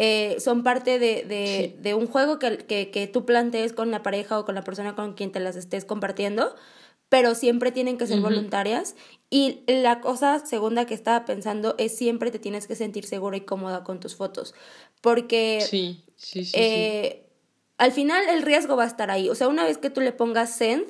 Eh, 0.00 0.36
son 0.38 0.62
parte 0.62 1.00
de, 1.00 1.24
de, 1.24 1.76
de 1.80 1.94
un 1.94 2.06
juego 2.06 2.38
que, 2.38 2.58
que, 2.58 2.92
que, 2.92 3.08
tú 3.08 3.26
plantees 3.26 3.72
con 3.72 3.90
la 3.90 4.04
pareja 4.04 4.38
o 4.38 4.44
con 4.44 4.54
la 4.54 4.62
persona 4.62 4.94
con 4.94 5.14
quien 5.14 5.32
te 5.32 5.40
las 5.40 5.56
estés 5.56 5.84
compartiendo, 5.84 6.54
pero 7.08 7.34
siempre 7.34 7.72
tienen 7.72 7.98
que 7.98 8.06
ser 8.06 8.20
voluntarias. 8.20 8.94
Y 9.28 9.64
la 9.66 10.00
cosa 10.00 10.38
segunda 10.46 10.84
que 10.84 10.94
estaba 10.94 11.24
pensando 11.24 11.74
es 11.78 11.96
siempre 11.96 12.30
te 12.30 12.38
tienes 12.38 12.68
que 12.68 12.76
sentir 12.76 13.06
segura 13.06 13.38
y 13.38 13.40
cómoda 13.40 13.82
con 13.82 13.98
tus 13.98 14.14
fotos, 14.14 14.54
porque 15.00 15.66
sí, 15.68 16.04
sí, 16.14 16.44
sí, 16.44 16.52
eh, 16.54 17.26
al 17.76 17.90
final 17.90 18.22
el 18.28 18.42
riesgo 18.42 18.76
va 18.76 18.84
a 18.84 18.86
estar 18.86 19.10
ahí. 19.10 19.28
O 19.28 19.34
sea, 19.34 19.48
una 19.48 19.64
vez 19.64 19.78
que 19.78 19.90
tú 19.90 20.00
le 20.00 20.12
pongas 20.12 20.54
send, 20.54 20.86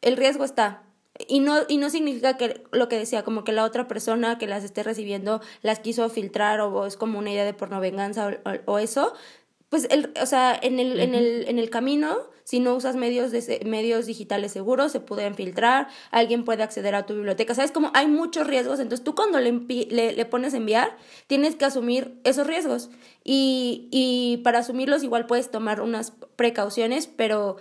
el 0.00 0.16
riesgo 0.16 0.44
está. 0.44 0.82
Y 1.28 1.40
no, 1.40 1.58
y 1.68 1.76
no 1.76 1.90
significa 1.90 2.36
que 2.36 2.62
lo 2.72 2.88
que 2.88 2.98
decía, 2.98 3.22
como 3.22 3.44
que 3.44 3.52
la 3.52 3.64
otra 3.64 3.88
persona 3.88 4.38
que 4.38 4.46
las 4.46 4.64
esté 4.64 4.82
recibiendo 4.82 5.40
las 5.62 5.80
quiso 5.80 6.08
filtrar 6.08 6.60
o, 6.60 6.86
es 6.86 6.96
como 6.96 7.18
una 7.18 7.30
idea 7.30 7.44
de 7.44 7.54
porno 7.54 7.80
venganza 7.80 8.38
o, 8.66 8.78
eso. 8.78 9.14
Pues, 9.68 9.86
el, 9.90 10.12
o 10.20 10.26
sea, 10.26 10.58
en 10.60 10.78
el, 10.78 11.00
en, 11.00 11.14
el, 11.14 11.48
en 11.48 11.58
el 11.58 11.70
camino, 11.70 12.18
si 12.44 12.60
no 12.60 12.74
usas 12.74 12.96
medios, 12.96 13.30
de, 13.30 13.62
medios 13.64 14.06
digitales 14.06 14.52
seguros, 14.52 14.92
se 14.92 15.00
pueden 15.00 15.34
filtrar, 15.34 15.88
alguien 16.10 16.44
puede 16.44 16.62
acceder 16.62 16.94
a 16.94 17.06
tu 17.06 17.14
biblioteca. 17.14 17.54
¿Sabes? 17.54 17.72
Como 17.72 17.90
hay 17.94 18.06
muchos 18.06 18.46
riesgos, 18.46 18.80
entonces 18.80 19.04
tú 19.04 19.14
cuando 19.14 19.40
le, 19.40 19.52
le, 19.52 20.12
le 20.12 20.24
pones 20.26 20.54
enviar, 20.54 20.96
tienes 21.26 21.56
que 21.56 21.64
asumir 21.64 22.18
esos 22.24 22.46
riesgos. 22.46 22.90
Y, 23.24 23.88
y 23.90 24.38
para 24.44 24.58
asumirlos 24.58 25.02
igual 25.02 25.26
puedes 25.26 25.50
tomar 25.50 25.80
unas 25.80 26.12
precauciones, 26.36 27.06
pero 27.06 27.56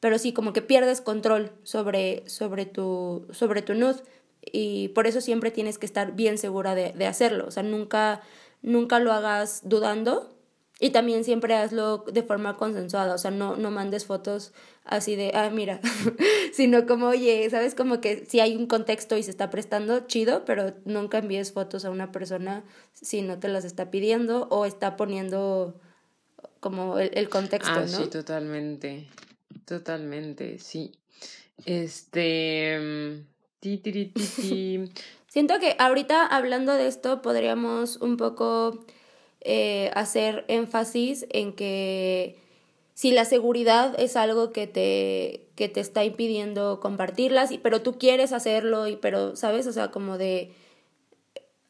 pero 0.00 0.18
sí, 0.18 0.32
como 0.32 0.52
que 0.52 0.62
pierdes 0.62 1.00
control 1.00 1.52
sobre, 1.62 2.24
sobre, 2.26 2.66
tu, 2.66 3.26
sobre 3.30 3.62
tu 3.62 3.74
nud 3.74 3.96
y 4.40 4.88
por 4.88 5.06
eso 5.06 5.20
siempre 5.20 5.50
tienes 5.50 5.78
que 5.78 5.86
estar 5.86 6.12
bien 6.12 6.38
segura 6.38 6.74
de, 6.74 6.92
de 6.92 7.06
hacerlo, 7.06 7.46
o 7.46 7.50
sea, 7.50 7.62
nunca, 7.62 8.22
nunca 8.62 8.98
lo 8.98 9.12
hagas 9.12 9.60
dudando 9.64 10.34
y 10.82 10.90
también 10.90 11.24
siempre 11.24 11.54
hazlo 11.54 11.98
de 12.10 12.22
forma 12.22 12.56
consensuada, 12.56 13.14
o 13.14 13.18
sea, 13.18 13.30
no, 13.30 13.54
no 13.54 13.70
mandes 13.70 14.06
fotos 14.06 14.54
así 14.86 15.14
de, 15.14 15.32
ah, 15.34 15.50
mira, 15.50 15.78
sino 16.54 16.86
como, 16.86 17.08
oye, 17.08 17.48
¿sabes? 17.50 17.74
Como 17.74 18.00
que 18.00 18.24
si 18.24 18.40
hay 18.40 18.56
un 18.56 18.66
contexto 18.66 19.18
y 19.18 19.22
se 19.22 19.30
está 19.30 19.50
prestando, 19.50 20.00
chido, 20.06 20.46
pero 20.46 20.72
nunca 20.86 21.18
envíes 21.18 21.52
fotos 21.52 21.84
a 21.84 21.90
una 21.90 22.10
persona 22.10 22.64
si 22.94 23.20
no 23.20 23.38
te 23.38 23.48
las 23.48 23.66
está 23.66 23.90
pidiendo 23.90 24.48
o 24.48 24.64
está 24.64 24.96
poniendo 24.96 25.78
como 26.60 26.98
el, 26.98 27.10
el 27.12 27.28
contexto, 27.28 27.72
ah, 27.74 27.80
¿no? 27.80 27.86
Sí, 27.86 28.06
totalmente. 28.06 29.06
Totalmente, 29.64 30.58
sí. 30.58 30.92
Este. 31.64 32.78
Mm, 32.78 33.30
Siento 35.28 35.60
que 35.60 35.76
ahorita 35.78 36.26
hablando 36.26 36.74
de 36.74 36.88
esto 36.88 37.22
podríamos 37.22 37.98
un 37.98 38.16
poco 38.16 38.84
eh, 39.42 39.90
hacer 39.94 40.44
énfasis 40.48 41.26
en 41.30 41.52
que 41.52 42.36
si 42.94 43.12
la 43.12 43.24
seguridad 43.24 43.94
es 43.98 44.16
algo 44.16 44.52
que 44.52 44.66
te, 44.66 45.46
que 45.56 45.68
te 45.68 45.80
está 45.80 46.04
impidiendo 46.04 46.80
compartirlas, 46.80 47.50
pero 47.62 47.80
tú 47.80 47.98
quieres 47.98 48.32
hacerlo, 48.32 48.88
y 48.88 48.96
pero, 48.96 49.36
¿sabes? 49.36 49.66
O 49.66 49.72
sea, 49.72 49.90
como 49.90 50.18
de 50.18 50.52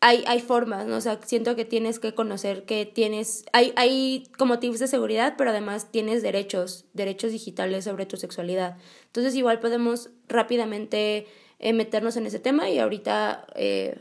hay, 0.00 0.24
hay 0.26 0.40
formas, 0.40 0.86
¿no? 0.86 0.96
O 0.96 1.00
sea, 1.00 1.20
siento 1.24 1.54
que 1.56 1.66
tienes 1.66 1.98
que 1.98 2.14
conocer 2.14 2.64
que 2.64 2.86
tienes, 2.86 3.44
hay, 3.52 3.72
hay 3.76 4.24
como 4.38 4.58
tips 4.58 4.78
de 4.78 4.88
seguridad, 4.88 5.34
pero 5.36 5.50
además 5.50 5.90
tienes 5.90 6.22
derechos, 6.22 6.86
derechos 6.94 7.32
digitales 7.32 7.84
sobre 7.84 8.06
tu 8.06 8.16
sexualidad. 8.16 8.78
Entonces 9.06 9.34
igual 9.34 9.60
podemos 9.60 10.08
rápidamente 10.26 11.26
eh, 11.58 11.74
meternos 11.74 12.16
en 12.16 12.26
ese 12.26 12.38
tema 12.38 12.70
y 12.70 12.78
ahorita 12.78 13.46
eh, 13.54 14.00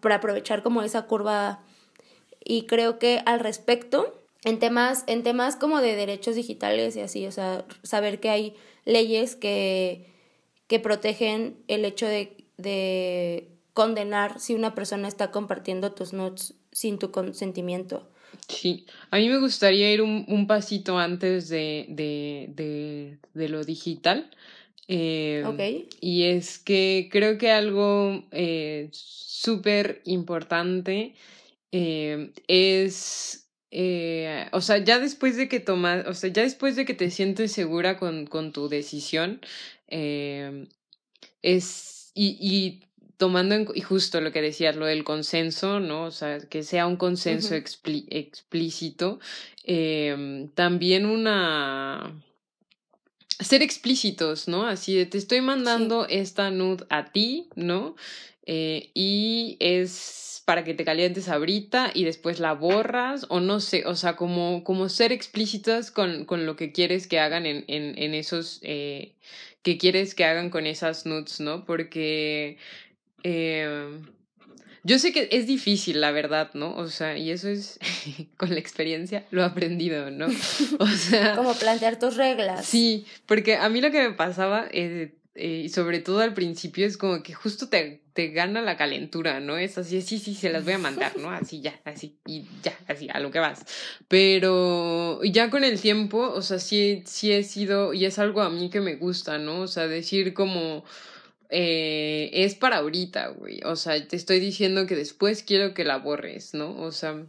para 0.00 0.16
aprovechar 0.16 0.62
como 0.62 0.82
esa 0.82 1.06
curva 1.06 1.64
y 2.44 2.66
creo 2.66 3.00
que 3.00 3.20
al 3.26 3.40
respecto, 3.40 4.22
en 4.44 4.60
temas, 4.60 5.02
en 5.08 5.24
temas 5.24 5.56
como 5.56 5.80
de 5.80 5.96
derechos 5.96 6.36
digitales 6.36 6.94
y 6.94 7.00
así, 7.00 7.26
o 7.26 7.32
sea, 7.32 7.64
saber 7.82 8.20
que 8.20 8.28
hay 8.28 8.54
leyes 8.84 9.34
que, 9.34 10.06
que 10.68 10.78
protegen 10.78 11.56
el 11.66 11.84
hecho 11.84 12.06
de, 12.06 12.36
de 12.56 13.53
condenar 13.74 14.40
si 14.40 14.54
una 14.54 14.74
persona 14.74 15.08
está 15.08 15.30
compartiendo 15.30 15.92
tus 15.92 16.12
notes 16.12 16.54
sin 16.72 16.98
tu 16.98 17.10
consentimiento. 17.10 18.08
Sí, 18.48 18.86
a 19.10 19.18
mí 19.18 19.28
me 19.28 19.38
gustaría 19.38 19.92
ir 19.92 20.02
un, 20.02 20.24
un 20.28 20.46
pasito 20.46 20.98
antes 20.98 21.48
de, 21.48 21.86
de, 21.88 22.48
de, 22.54 23.18
de 23.34 23.48
lo 23.48 23.64
digital. 23.64 24.30
Eh, 24.88 25.86
Y 26.00 26.24
es 26.24 26.58
que 26.58 27.08
creo 27.10 27.38
que 27.38 27.50
algo 27.50 28.24
eh, 28.32 28.88
súper 28.92 30.02
importante 30.04 31.14
eh, 31.72 32.32
es, 32.48 33.48
eh, 33.70 34.46
o 34.52 34.60
sea, 34.60 34.78
ya 34.78 34.98
después 34.98 35.36
de 35.36 35.48
que 35.48 35.60
tomas, 35.60 36.06
o 36.06 36.14
sea, 36.14 36.30
ya 36.30 36.42
después 36.42 36.76
de 36.76 36.84
que 36.84 36.94
te 36.94 37.10
sientes 37.10 37.52
segura 37.52 37.96
con, 37.98 38.26
con 38.26 38.52
tu 38.52 38.68
decisión, 38.68 39.40
eh, 39.88 40.66
es, 41.40 42.10
y, 42.14 42.36
y 42.40 42.84
tomando 43.16 43.54
en, 43.54 43.68
y 43.74 43.80
justo 43.80 44.20
lo 44.20 44.32
que 44.32 44.42
decías, 44.42 44.76
lo 44.76 44.86
del 44.86 45.04
consenso, 45.04 45.80
¿no? 45.80 46.04
O 46.04 46.10
sea, 46.10 46.38
que 46.40 46.62
sea 46.62 46.86
un 46.86 46.96
consenso 46.96 47.54
explícito. 47.54 49.20
Eh, 49.64 50.48
también 50.54 51.06
una... 51.06 52.20
Ser 53.40 53.62
explícitos, 53.62 54.46
¿no? 54.46 54.66
Así 54.66 54.94
de, 54.94 55.06
te 55.06 55.18
estoy 55.18 55.40
mandando 55.40 56.06
esta 56.08 56.50
nud 56.50 56.82
a 56.88 57.10
ti, 57.10 57.48
¿no? 57.56 57.96
Eh, 58.46 58.90
y 58.94 59.56
es 59.58 60.42
para 60.44 60.64
que 60.64 60.74
te 60.74 60.84
calientes 60.84 61.28
ahorita 61.28 61.90
y 61.94 62.04
después 62.04 62.38
la 62.38 62.52
borras 62.52 63.26
o 63.30 63.40
no 63.40 63.60
sé, 63.60 63.86
o 63.86 63.96
sea, 63.96 64.14
como, 64.14 64.62
como 64.62 64.88
ser 64.88 65.10
explícitas 65.10 65.90
con, 65.90 66.26
con 66.26 66.44
lo 66.44 66.54
que 66.54 66.70
quieres 66.70 67.06
que 67.06 67.18
hagan 67.18 67.46
en, 67.46 67.64
en, 67.66 67.96
en 67.96 68.14
esos, 68.14 68.60
eh, 68.62 69.14
que 69.62 69.78
quieres 69.78 70.14
que 70.14 70.26
hagan 70.26 70.50
con 70.50 70.66
esas 70.66 71.06
nudes, 71.06 71.40
¿no? 71.40 71.64
Porque 71.64 72.58
eh, 73.24 74.00
yo 74.86 74.98
sé 74.98 75.12
que 75.12 75.28
es 75.32 75.46
difícil, 75.46 76.02
la 76.02 76.10
verdad, 76.10 76.50
¿no? 76.52 76.76
O 76.76 76.88
sea, 76.88 77.16
y 77.16 77.30
eso 77.30 77.48
es 77.48 77.78
con 78.36 78.50
la 78.50 78.60
experiencia 78.60 79.24
lo 79.30 79.40
he 79.40 79.44
aprendido, 79.44 80.10
¿no? 80.10 80.26
O 80.78 80.86
sea. 80.86 81.34
Como 81.34 81.54
plantear 81.54 81.98
tus 81.98 82.16
reglas. 82.16 82.66
Sí, 82.66 83.06
porque 83.26 83.56
a 83.56 83.68
mí 83.70 83.80
lo 83.80 83.90
que 83.90 84.06
me 84.06 84.14
pasaba, 84.14 84.68
eh, 84.70 85.14
eh, 85.36 85.70
sobre 85.70 86.00
todo 86.00 86.20
al 86.20 86.34
principio, 86.34 86.86
es 86.86 86.98
como 86.98 87.22
que 87.22 87.32
justo 87.32 87.70
te, 87.70 88.02
te 88.12 88.28
gana 88.28 88.60
la 88.60 88.76
calentura, 88.76 89.40
¿no? 89.40 89.56
Es 89.56 89.78
así, 89.78 90.02
sí, 90.02 90.18
sí, 90.18 90.34
se 90.34 90.50
las 90.50 90.64
voy 90.64 90.74
a 90.74 90.78
mandar, 90.78 91.16
¿no? 91.16 91.30
Así 91.30 91.62
ya, 91.62 91.80
así, 91.86 92.18
y 92.26 92.44
ya, 92.62 92.76
así, 92.86 93.08
a 93.10 93.20
lo 93.20 93.30
que 93.30 93.38
vas. 93.38 93.64
Pero 94.06 95.24
ya 95.24 95.48
con 95.48 95.64
el 95.64 95.80
tiempo, 95.80 96.30
o 96.30 96.42
sea, 96.42 96.58
sí, 96.58 97.02
sí 97.06 97.32
he 97.32 97.42
sido, 97.42 97.94
y 97.94 98.04
es 98.04 98.18
algo 98.18 98.42
a 98.42 98.50
mí 98.50 98.68
que 98.68 98.82
me 98.82 98.96
gusta, 98.96 99.38
¿no? 99.38 99.60
O 99.60 99.66
sea, 99.66 99.86
decir 99.86 100.34
como 100.34 100.84
eh, 101.50 102.30
es 102.32 102.54
para 102.54 102.78
ahorita, 102.78 103.28
güey. 103.28 103.60
O 103.64 103.76
sea, 103.76 104.06
te 104.06 104.16
estoy 104.16 104.40
diciendo 104.40 104.86
que 104.86 104.96
después 104.96 105.42
quiero 105.42 105.74
que 105.74 105.84
la 105.84 105.98
borres, 105.98 106.54
¿no? 106.54 106.80
O 106.80 106.92
sea, 106.92 107.24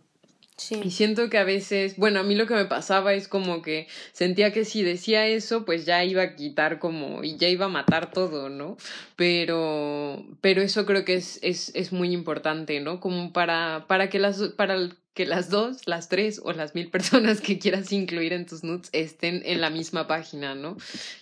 Sí. 0.58 0.80
Y 0.84 0.92
siento 0.92 1.30
que 1.30 1.38
a 1.38 1.44
veces, 1.44 1.98
bueno, 1.98 2.22
a 2.22 2.24
mí 2.24 2.34
lo 2.34 2.48
que 2.48 2.54
me 2.54 2.66
pasaba 2.66 3.14
es 3.14 3.28
como 3.28 3.62
que 3.62 3.88
sentía 4.14 4.54
que 4.54 4.64
si 4.64 4.84
decía 4.84 5.28
eso, 5.28 5.66
pues 5.66 5.86
ya 5.86 6.04
iba 6.06 6.22
a 6.24 6.36
quitar 6.36 6.80
como 6.80 7.24
y 7.24 7.36
ya 7.36 7.50
iba 7.50 7.66
a 7.66 7.70
matar 7.70 8.12
todo, 8.12 8.48
¿no? 8.48 8.78
Pero, 9.18 10.26
pero 10.40 10.62
eso 10.62 10.86
creo 10.86 11.04
que 11.04 11.16
es, 11.16 11.40
es, 11.42 11.74
es 11.76 11.92
muy 11.92 12.14
importante, 12.14 12.80
¿no? 12.80 13.02
Como 13.02 13.34
para, 13.34 13.86
para 13.88 14.10
que 14.10 14.18
las, 14.18 14.40
para 14.56 14.78
que 15.14 15.26
las 15.26 15.50
dos, 15.50 15.88
las 15.88 16.08
tres 16.08 16.40
o 16.44 16.54
las 16.54 16.74
mil 16.74 16.90
personas 16.92 17.42
que 17.42 17.58
quieras 17.58 17.92
incluir 17.92 18.32
en 18.32 18.46
tus 18.46 18.64
nudes 18.64 18.90
estén 18.94 19.42
en 19.46 19.60
la 19.60 19.70
misma 19.70 20.08
página, 20.08 20.56
¿no? 20.56 20.78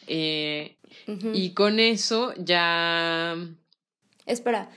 Eh, 0.07 0.77
y 1.33 1.53
con 1.53 1.79
eso 1.79 2.33
ya... 2.37 3.35
Espera. 4.25 4.69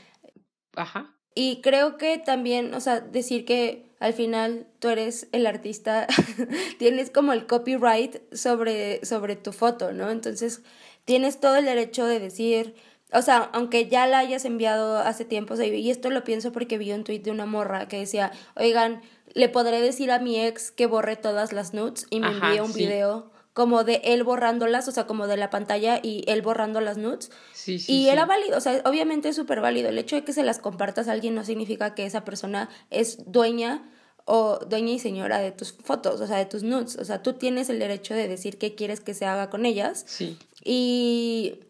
Ajá. 0.75 1.16
Y 1.39 1.61
creo 1.61 1.99
que 1.99 2.17
también, 2.17 2.73
o 2.73 2.81
sea, 2.81 3.01
decir 3.01 3.45
que 3.45 3.85
al 4.01 4.15
final 4.15 4.67
tú 4.79 4.89
eres 4.89 5.29
el 5.33 5.47
artista, 5.47 6.07
tienes 6.79 7.11
como 7.11 7.35
el 7.35 7.47
copyright 7.47 8.17
sobre, 8.35 9.05
sobre 9.05 9.37
tu 9.37 9.53
foto, 9.53 9.93
¿no? 9.93 10.11
Entonces 10.11 10.63
tienes 11.05 11.39
todo 11.39 11.57
el 11.57 11.67
derecho 11.67 12.07
de 12.07 12.21
decir, 12.21 12.75
o 13.13 13.21
sea, 13.21 13.51
aunque 13.53 13.87
ya 13.87 14.07
la 14.07 14.21
hayas 14.21 14.47
enviado 14.47 14.97
hace 14.97 15.27
tiempo, 15.27 15.55
y 15.63 15.91
esto 15.91 16.09
lo 16.09 16.25
pienso 16.25 16.53
porque 16.53 16.79
vi 16.79 16.93
un 16.93 17.05
tweet 17.05 17.19
de 17.19 17.33
una 17.33 17.45
morra 17.45 17.87
que 17.87 17.99
decía, 17.99 18.33
oigan, 18.55 19.03
le 19.35 19.51
podré 19.51 19.83
decir 19.83 20.11
a 20.13 20.19
mi 20.19 20.41
ex 20.41 20.71
que 20.71 20.87
borre 20.87 21.17
todas 21.17 21.53
las 21.53 21.75
nudes 21.75 22.07
y 22.09 22.21
me 22.21 22.29
envíe 22.29 22.61
un 22.61 22.73
video 22.73 23.31
como 23.57 23.85
de 23.85 24.03
él 24.05 24.23
borrándolas, 24.23 24.87
o 24.87 24.93
sea, 24.93 25.07
como 25.07 25.27
de 25.27 25.39
la 25.39 25.49
pantalla 25.49 25.99
y 26.03 26.25
él 26.27 26.43
borrando 26.43 26.83
las 26.83 26.99
nudes. 26.99 27.31
Sí, 27.55 27.79
sí, 27.79 27.91
y 27.91 28.09
era 28.11 28.27
válido, 28.27 28.59
o 28.59 28.61
sea, 28.61 28.83
obviamente 28.85 29.31
es 29.31 29.37
súper 29.37 29.63
válido. 29.63 29.89
El 29.89 29.97
hecho 29.97 30.15
de 30.15 30.25
que 30.25 30.35
se 30.35 30.43
las 30.43 30.59
compartas 30.59 31.09
a 31.09 31.13
alguien 31.13 31.35
no 31.35 31.43
significa 31.43 31.95
que 31.95 32.05
esa 32.05 32.23
persona 32.23 32.69
es 32.91 33.33
dueña 33.33 33.91
o 34.27 34.59
dueña 34.59 34.93
y 34.93 34.99
señora 34.99 35.39
de 35.39 35.53
tus 35.53 35.73
fotos, 35.73 36.21
o 36.21 36.27
sea, 36.27 36.37
de 36.37 36.45
tus 36.45 36.65
nudes. 36.65 36.97
O 36.97 37.05
sea, 37.07 37.23
tú 37.23 37.33
tienes 37.33 37.71
el 37.71 37.79
derecho 37.79 38.13
de 38.13 38.29
decir 38.29 38.59
qué 38.59 38.75
quieres 38.75 39.01
que 39.01 39.15
se 39.15 39.25
haga 39.25 39.49
con 39.49 39.65
ellas. 39.65 40.05
Sí. 40.07 40.37
Y, 40.63 41.61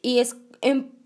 y 0.00 0.20
es 0.20 0.36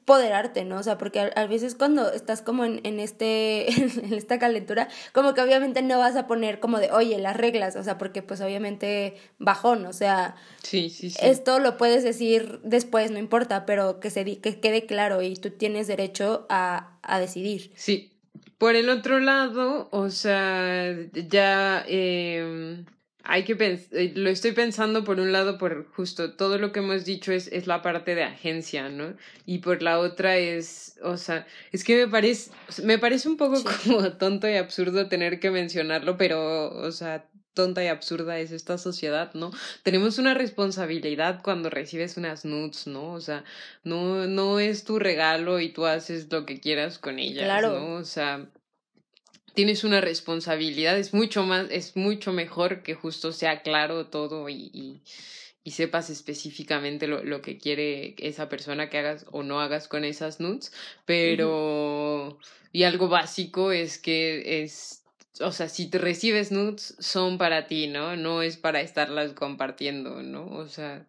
empoderarte, 0.02 0.64
¿no? 0.64 0.78
O 0.78 0.82
sea, 0.82 0.98
porque 0.98 1.30
a, 1.34 1.46
veces 1.46 1.76
cuando 1.76 2.12
estás 2.12 2.42
como 2.42 2.64
en, 2.64 2.80
en 2.82 2.98
este, 2.98 3.70
en 4.04 4.14
esta 4.14 4.40
calentura, 4.40 4.88
como 5.12 5.32
que 5.32 5.40
obviamente 5.40 5.80
no 5.80 5.98
vas 5.98 6.16
a 6.16 6.26
poner 6.26 6.58
como 6.58 6.78
de, 6.78 6.90
oye, 6.90 7.18
las 7.18 7.36
reglas, 7.36 7.76
o 7.76 7.84
sea, 7.84 7.98
porque 7.98 8.20
pues 8.20 8.40
obviamente 8.40 9.14
bajón, 9.38 9.86
o 9.86 9.92
sea, 9.92 10.34
sí, 10.62 10.90
sí, 10.90 11.10
sí. 11.10 11.18
esto 11.22 11.60
lo 11.60 11.76
puedes 11.76 12.02
decir 12.02 12.60
después, 12.64 13.12
no 13.12 13.18
importa, 13.18 13.64
pero 13.64 14.00
que, 14.00 14.10
se, 14.10 14.24
que 14.40 14.60
quede 14.60 14.86
claro 14.86 15.22
y 15.22 15.36
tú 15.36 15.50
tienes 15.50 15.86
derecho 15.86 16.46
a, 16.48 16.98
a 17.02 17.20
decidir. 17.20 17.70
Sí, 17.76 18.12
por 18.58 18.74
el 18.74 18.88
otro 18.88 19.20
lado, 19.20 19.88
o 19.92 20.10
sea, 20.10 20.96
ya 21.12 21.84
eh, 21.86 22.84
hay 23.24 23.44
que 23.44 23.56
eh, 23.60 24.12
lo 24.14 24.30
estoy 24.30 24.52
pensando 24.52 25.04
por 25.04 25.20
un 25.20 25.32
lado 25.32 25.58
por 25.58 25.86
justo 25.92 26.32
todo 26.34 26.58
lo 26.58 26.72
que 26.72 26.80
hemos 26.80 27.04
dicho 27.04 27.32
es, 27.32 27.48
es 27.48 27.66
la 27.66 27.82
parte 27.82 28.14
de 28.14 28.24
agencia, 28.24 28.88
¿no? 28.88 29.14
Y 29.46 29.58
por 29.58 29.82
la 29.82 29.98
otra 29.98 30.36
es, 30.36 30.98
o 31.02 31.16
sea, 31.16 31.46
es 31.70 31.84
que 31.84 32.06
me 32.06 32.10
parece, 32.10 32.50
me 32.82 32.98
parece 32.98 33.28
un 33.28 33.36
poco 33.36 33.62
como 33.84 34.12
tonto 34.12 34.48
y 34.48 34.54
absurdo 34.54 35.08
tener 35.08 35.40
que 35.40 35.50
mencionarlo, 35.50 36.16
pero, 36.16 36.70
o 36.70 36.92
sea, 36.92 37.26
tonta 37.54 37.84
y 37.84 37.88
absurda 37.88 38.38
es 38.38 38.50
esta 38.50 38.78
sociedad, 38.78 39.32
¿no? 39.34 39.50
Tenemos 39.82 40.18
una 40.18 40.34
responsabilidad 40.34 41.42
cuando 41.42 41.70
recibes 41.70 42.16
unas 42.16 42.44
nudes, 42.44 42.86
¿no? 42.86 43.12
O 43.12 43.20
sea, 43.20 43.44
no, 43.84 44.26
no 44.26 44.58
es 44.58 44.84
tu 44.84 44.98
regalo 44.98 45.60
y 45.60 45.68
tú 45.68 45.86
haces 45.86 46.30
lo 46.30 46.46
que 46.46 46.60
quieras 46.60 46.98
con 46.98 47.18
ellas, 47.18 47.44
claro. 47.44 47.78
¿no? 47.78 47.94
O 47.96 48.04
sea, 48.04 48.46
tienes 49.54 49.84
una 49.84 50.00
responsabilidad, 50.00 50.98
es 50.98 51.14
mucho 51.14 51.44
más, 51.44 51.66
es 51.70 51.96
mucho 51.96 52.32
mejor 52.32 52.82
que 52.82 52.94
justo 52.94 53.32
sea 53.32 53.62
claro 53.62 54.06
todo 54.06 54.48
y, 54.48 54.70
y, 54.72 55.00
y 55.64 55.70
sepas 55.72 56.10
específicamente 56.10 57.06
lo, 57.06 57.22
lo, 57.24 57.42
que 57.42 57.58
quiere 57.58 58.14
esa 58.18 58.48
persona 58.48 58.90
que 58.90 58.98
hagas 58.98 59.26
o 59.30 59.42
no 59.42 59.60
hagas 59.60 59.88
con 59.88 60.04
esas 60.04 60.40
nudes, 60.40 60.72
pero, 61.04 62.38
y 62.72 62.84
algo 62.84 63.08
básico 63.08 63.72
es 63.72 63.98
que 63.98 64.62
es 64.62 65.02
o 65.40 65.52
sea, 65.52 65.68
si 65.68 65.88
te 65.88 65.98
recibes 65.98 66.52
nudes, 66.52 66.94
son 66.98 67.38
para 67.38 67.66
ti, 67.66 67.86
¿no? 67.86 68.16
No 68.16 68.42
es 68.42 68.56
para 68.56 68.80
estarlas 68.80 69.32
compartiendo, 69.32 70.22
¿no? 70.22 70.46
O 70.46 70.68
sea, 70.68 71.06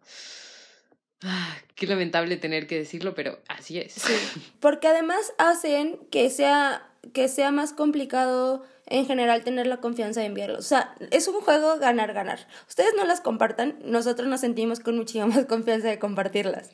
ah, 1.22 1.56
qué 1.74 1.86
lamentable 1.86 2.36
tener 2.36 2.66
que 2.66 2.78
decirlo, 2.78 3.14
pero 3.14 3.38
así 3.48 3.78
es. 3.78 3.92
Sí, 3.92 4.14
porque 4.60 4.88
además 4.88 5.34
hacen 5.38 5.98
que 6.10 6.30
sea, 6.30 6.90
que 7.12 7.28
sea 7.28 7.50
más 7.50 7.72
complicado 7.72 8.64
en 8.86 9.06
general 9.06 9.44
tener 9.44 9.66
la 9.66 9.78
confianza 9.78 10.20
de 10.20 10.26
enviarlos. 10.26 10.58
O 10.58 10.68
sea, 10.68 10.94
es 11.10 11.28
un 11.28 11.40
juego 11.40 11.78
ganar-ganar. 11.78 12.46
Ustedes 12.68 12.92
no 12.96 13.04
las 13.04 13.20
compartan, 13.20 13.76
nosotros 13.84 14.28
nos 14.28 14.40
sentimos 14.40 14.80
con 14.80 14.96
muchísima 14.96 15.26
más 15.26 15.46
confianza 15.46 15.88
de 15.88 15.98
compartirlas. 15.98 16.70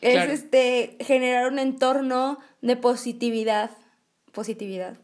Es 0.00 0.28
este 0.28 0.96
generar 1.00 1.50
un 1.50 1.58
entorno 1.58 2.38
de 2.60 2.76
positividad. 2.76 3.70
Positividad 4.32 4.96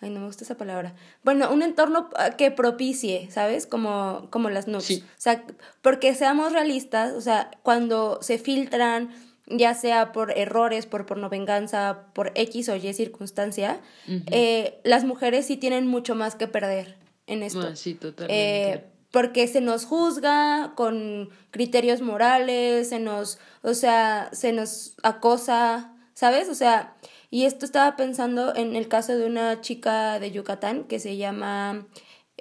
ay, 0.00 0.10
no 0.10 0.20
me 0.20 0.26
gusta 0.26 0.44
esa 0.44 0.56
palabra. 0.56 0.94
Bueno, 1.22 1.52
un 1.52 1.62
entorno 1.62 2.08
ah, 2.16 2.30
que 2.30 2.50
propicie, 2.50 3.30
¿sabes? 3.30 3.66
Como, 3.66 4.28
como 4.30 4.50
las 4.50 4.66
nudes. 4.66 5.02
O 5.02 5.20
sea, 5.20 5.44
porque 5.82 6.14
seamos 6.14 6.52
realistas, 6.52 7.12
o 7.12 7.20
sea, 7.20 7.50
cuando 7.62 8.18
se 8.22 8.38
filtran, 8.38 9.10
ya 9.50 9.74
sea 9.74 10.12
por 10.12 10.36
errores, 10.36 10.86
por 10.86 11.06
pornovenganza, 11.06 12.06
por 12.14 12.32
X 12.34 12.68
o 12.68 12.76
Y 12.76 12.92
circunstancia, 12.94 13.80
eh, 14.06 14.80
las 14.84 15.04
mujeres 15.04 15.46
sí 15.46 15.56
tienen 15.56 15.86
mucho 15.86 16.14
más 16.14 16.34
que 16.34 16.46
perder 16.46 16.96
en 17.26 17.42
esto. 17.42 17.68
Ah, 17.72 17.76
sí, 17.76 17.94
totalmente. 17.94 18.72
Eh, 18.72 18.84
porque 19.10 19.48
se 19.48 19.60
nos 19.60 19.84
juzga 19.84 20.72
con 20.76 21.30
criterios 21.50 22.00
morales, 22.00 22.88
se 22.88 23.00
nos, 23.00 23.38
o 23.62 23.74
sea, 23.74 24.30
se 24.32 24.52
nos 24.52 24.94
acosa, 25.02 25.92
¿sabes? 26.14 26.48
O 26.48 26.54
sea, 26.54 26.94
y 27.30 27.44
esto 27.44 27.64
estaba 27.64 27.96
pensando 27.96 28.54
en 28.54 28.76
el 28.76 28.88
caso 28.88 29.16
de 29.16 29.26
una 29.26 29.60
chica 29.60 30.18
de 30.18 30.30
Yucatán 30.30 30.84
que 30.84 31.00
se 31.00 31.16
llama 31.16 31.86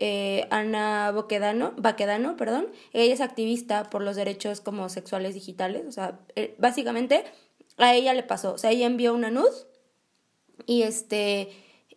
eh, 0.01 0.47
Ana 0.49 1.11
Boquedano, 1.11 1.73
Baquedano, 1.77 2.37
perdón. 2.37 2.67
Ella 2.93 3.13
es 3.13 3.21
activista 3.21 3.89
por 3.89 4.01
los 4.01 4.15
derechos 4.15 4.61
como 4.61 4.87
sexuales 4.87 5.33
digitales. 5.33 5.83
O 5.87 5.91
sea, 5.91 6.19
eh, 6.35 6.55
básicamente 6.57 7.25
a 7.77 7.93
ella 7.93 8.13
le 8.13 8.23
pasó. 8.23 8.53
O 8.53 8.57
sea, 8.57 8.71
ella 8.71 8.85
envió 8.85 9.13
una 9.13 9.29
nud 9.29 9.49
y 10.65 10.83
este 10.83 11.49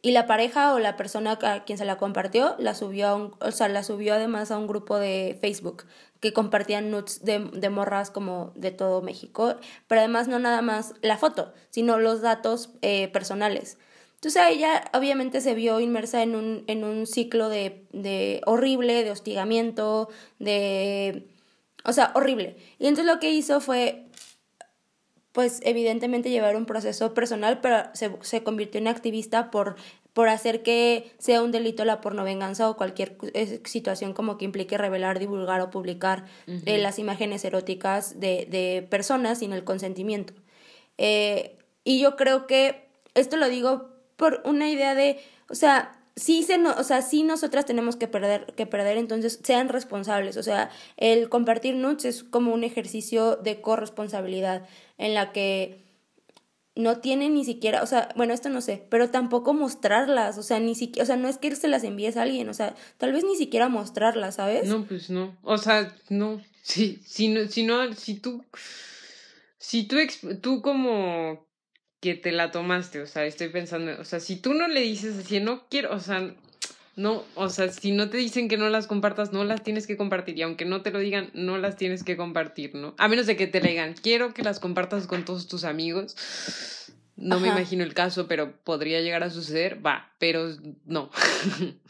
y 0.05 0.11
la 0.11 0.26
pareja 0.26 0.74
o 0.74 0.80
la 0.80 0.96
persona 0.96 1.38
a 1.40 1.64
quien 1.64 1.78
se 1.78 1.84
la 1.84 1.96
compartió 1.96 2.57
la 2.59 2.74
subió 2.74 3.14
un, 3.14 3.36
o 3.40 3.53
sea, 3.53 3.68
la 3.68 3.84
subió 3.84 4.14
además 4.14 4.50
a 4.50 4.59
un 4.59 4.66
grupo 4.66 4.98
de 4.98 5.38
Facebook 5.40 5.84
que 6.18 6.32
compartían 6.32 6.90
nudes 6.90 7.24
de, 7.24 7.38
de 7.38 7.70
morras 7.70 8.11
como 8.11 8.53
de 8.57 8.72
todo 8.72 9.00
México, 9.00 9.55
pero 9.86 10.00
además 10.00 10.26
no 10.26 10.40
nada 10.40 10.61
más 10.61 10.94
la 11.03 11.18
foto, 11.18 11.53
sino 11.70 11.98
los 11.98 12.20
datos 12.20 12.70
eh, 12.82 13.09
personales. 13.09 13.78
Entonces 14.23 14.43
ella 14.51 14.85
obviamente 14.95 15.41
se 15.41 15.53
vio 15.53 15.81
inmersa 15.81 16.23
en 16.23 16.37
un, 16.37 16.62
en 16.68 16.85
un 16.85 17.09
ciclo 17.09 17.49
de, 17.49 17.83
de 17.93 18.41
horrible, 18.47 19.03
de 19.03 19.11
hostigamiento, 19.11 20.11
de... 20.39 21.27
O 21.85 21.93
sea, 21.93 22.12
horrible. 22.14 22.57
Y 22.79 22.87
entonces 22.87 23.12
lo 23.12 23.18
que 23.18 23.33
hizo 23.33 23.61
fue 23.61 24.07
pues 25.33 25.61
evidentemente 25.64 26.31
llevar 26.31 26.55
un 26.55 26.66
proceso 26.66 27.14
personal, 27.14 27.61
pero 27.61 27.83
se, 27.95 28.16
se 28.20 28.45
convirtió 28.45 28.81
en 28.81 28.87
activista 28.87 29.51
por, 29.51 29.75
por 30.12 30.29
hacer 30.29 30.62
que 30.62 31.11
sea 31.18 31.43
un 31.43 31.51
delito 31.51 31.85
la 31.85 32.01
pornovenganza 32.01 32.70
o 32.70 32.77
cualquier 32.77 33.16
eh, 33.35 33.61
situación 33.64 34.12
como 34.12 34.39
que 34.39 34.45
implique 34.45 34.79
revelar, 34.79 35.18
divulgar 35.18 35.62
o 35.62 35.70
publicar 35.70 36.27
eh, 36.47 36.79
las 36.79 37.01
imágenes 37.01 37.45
eróticas 37.45 38.20
de, 38.20 38.47
de, 38.49 38.87
personas 38.89 39.41
sin 39.41 39.53
el 39.53 39.64
consentimiento. 39.64 40.33
Eh, 40.97 41.59
y 41.83 41.99
yo 41.99 42.14
creo 42.14 42.47
que 42.47 42.87
esto 43.14 43.37
lo 43.37 43.49
digo 43.49 43.91
por 44.23 44.41
una 44.45 44.70
idea 44.70 44.95
de, 44.95 45.18
o 45.51 45.57
sea, 45.57 45.99
sí 46.14 46.45
se 46.45 46.57
no, 46.57 46.73
o 46.79 46.85
sea, 46.85 47.03
sí 47.03 47.25
nosotras 47.25 47.66
tenemos 47.66 47.97
que 47.97 48.07
perder, 48.07 48.55
que 48.57 48.66
perder, 48.66 48.97
entonces 48.97 49.41
sean 49.43 49.68
responsables. 49.68 50.37
O 50.37 50.45
sea, 50.45 50.70
el 50.97 51.29
compartir 51.29 51.75
nudes 51.75 52.05
es 52.05 52.23
como 52.23 52.55
un 52.55 52.62
ejercicio 52.62 53.35
de 53.35 53.61
corresponsabilidad 53.61 54.68
en 54.97 55.14
la 55.14 55.33
que 55.33 55.83
no 56.77 57.01
tiene 57.01 57.31
ni 57.31 57.45
siquiera, 57.45 57.83
o 57.83 57.87
sea, 57.87 58.11
bueno, 58.14 58.33
esto 58.33 58.49
no 58.49 58.61
sé, 58.61 58.87
pero 58.91 59.11
tampoco 59.11 59.55
mostrarlas, 59.55 60.39
o 60.39 60.45
sea, 60.45 60.61
ni 60.61 60.77
siquiera, 60.77 61.03
o 61.03 61.07
sea, 61.07 61.16
no 61.16 61.27
es 61.27 61.39
que 61.39 61.57
se 61.57 61.66
las 61.66 61.83
envíes 61.83 62.16
a 62.16 62.23
alguien, 62.23 62.49
o 62.49 62.55
sea, 62.55 62.77
tal 62.99 63.12
vez 63.12 63.25
ni 63.25 63.35
siquiera 63.35 63.68
mostrarlas, 63.68 64.37
¿sabes? 64.37 64.68
No, 64.68 64.85
pues 64.85 65.11
no, 65.11 65.37
o 65.43 65.59
sea, 65.59 65.93
no, 66.11 66.41
sí, 66.62 67.03
si 67.05 67.27
no, 67.27 67.49
si 67.49 67.64
no, 67.64 67.93
si 67.95 68.20
tú, 68.20 68.45
si 69.59 69.83
tú, 69.83 69.97
tú 70.41 70.62
como 70.62 71.45
que 72.03 72.16
te 72.16 72.32
la 72.32 72.50
tomaste, 72.50 73.00
o 73.00 73.07
sea, 73.07 73.24
estoy 73.24 73.48
pensando, 73.48 73.92
o 74.00 74.05
sea, 74.05 74.18
si 74.18 74.34
tú 74.34 74.55
no 74.55 74.66
le 74.66 74.80
dices 74.80 75.16
así, 75.18 75.38
no 75.38 75.62
quiero, 75.70 75.94
o 75.94 76.00
sea, 76.00 76.34
no, 76.96 77.22
o 77.36 77.48
sea, 77.48 77.72
si 77.72 77.92
no 77.92 78.11
te 78.11 78.16
dicen 78.16 78.48
que 78.48 78.57
no 78.57 78.68
las 78.68 78.88
compartas, 78.88 79.32
no 79.32 79.44
las 79.44 79.62
tienes 79.62 79.86
que 79.86 79.96
compartir. 79.96 80.36
Y 80.36 80.42
aunque 80.42 80.64
no 80.64 80.82
te 80.82 80.90
lo 80.90 80.98
digan, 80.98 81.30
no 81.32 81.59
las 81.59 81.76
tienes 81.76 82.03
que 82.03 82.16
compartir, 82.16 82.74
¿no? 82.74 82.94
A 82.98 83.07
menos 83.07 83.26
de 83.26 83.36
que 83.36 83.46
te 83.46 83.61
le 83.61 83.70
digan, 83.70 83.94
quiero 83.94 84.34
que 84.34 84.42
las 84.42 84.59
compartas 84.59 85.07
con 85.07 85.24
todos 85.24 85.46
tus 85.46 85.62
amigos. 85.62 86.16
No 87.17 87.39
me 87.39 87.49
imagino 87.49 87.85
el 87.85 87.93
caso, 87.93 88.27
pero 88.27 88.57
podría 88.65 89.01
llegar 89.03 89.23
a 89.23 89.31
suceder, 89.31 89.85
va, 89.85 90.11
pero 90.19 90.49
no, 90.87 91.11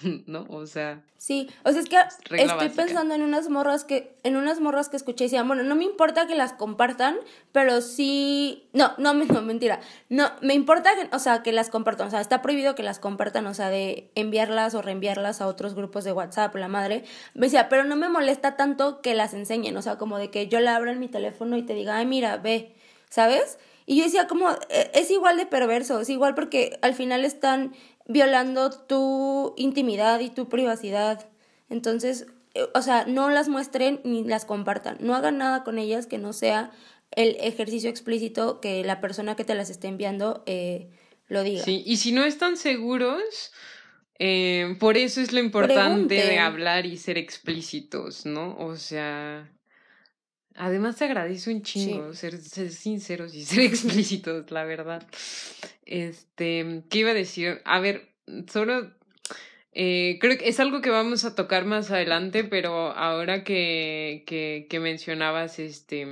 ¿no? 0.27 0.47
O 0.51 0.66
sea. 0.66 1.01
Sí, 1.16 1.49
o 1.62 1.70
sea, 1.70 1.81
es 1.81 1.89
que 1.89 1.97
estoy 2.43 2.68
pensando 2.70 3.14
en 3.14 3.23
unas 3.23 3.49
morras 3.49 3.85
que, 3.85 4.16
en 4.25 4.35
unas 4.37 4.59
morras 4.59 4.89
que 4.89 4.97
escuché 4.97 5.25
y 5.25 5.27
decían, 5.29 5.47
bueno, 5.47 5.62
no 5.62 5.77
me 5.77 5.85
importa 5.85 6.27
que 6.27 6.35
las 6.35 6.53
compartan, 6.53 7.16
pero 7.53 7.81
sí, 7.81 8.68
no, 8.73 8.95
no, 8.99 9.14
no, 9.14 9.43
mentira, 9.43 9.79
no, 10.09 10.33
me 10.41 10.55
importa, 10.55 10.91
o 11.12 11.18
sea, 11.20 11.45
que 11.45 11.53
las 11.53 11.70
compartan, 11.70 12.09
o 12.09 12.11
sea, 12.11 12.20
está 12.20 12.43
prohibido 12.43 12.75
que 12.75 12.83
las 12.83 12.99
compartan, 12.99 13.47
o 13.47 13.55
sea, 13.55 13.70
de 13.70 14.11
enviarlas 14.16 14.75
o 14.75 14.83
reenviarlas 14.83 15.41
a 15.41 15.47
otros 15.47 15.75
grupos 15.75 16.03
de 16.03 16.12
WhatsApp, 16.12 16.55
la 16.57 16.66
madre, 16.66 17.05
me 17.35 17.47
decía, 17.47 17.68
pero 17.68 17.85
no 17.85 17.95
me 17.95 18.09
molesta 18.09 18.57
tanto 18.57 19.01
que 19.01 19.14
las 19.14 19.35
enseñen, 19.35 19.77
o 19.77 19.83
sea, 19.83 19.99
como 19.99 20.18
de 20.18 20.31
que 20.31 20.49
yo 20.49 20.59
la 20.59 20.75
abra 20.75 20.91
en 20.91 20.99
mi 20.99 21.07
teléfono 21.07 21.57
y 21.57 21.62
te 21.62 21.75
diga, 21.75 21.99
ay, 21.99 22.07
mira, 22.07 22.39
ve, 22.39 22.75
¿sabes? 23.09 23.59
Y 23.93 23.97
yo 23.97 24.05
decía 24.05 24.26
como, 24.26 24.51
e, 24.70 24.90
es 24.95 25.11
igual 25.11 25.36
de 25.36 25.45
perverso, 25.45 26.01
es 26.01 26.09
igual 26.09 26.34
porque 26.34 26.78
al 26.80 26.95
final 26.95 27.26
están 27.26 27.74
violando 28.07 28.70
tu 28.70 29.53
intimidad 29.59 30.20
y 30.20 30.30
tu 30.30 30.49
privacidad. 30.49 31.28
Entonces, 31.68 32.26
eh, 32.55 32.64
o 32.74 32.80
sea, 32.80 33.05
no 33.05 33.28
las 33.28 33.51
muestren 33.51 34.01
ni 34.03 34.24
las 34.24 34.47
compartan. 34.47 34.97
No 35.01 35.14
hagan 35.14 35.36
nada 35.36 35.62
con 35.62 35.78
ellas 35.78 36.07
que 36.07 36.16
no 36.16 36.32
sea 36.32 36.70
el 37.11 37.36
ejercicio 37.40 37.90
explícito 37.90 38.62
que 38.62 38.82
la 38.82 39.03
persona 39.03 39.36
que 39.36 39.45
te 39.45 39.55
las 39.55 39.68
esté 39.68 39.88
enviando 39.88 40.43
eh, 40.47 40.88
lo 41.28 41.43
diga. 41.43 41.62
Sí, 41.62 41.82
y 41.84 41.99
si 41.99 42.12
no 42.12 42.24
están 42.24 42.57
seguros, 42.57 43.53
eh, 44.18 44.74
por 44.80 44.97
eso 44.97 45.20
es 45.20 45.34
lo 45.34 45.40
importante 45.40 46.14
de 46.14 46.38
hablar 46.38 46.86
y 46.86 46.97
ser 46.97 47.18
explícitos, 47.18 48.24
¿no? 48.24 48.57
O 48.57 48.76
sea, 48.76 49.53
Además 50.57 50.96
te 50.96 51.05
agradece 51.05 51.53
un 51.53 51.62
chingo 51.62 52.12
ser, 52.14 52.36
ser, 52.38 52.70
sinceros 52.70 53.34
y 53.34 53.44
ser 53.44 53.61
explícitos, 53.64 54.50
la 54.50 54.64
verdad. 54.64 55.07
Este, 55.86 56.82
¿qué 56.88 56.98
iba 56.98 57.11
a 57.11 57.14
decir? 57.14 57.61
A 57.64 57.80
ver, 57.80 58.09
solo 58.50 58.92
Eh, 59.74 60.18
creo 60.20 60.36
que 60.36 60.48
es 60.48 60.61
algo 60.61 60.82
que 60.82 60.90
vamos 60.90 61.24
a 61.24 61.34
tocar 61.34 61.64
más 61.64 61.90
adelante, 61.90 62.44
pero 62.44 62.92
ahora 62.92 63.42
que, 63.42 64.22
que, 64.26 64.80
mencionabas 64.80 65.59
este 65.59 66.07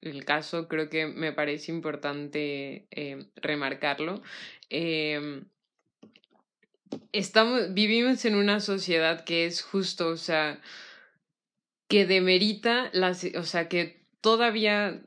el 0.00 0.24
caso, 0.24 0.66
creo 0.66 0.90
que 0.90 1.06
me 1.06 1.32
parece 1.32 1.70
importante 1.70 2.86
eh, 2.90 3.26
remarcarlo. 3.36 4.20
Em, 4.68 5.44
estamos, 7.12 7.72
vivimos 7.72 8.24
en 8.24 8.34
una 8.34 8.60
sociedad 8.60 9.24
que 9.24 9.46
es 9.46 9.62
justo, 9.62 10.08
o 10.08 10.16
sea, 10.16 10.60
que 11.88 12.06
demerita 12.06 12.90
las, 12.92 13.24
o 13.36 13.44
sea, 13.44 13.68
que 13.68 14.04
todavía 14.20 15.02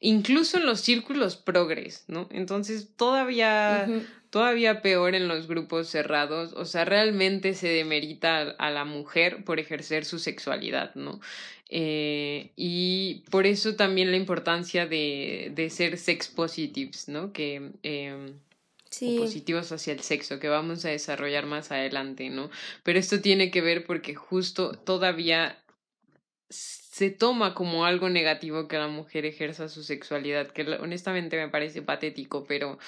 incluso 0.00 0.58
en 0.58 0.66
los 0.66 0.80
círculos 0.80 1.36
progres, 1.36 2.04
¿no? 2.08 2.28
Entonces 2.30 2.94
todavía, 2.96 3.88
todavía 4.30 4.82
peor 4.82 5.14
en 5.14 5.28
los 5.28 5.48
grupos 5.48 5.88
cerrados, 5.88 6.52
o 6.52 6.64
sea, 6.64 6.84
realmente 6.84 7.54
se 7.54 7.68
demerita 7.68 8.42
a, 8.58 8.70
la 8.70 8.84
mujer 8.84 9.44
por 9.44 9.58
ejercer 9.58 10.04
su 10.04 10.18
sexualidad, 10.18 10.94
¿no? 10.94 11.20
Eh, 11.68 12.52
y 12.54 13.24
por 13.30 13.46
eso 13.46 13.74
también 13.74 14.12
la 14.12 14.16
importancia 14.16 14.86
de, 14.86 15.50
de 15.54 15.70
ser 15.70 15.98
sex 15.98 16.28
positives, 16.28 17.08
¿no? 17.08 17.32
Que 17.32 17.72
eh, 17.82 18.32
positivos 19.18 19.72
hacia 19.72 19.92
el 19.92 20.00
sexo, 20.00 20.38
que 20.38 20.48
vamos 20.48 20.84
a 20.84 20.88
desarrollar 20.88 21.46
más 21.46 21.70
adelante, 21.70 22.30
¿no? 22.30 22.50
Pero 22.82 22.98
esto 22.98 23.20
tiene 23.20 23.50
que 23.50 23.60
ver 23.60 23.84
porque 23.84 24.14
justo 24.14 24.72
todavía 24.72 25.62
se 26.48 27.10
toma 27.10 27.54
como 27.54 27.84
algo 27.84 28.08
negativo 28.08 28.68
que 28.68 28.78
la 28.78 28.88
mujer 28.88 29.26
ejerza 29.26 29.68
su 29.68 29.82
sexualidad, 29.82 30.46
que 30.48 30.62
honestamente 30.62 31.36
me 31.36 31.50
parece 31.50 31.82
patético, 31.82 32.44
pero, 32.44 32.78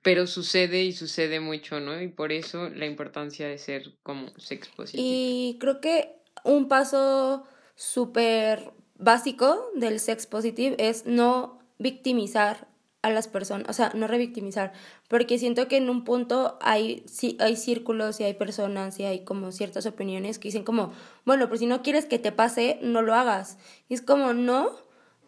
pero 0.00 0.26
sucede 0.26 0.84
y 0.84 0.92
sucede 0.92 1.38
mucho, 1.40 1.78
¿no? 1.78 2.00
Y 2.00 2.08
por 2.08 2.32
eso 2.32 2.70
la 2.70 2.86
importancia 2.86 3.46
de 3.46 3.58
ser 3.58 3.92
como 4.02 4.28
sex 4.38 4.68
positivo. 4.68 5.04
Y 5.06 5.58
creo 5.60 5.82
que 5.82 6.14
un 6.44 6.68
paso 6.68 7.44
súper 7.74 8.72
básico 8.96 9.70
del 9.74 10.00
sex 10.00 10.26
positive 10.26 10.76
es 10.78 11.04
no 11.04 11.58
victimizar 11.78 12.67
a 13.02 13.10
las 13.10 13.28
personas, 13.28 13.68
o 13.68 13.72
sea, 13.72 13.92
no 13.94 14.08
revictimizar, 14.08 14.72
porque 15.08 15.38
siento 15.38 15.68
que 15.68 15.76
en 15.76 15.88
un 15.88 16.04
punto 16.04 16.58
hay, 16.60 17.04
sí, 17.06 17.36
hay 17.40 17.56
círculos 17.56 18.18
y 18.20 18.24
hay 18.24 18.34
personas 18.34 18.98
y 18.98 19.04
hay 19.04 19.24
como 19.24 19.52
ciertas 19.52 19.86
opiniones 19.86 20.38
que 20.38 20.48
dicen 20.48 20.64
como, 20.64 20.92
bueno, 21.24 21.46
pero 21.46 21.58
si 21.58 21.66
no 21.66 21.82
quieres 21.82 22.06
que 22.06 22.18
te 22.18 22.32
pase, 22.32 22.78
no 22.82 23.02
lo 23.02 23.14
hagas. 23.14 23.58
Y 23.88 23.94
es 23.94 24.02
como, 24.02 24.32
no, 24.32 24.72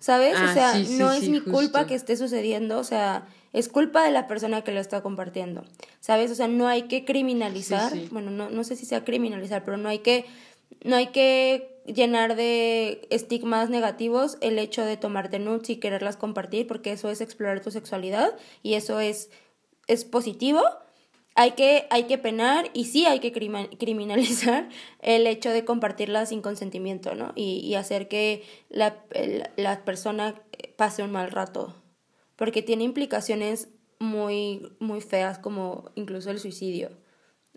¿sabes? 0.01 0.35
o 0.35 0.43
ah, 0.43 0.53
sea, 0.53 0.75
no 0.99 1.12
es 1.12 1.29
mi 1.29 1.41
culpa 1.41 1.87
que 1.87 1.95
esté 1.95 2.16
sucediendo, 2.16 2.79
o 2.79 2.85
sea, 2.85 3.29
es 3.53 3.68
culpa 3.68 4.05
de 4.05 4.11
la 4.11 4.27
persona 4.27 4.62
que 4.62 4.73
lo 4.73 4.81
está 4.81 5.03
compartiendo, 5.03 5.64
¿sabes? 6.01 6.31
O 6.31 6.35
sea, 6.35 6.49
no 6.49 6.66
hay 6.68 6.83
que 6.83 7.05
criminalizar, 7.05 7.93
bueno, 8.11 8.31
no, 8.31 8.51
no 8.51 8.64
sé 8.64 8.77
si 8.77 8.87
sea 8.87 9.05
criminalizar, 9.05 9.64
pero 9.64 9.77
no 9.77 9.89
hay 9.89 10.01
que, 10.01 10.25
no 10.83 10.97
hay 10.97 11.09
que 11.09 11.71
llenar 11.87 12.37
de 12.37 13.07
estigmas 13.11 13.71
negativos 13.71 14.39
el 14.41 14.59
hecho 14.59 14.85
de 14.85 14.97
tomarte 14.97 15.39
nudes 15.39 15.71
y 15.71 15.77
quererlas 15.77 16.16
compartir, 16.16 16.66
porque 16.66 16.93
eso 16.93 17.11
es 17.11 17.21
explorar 17.21 17.61
tu 17.61 17.71
sexualidad 17.71 18.37
y 18.62 18.75
eso 18.75 19.01
es, 19.01 19.31
es 19.87 20.05
positivo. 20.05 20.62
Hay 21.37 21.53
que, 21.53 21.87
hay 21.91 22.05
que 22.05 22.18
penar 22.18 22.71
y 22.75 22.87
sí 22.87 23.07
hay 23.07 23.21
que 23.21 23.33
criminalizar 23.33 24.68
el 25.01 25.27
hecho 25.27 25.51
de 25.51 25.64
compartirlas 25.64 26.31
sin 26.31 26.43
consentimiento, 26.43 27.14
¿no? 27.14 27.33
Y, 27.35 27.61
y 27.61 27.75
hacer 27.77 28.09
que 28.09 28.43
la, 28.68 28.97
persona 29.85 30.43
pase 30.77 31.03
un 31.03 31.12
mal 31.12 31.31
rato, 31.31 31.75
porque 32.37 32.62
tiene 32.62 32.85
implicaciones 32.85 33.68
muy, 33.99 34.73
muy 34.81 35.01
feas 35.01 35.39
como 35.39 35.91
incluso 35.95 36.31
el 36.31 36.41
suicidio. 36.41 36.91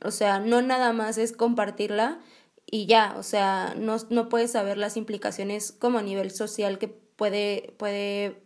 O 0.04 0.12
sea, 0.12 0.40
no 0.40 0.62
nada 0.62 0.94
más 0.94 1.18
es 1.18 1.32
compartirla, 1.32 2.20
y 2.66 2.86
ya, 2.86 3.16
o 3.18 3.24
sea, 3.24 3.76
no, 3.78 3.98
no 4.10 4.30
puedes 4.30 4.52
saber 4.52 4.78
las 4.78 4.98
implicaciones 4.98 5.72
como 5.72 6.00
a 6.00 6.02
nivel 6.02 6.32
social 6.32 6.80
que 6.80 6.88
puede, 6.88 7.74
puede 7.78 8.42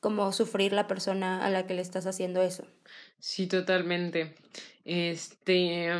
como 0.00 0.32
sufrir 0.32 0.72
la 0.72 0.86
persona 0.86 1.44
a 1.44 1.50
la 1.50 1.66
que 1.66 1.74
le 1.74 1.82
estás 1.82 2.06
haciendo 2.06 2.42
eso. 2.42 2.66
Sí, 3.18 3.46
totalmente. 3.46 4.34
Este, 4.84 5.90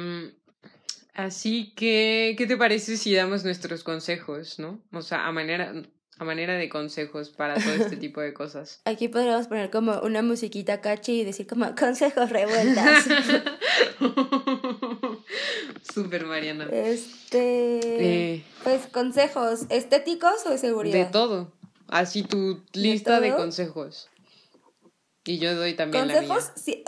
así 1.15 1.73
que, 1.75 2.35
¿qué 2.37 2.47
te 2.47 2.57
parece 2.57 2.99
si 2.99 3.15
damos 3.15 3.45
nuestros 3.45 3.83
consejos, 3.83 4.59
no? 4.59 4.81
O 4.93 5.01
sea, 5.01 5.27
a 5.27 5.33
manera, 5.33 5.73
a 6.19 6.25
manera 6.25 6.55
de 6.55 6.69
consejos 6.69 7.31
para 7.31 7.55
todo 7.55 7.73
este 7.73 7.97
tipo 7.97 8.21
de 8.21 8.35
cosas. 8.35 8.83
Aquí 8.85 9.09
podríamos 9.09 9.49
poner 9.49 9.71
como 9.71 10.01
una 10.01 10.23
musiquita 10.23 10.81
catchy 10.81 11.21
y 11.21 11.25
decir 11.25 11.47
como 11.47 11.75
consejos 11.79 12.29
revueltas. 12.31 13.07
Súper 15.83 16.27
Mariana. 16.27 16.67
Este. 16.71 18.35
Eh. 18.35 18.45
pues 18.63 18.87
consejos 18.87 19.63
estéticos 19.69 20.47
o 20.47 20.51
de 20.51 20.59
seguridad. 20.59 21.07
De 21.07 21.13
todo. 21.13 21.53
Así 21.89 22.23
tu 22.23 22.63
lista 22.73 23.21
de, 23.21 23.35
consejos. 23.35 24.09
Y 25.25 25.39
yo 25.39 25.55
doy 25.55 25.75
también 25.75 26.05
consejos, 26.05 26.29
la 26.29 26.35
mía. 26.35 26.53
Sí. 26.57 26.85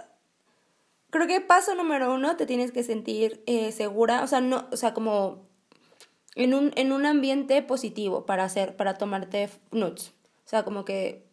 Creo 1.10 1.26
que 1.26 1.40
paso 1.40 1.74
número 1.74 2.12
uno, 2.12 2.36
te 2.36 2.46
tienes 2.46 2.72
que 2.72 2.82
sentir 2.82 3.42
eh, 3.46 3.72
segura, 3.72 4.22
o 4.22 4.26
sea, 4.26 4.40
no, 4.40 4.68
o 4.72 4.76
sea, 4.76 4.92
como 4.92 5.46
en 6.34 6.52
un, 6.52 6.72
en 6.76 6.92
un 6.92 7.06
ambiente 7.06 7.62
positivo 7.62 8.26
para 8.26 8.44
hacer, 8.44 8.76
para 8.76 8.98
tomarte 8.98 9.48
nuts. 9.70 10.12
O 10.44 10.48
sea, 10.48 10.64
como 10.64 10.84
que 10.84 11.26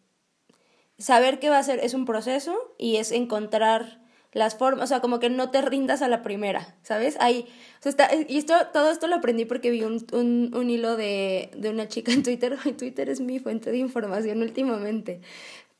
saber 0.98 1.38
qué 1.38 1.50
va 1.50 1.58
a 1.58 1.62
ser 1.62 1.80
es 1.80 1.94
un 1.94 2.04
proceso 2.04 2.74
y 2.78 2.96
es 2.96 3.12
encontrar 3.12 4.03
las 4.34 4.56
formas, 4.56 4.84
o 4.84 4.86
sea, 4.86 5.00
como 5.00 5.20
que 5.20 5.30
no 5.30 5.50
te 5.50 5.62
rindas 5.62 6.02
a 6.02 6.08
la 6.08 6.22
primera, 6.22 6.76
¿sabes? 6.82 7.16
Hay, 7.20 7.46
o 7.78 7.82
sea, 7.82 7.90
está, 7.90 8.10
y 8.28 8.36
esto, 8.36 8.54
todo 8.72 8.90
esto 8.90 9.06
lo 9.06 9.16
aprendí 9.16 9.44
porque 9.44 9.70
vi 9.70 9.82
un, 9.82 10.04
un, 10.12 10.52
un 10.54 10.70
hilo 10.70 10.96
de, 10.96 11.50
de, 11.56 11.70
una 11.70 11.88
chica 11.88 12.12
en 12.12 12.22
Twitter, 12.22 12.58
Twitter 12.76 13.08
es 13.08 13.20
mi 13.20 13.38
fuente 13.38 13.70
de 13.70 13.78
información 13.78 14.42
últimamente, 14.42 15.20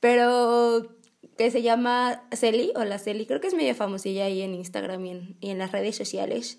pero 0.01 0.89
que 1.37 1.51
se 1.51 1.63
llama 1.63 2.23
Celi, 2.33 2.73
o 2.77 2.85
la 2.85 2.99
Celi, 2.99 3.27
creo 3.27 3.41
que 3.41 3.49
es 3.49 3.55
medio 3.55 3.75
famosilla 3.75 4.27
ahí 4.27 4.43
en 4.43 4.55
Instagram 4.55 5.05
y 5.05 5.11
en, 5.11 5.37
y 5.41 5.51
en 5.51 5.59
las 5.59 5.73
redes 5.73 5.97
sociales, 5.97 6.59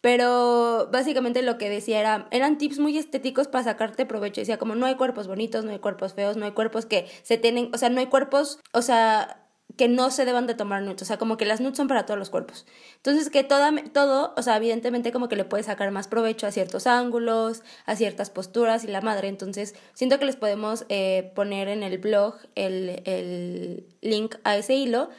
pero 0.00 0.88
básicamente 0.92 1.42
lo 1.42 1.58
que 1.58 1.70
decía 1.70 2.00
era, 2.00 2.28
eran 2.30 2.58
tips 2.58 2.78
muy 2.78 2.96
estéticos 2.98 3.48
para 3.48 3.64
sacarte 3.64 4.06
provecho. 4.06 4.40
Decía 4.40 4.58
como 4.58 4.74
no 4.74 4.86
hay 4.86 4.94
cuerpos 4.94 5.26
bonitos, 5.26 5.64
no 5.64 5.72
hay 5.72 5.78
cuerpos 5.80 6.14
feos, 6.14 6.36
no 6.36 6.44
hay 6.44 6.52
cuerpos 6.52 6.86
que 6.86 7.06
se 7.22 7.38
tienen, 7.38 7.70
o 7.74 7.78
sea, 7.78 7.88
no 7.88 7.98
hay 7.98 8.06
cuerpos, 8.06 8.60
o 8.72 8.82
sea, 8.82 9.45
que 9.76 9.88
no 9.88 10.10
se 10.10 10.24
deban 10.24 10.46
de 10.46 10.54
tomar 10.54 10.82
nudes, 10.82 11.02
o 11.02 11.04
sea, 11.04 11.18
como 11.18 11.36
que 11.36 11.44
las 11.44 11.60
nudes 11.60 11.76
son 11.76 11.88
para 11.88 12.06
todos 12.06 12.18
los 12.18 12.30
cuerpos. 12.30 12.66
Entonces, 12.96 13.30
que 13.30 13.44
toda, 13.44 13.72
todo, 13.92 14.32
o 14.36 14.42
sea, 14.42 14.56
evidentemente 14.56 15.12
como 15.12 15.28
que 15.28 15.36
le 15.36 15.44
puedes 15.44 15.66
sacar 15.66 15.90
más 15.90 16.08
provecho 16.08 16.46
a 16.46 16.50
ciertos 16.50 16.86
ángulos, 16.86 17.62
a 17.84 17.96
ciertas 17.96 18.30
posturas 18.30 18.84
y 18.84 18.88
la 18.88 19.00
madre. 19.00 19.28
Entonces, 19.28 19.74
siento 19.94 20.18
que 20.18 20.24
les 20.24 20.36
podemos 20.36 20.86
eh, 20.88 21.30
poner 21.34 21.68
en 21.68 21.82
el 21.82 21.98
blog 21.98 22.36
el, 22.54 23.02
el 23.04 23.86
link 24.00 24.36
a 24.44 24.56
ese 24.56 24.74
hilo, 24.74 25.10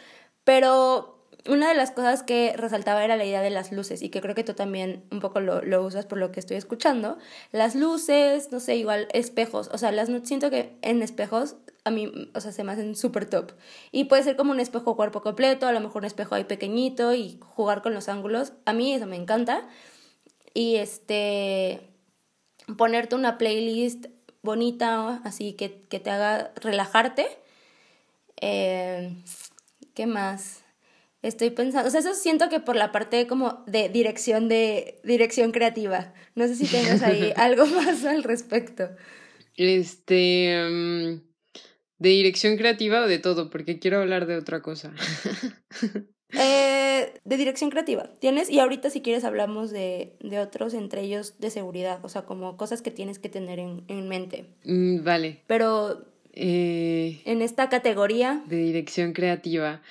pero 0.44 1.18
una 1.48 1.70
de 1.70 1.76
las 1.76 1.92
cosas 1.92 2.24
que 2.24 2.54
resaltaba 2.58 3.04
era 3.04 3.16
la 3.16 3.26
idea 3.26 3.42
de 3.42 3.50
las 3.50 3.72
luces 3.72 4.02
y 4.02 4.10
que 4.10 4.22
creo 4.22 4.36
que 4.36 4.44
tú 4.44 4.54
también 4.54 5.04
un 5.12 5.20
poco 5.20 5.40
lo, 5.40 5.62
lo, 5.62 5.84
usas 5.84 6.06
por 6.06 6.18
lo 6.18 6.32
que 6.32 6.40
estoy 6.40 6.58
escuchando. 6.58 7.18
Las 7.52 7.76
luces, 7.76 8.52
no 8.52 8.60
sé, 8.60 8.76
igual 8.76 9.08
espejos, 9.14 9.70
o 9.72 9.78
sea, 9.78 9.92
las 9.92 10.10
siento 10.24 10.50
que 10.50 10.78
en 10.82 11.02
espejos 11.02 11.56
a 11.88 11.92
mí, 11.92 12.12
o 12.34 12.40
sea, 12.42 12.52
se 12.52 12.64
me 12.64 12.74
hacen 12.74 12.96
súper 12.96 13.30
top. 13.30 13.54
Y 13.92 14.06
puede 14.06 14.24
ser 14.24 14.36
como 14.36 14.52
un 14.52 14.60
espejo 14.60 14.96
cuerpo 14.96 15.22
completo, 15.22 15.68
a 15.68 15.72
lo 15.72 15.80
mejor 15.80 16.02
un 16.02 16.06
espejo 16.06 16.36
ahí 16.36 16.44
pequeñito 16.44 17.14
y 17.14 17.40
jugar 17.42 17.82
con 17.82 17.94
los 17.94 18.10
ángulos. 18.10 18.54
A 18.66 18.74
mí 18.74 18.94
eso 18.94 19.08
me 19.08 19.16
encanta. 19.16 19.68
Y 20.54 20.76
este, 20.76 21.82
ponerte 22.78 23.16
una 23.16 23.38
playlist 23.38 24.08
bonita, 24.42 25.22
así 25.24 25.54
que, 25.54 25.82
que 25.90 26.00
te 26.00 26.10
haga 26.10 26.52
relajarte. 26.62 27.28
Eh, 28.42 29.16
¿Qué 29.94 30.06
más? 30.06 30.64
Estoy 31.24 31.50
pensando, 31.50 31.88
o 31.88 31.92
sea, 31.92 32.00
eso 32.02 32.14
siento 32.14 32.48
que 32.50 32.60
por 32.60 32.76
la 32.76 32.92
parte 32.92 33.26
como 33.28 33.64
de 33.66 33.90
dirección 33.90 34.48
de 34.48 35.00
dirección 35.04 35.52
creativa. 35.52 36.14
No 36.36 36.48
sé 36.48 36.56
si 36.56 36.68
tengas 36.68 37.02
ahí 37.02 37.34
algo 37.38 37.66
más 37.66 38.06
al 38.06 38.24
respecto. 38.24 38.90
Este, 39.56 40.56
mm, 40.70 41.27
¿De 42.00 42.10
dirección 42.10 42.58
creativa 42.58 43.02
o 43.02 43.08
de 43.08 43.20
todo? 43.20 43.50
Porque 43.50 43.80
quiero 43.80 44.02
hablar 44.02 44.28
de 44.28 44.38
otra 44.38 44.62
cosa. 44.62 44.94
eh, 46.34 47.14
de 47.24 47.38
dirección 47.38 47.70
creativa. 47.70 48.12
¿Tienes? 48.20 48.50
Y 48.50 48.60
ahorita 48.60 48.90
si 48.90 49.02
quieres 49.02 49.24
hablamos 49.24 49.72
de, 49.72 50.16
de, 50.20 50.40
otros, 50.40 50.74
entre 50.74 51.02
ellos 51.02 51.40
de 51.40 51.50
seguridad, 51.50 52.00
o 52.04 52.10
sea, 52.10 52.24
como 52.24 52.58
cosas 52.58 52.82
que 52.82 52.92
tienes 52.92 53.20
que 53.20 53.30
tener 53.30 53.60
en, 53.60 53.84
en 53.88 54.08
mente. 54.08 54.46
Mm, 54.64 55.04
vale. 55.04 55.44
Pero 55.48 56.06
eh, 56.40 57.22
en 57.26 57.42
esta 57.42 57.68
categoría. 57.68 58.44
De 58.48 58.58
dirección 58.58 59.14
creativa. 59.14 59.82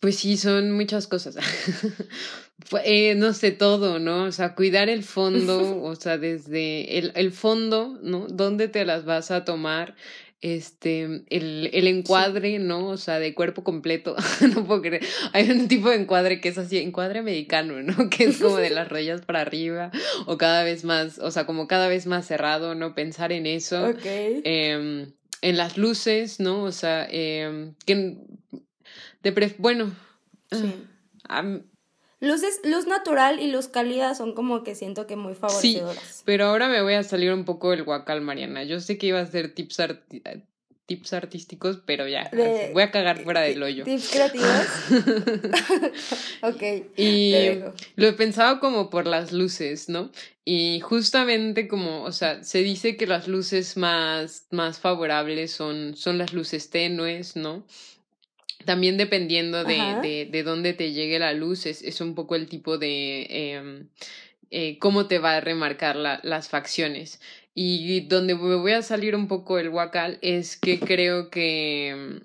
Pues 0.00 0.16
sí, 0.16 0.36
son 0.36 0.72
muchas 0.72 1.06
cosas. 1.06 1.36
eh, 2.84 3.14
no 3.14 3.32
sé, 3.32 3.52
todo, 3.52 4.00
¿no? 4.00 4.24
O 4.24 4.32
sea, 4.32 4.56
cuidar 4.56 4.88
el 4.88 5.04
fondo, 5.04 5.80
o 5.84 5.94
sea, 5.94 6.18
desde 6.18 6.98
el, 6.98 7.12
el 7.14 7.30
fondo, 7.30 8.00
¿no? 8.02 8.26
¿Dónde 8.26 8.66
te 8.66 8.84
las 8.84 9.04
vas 9.04 9.30
a 9.30 9.44
tomar? 9.44 9.94
Este, 10.42 11.04
el, 11.30 11.70
el 11.72 11.86
encuadre, 11.86 12.58
¿no? 12.58 12.88
O 12.88 12.96
sea, 12.96 13.18
de 13.18 13.32
cuerpo 13.32 13.64
completo, 13.64 14.16
no 14.54 14.66
puedo 14.66 14.82
creer. 14.82 15.04
Hay 15.32 15.50
un 15.50 15.68
tipo 15.68 15.88
de 15.88 15.96
encuadre 15.96 16.40
que 16.40 16.50
es 16.50 16.58
así, 16.58 16.78
encuadre 16.78 17.20
americano, 17.20 17.80
¿no? 17.82 17.94
Que 18.10 18.24
es 18.24 18.38
como 18.38 18.56
de 18.56 18.70
las 18.70 18.88
rodillas 18.88 19.22
para 19.22 19.40
arriba 19.40 19.90
o 20.26 20.36
cada 20.36 20.64
vez 20.64 20.84
más, 20.84 21.18
o 21.18 21.30
sea, 21.30 21.46
como 21.46 21.66
cada 21.68 21.88
vez 21.88 22.06
más 22.06 22.26
cerrado, 22.26 22.74
¿no? 22.74 22.94
Pensar 22.94 23.32
en 23.32 23.46
eso. 23.46 23.88
Ok. 23.88 24.04
Em, 24.04 25.12
en 25.40 25.56
las 25.56 25.78
luces, 25.78 26.40
¿no? 26.40 26.64
O 26.64 26.72
sea, 26.72 27.06
em, 27.10 27.74
que 27.86 28.16
de 29.22 29.32
pref 29.32 29.56
bueno, 29.58 29.92
Sí. 30.50 30.74
Luces, 32.22 32.60
luz 32.62 32.86
natural 32.86 33.40
y 33.40 33.50
luz 33.50 33.66
cálida 33.66 34.14
son 34.14 34.32
como 34.32 34.62
que 34.62 34.76
siento 34.76 35.08
que 35.08 35.16
muy 35.16 35.32
sí, 35.34 35.38
favorecedoras. 35.40 36.22
pero 36.24 36.46
ahora 36.46 36.68
me 36.68 36.80
voy 36.80 36.94
a 36.94 37.02
salir 37.02 37.32
un 37.32 37.44
poco 37.44 37.72
del 37.72 37.82
guacal, 37.82 38.20
Mariana. 38.20 38.62
Yo 38.62 38.78
sé 38.78 38.96
que 38.96 39.08
iba 39.08 39.18
a 39.18 39.26
ser 39.26 39.52
tips, 39.54 39.80
arti- 39.80 40.22
tips 40.86 41.12
artísticos, 41.14 41.80
pero 41.84 42.06
ya, 42.06 42.28
De- 42.32 42.70
voy 42.72 42.84
a 42.84 42.92
cagar 42.92 43.24
fuera 43.24 43.40
del 43.40 43.60
hoyo. 43.62 43.82
Tips 43.82 44.08
creativos. 44.10 44.48
ok. 46.42 46.62
Y 46.96 47.34
lo 47.96 48.06
he 48.06 48.12
pensado 48.12 48.60
como 48.60 48.88
por 48.90 49.06
las 49.06 49.32
luces, 49.32 49.88
¿no? 49.88 50.10
Y 50.44 50.80
justamente 50.80 51.68
como, 51.68 52.02
o 52.02 52.12
sea, 52.12 52.42
se 52.44 52.58
dice 52.62 52.96
que 52.96 53.06
las 53.06 53.28
luces 53.28 53.76
más, 53.76 54.46
más 54.50 54.78
favorables 54.80 55.50
son, 55.52 55.96
son 55.96 56.18
las 56.18 56.32
luces 56.32 56.70
tenues, 56.70 57.36
¿no? 57.36 57.64
También 58.64 58.96
dependiendo 58.96 59.64
de, 59.64 59.74
de, 60.02 60.28
de 60.30 60.42
dónde 60.42 60.72
te 60.72 60.92
llegue 60.92 61.18
la 61.18 61.32
luz, 61.32 61.66
es, 61.66 61.82
es 61.82 62.00
un 62.00 62.14
poco 62.14 62.34
el 62.36 62.48
tipo 62.48 62.78
de 62.78 63.26
em, 63.28 63.88
eh, 64.50 64.78
cómo 64.78 65.06
te 65.06 65.18
va 65.18 65.36
a 65.36 65.40
remarcar 65.40 65.96
la- 65.96 66.20
las 66.22 66.48
facciones. 66.48 67.20
Y 67.54 68.00
donde 68.02 68.34
me 68.34 68.56
voy 68.56 68.72
a 68.72 68.82
salir 68.82 69.14
un 69.14 69.28
poco 69.28 69.58
el 69.58 69.70
guacal 69.70 70.18
es 70.22 70.56
que 70.56 70.78
creo 70.80 71.30
que, 71.30 71.88
em, 71.88 72.20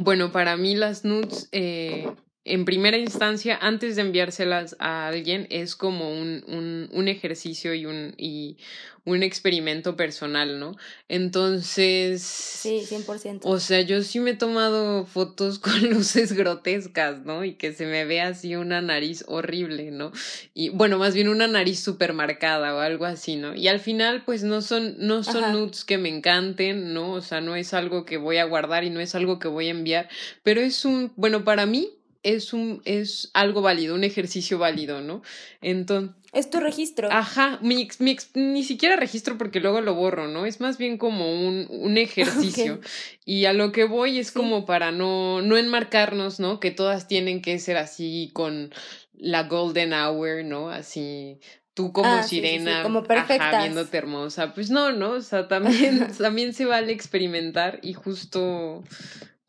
bueno, 0.00 0.30
para 0.32 0.56
mí 0.56 0.76
las 0.76 1.04
nudes, 1.04 1.48
eh, 1.52 2.06
en 2.46 2.64
primera 2.64 2.96
instancia, 2.96 3.58
antes 3.60 3.96
de 3.96 4.02
enviárselas 4.02 4.76
a 4.78 5.08
alguien, 5.08 5.46
es 5.50 5.76
como 5.76 6.10
un, 6.12 6.44
un, 6.46 6.88
un 6.92 7.08
ejercicio 7.08 7.74
y 7.74 7.86
un, 7.86 8.14
y 8.16 8.56
un 9.04 9.22
experimento 9.22 9.96
personal, 9.96 10.58
¿no? 10.58 10.76
Entonces, 11.08 12.22
Sí, 12.22 12.82
100%. 12.88 13.40
o 13.44 13.60
sea, 13.60 13.80
yo 13.80 14.02
sí 14.02 14.20
me 14.20 14.30
he 14.30 14.36
tomado 14.36 15.06
fotos 15.06 15.58
con 15.60 15.90
luces 15.90 16.32
grotescas, 16.32 17.24
¿no? 17.24 17.44
Y 17.44 17.54
que 17.54 17.72
se 17.72 17.86
me 17.86 18.04
ve 18.04 18.20
así 18.20 18.56
una 18.56 18.80
nariz 18.80 19.24
horrible, 19.28 19.90
¿no? 19.90 20.12
Y 20.54 20.70
bueno, 20.70 20.98
más 20.98 21.14
bien 21.14 21.28
una 21.28 21.46
nariz 21.46 21.80
súper 21.80 22.12
marcada 22.14 22.74
o 22.74 22.80
algo 22.80 23.04
así, 23.04 23.36
¿no? 23.36 23.54
Y 23.54 23.68
al 23.68 23.80
final, 23.80 24.24
pues 24.24 24.42
no 24.42 24.60
son, 24.62 24.94
no 24.98 25.22
son 25.22 25.44
Ajá. 25.44 25.52
nudes 25.52 25.84
que 25.84 25.98
me 25.98 26.08
encanten, 26.08 26.92
¿no? 26.94 27.12
O 27.12 27.20
sea, 27.20 27.40
no 27.40 27.54
es 27.56 27.74
algo 27.74 28.04
que 28.04 28.16
voy 28.16 28.38
a 28.38 28.44
guardar 28.44 28.84
y 28.84 28.90
no 28.90 29.00
es 29.00 29.14
algo 29.14 29.38
que 29.38 29.48
voy 29.48 29.68
a 29.68 29.70
enviar, 29.70 30.08
pero 30.42 30.60
es 30.60 30.84
un, 30.84 31.12
bueno, 31.16 31.44
para 31.44 31.66
mí 31.66 31.90
es 32.26 32.52
un, 32.52 32.82
es 32.84 33.30
algo 33.34 33.62
válido, 33.62 33.94
un 33.94 34.02
ejercicio 34.04 34.58
válido, 34.58 35.00
¿no? 35.00 35.22
Entonces, 35.60 36.14
Es 36.32 36.50
tu 36.50 36.58
registro. 36.58 37.08
Ajá, 37.12 37.58
mi, 37.62 37.88
mi 38.00 38.16
ni 38.34 38.64
siquiera 38.64 38.96
registro 38.96 39.38
porque 39.38 39.60
luego 39.60 39.80
lo 39.80 39.94
borro, 39.94 40.26
¿no? 40.26 40.44
Es 40.44 40.60
más 40.60 40.76
bien 40.76 40.98
como 40.98 41.32
un, 41.32 41.66
un 41.70 41.96
ejercicio. 41.98 42.80
Y 43.24 43.44
a 43.44 43.52
lo 43.52 43.70
que 43.70 43.84
voy 43.84 44.18
es 44.18 44.28
Sí. 44.28 44.32
como 44.34 44.66
para 44.66 44.90
no, 44.90 45.40
no 45.40 45.56
enmarcarnos, 45.56 46.40
¿no? 46.40 46.58
Que 46.58 46.72
todas 46.72 47.06
tienen 47.06 47.40
que 47.42 47.58
ser 47.60 47.76
así 47.76 48.30
con 48.32 48.72
la 49.14 49.44
golden 49.44 49.92
hour, 49.94 50.44
¿no? 50.44 50.68
Así 50.70 51.38
tú 51.74 51.92
como 51.92 52.08
Ah, 52.08 52.22
sí, 52.22 52.36
sí, 52.36 52.42
sí, 52.42 52.48
sirena, 52.58 52.82
como 52.82 53.04
ajá, 53.08 53.60
viéndote 53.60 53.96
hermosa. 53.98 54.52
Pues 54.54 54.70
no, 54.70 54.92
¿no? 54.92 55.10
O 55.12 55.20
sea, 55.20 55.46
también, 55.46 56.08
también 56.18 56.54
se 56.54 56.64
vale 56.64 56.90
experimentar 56.92 57.78
y 57.82 57.92
justo 57.92 58.82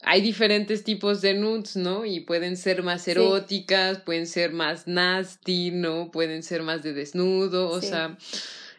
hay 0.04 0.22
diferentes 0.22 0.84
tipos 0.84 1.22
de 1.22 1.34
nudes, 1.34 1.76
¿no? 1.76 2.06
Y 2.06 2.20
pueden 2.22 2.58
ser 2.58 2.84
más 2.84 3.04
Sí. 3.04 3.12
eróticas, 3.12 4.00
pueden 4.00 4.28
ser 4.28 4.52
más 4.52 4.88
nasty, 4.88 5.72
¿no? 5.72 6.12
Pueden 6.12 6.44
ser 6.44 6.64
más 6.64 6.84
de 6.84 6.94
desnudo, 6.94 7.70
o 7.70 7.82
Sí. 7.82 7.88
sea, 7.88 8.18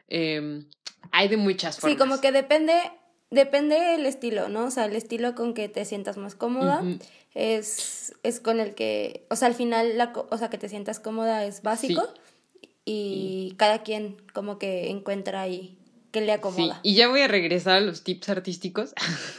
em, 0.09 0.67
hay 1.11 1.29
de 1.29 1.37
muchas 1.37 1.79
formas. 1.81 1.93
Sí, 1.97 1.99
como 1.99 2.21
que 2.21 2.33
depende, 2.33 2.75
depende 3.31 3.95
el 3.95 4.07
estilo, 4.07 4.49
¿no? 4.49 4.67
O 4.67 4.71
sea, 4.71 4.85
el 4.85 4.95
estilo 4.95 5.35
con 5.35 5.55
que 5.55 5.69
te 5.69 5.85
sientas 5.85 6.17
más 6.17 6.35
cómoda 6.35 6.83
es, 7.35 8.15
es 8.23 8.41
con 8.41 8.61
el 8.61 8.75
que, 8.75 9.27
o 9.31 9.37
sea, 9.37 9.49
al 9.49 9.55
final, 9.55 9.99
la, 9.99 10.13
o 10.31 10.39
sea, 10.39 10.51
que 10.51 10.59
te 10.59 10.69
sientas 10.69 11.01
cómoda 11.01 11.45
es 11.45 11.63
básico 11.63 12.03
y 12.85 13.55
cada 13.59 13.83
quien 13.83 14.17
como 14.33 14.59
que 14.59 14.89
encuentra 14.89 15.43
ahí 15.43 15.78
que 16.11 16.21
le 16.21 16.27
Sí, 16.27 16.33
acomoda. 16.33 16.81
y 16.83 16.95
ya 16.95 17.09
voy 17.09 17.21
a 17.21 17.29
regresar 17.29 17.77
a 17.77 17.81
los 17.81 18.03
tips 18.03 18.29
artísticos 18.31 18.95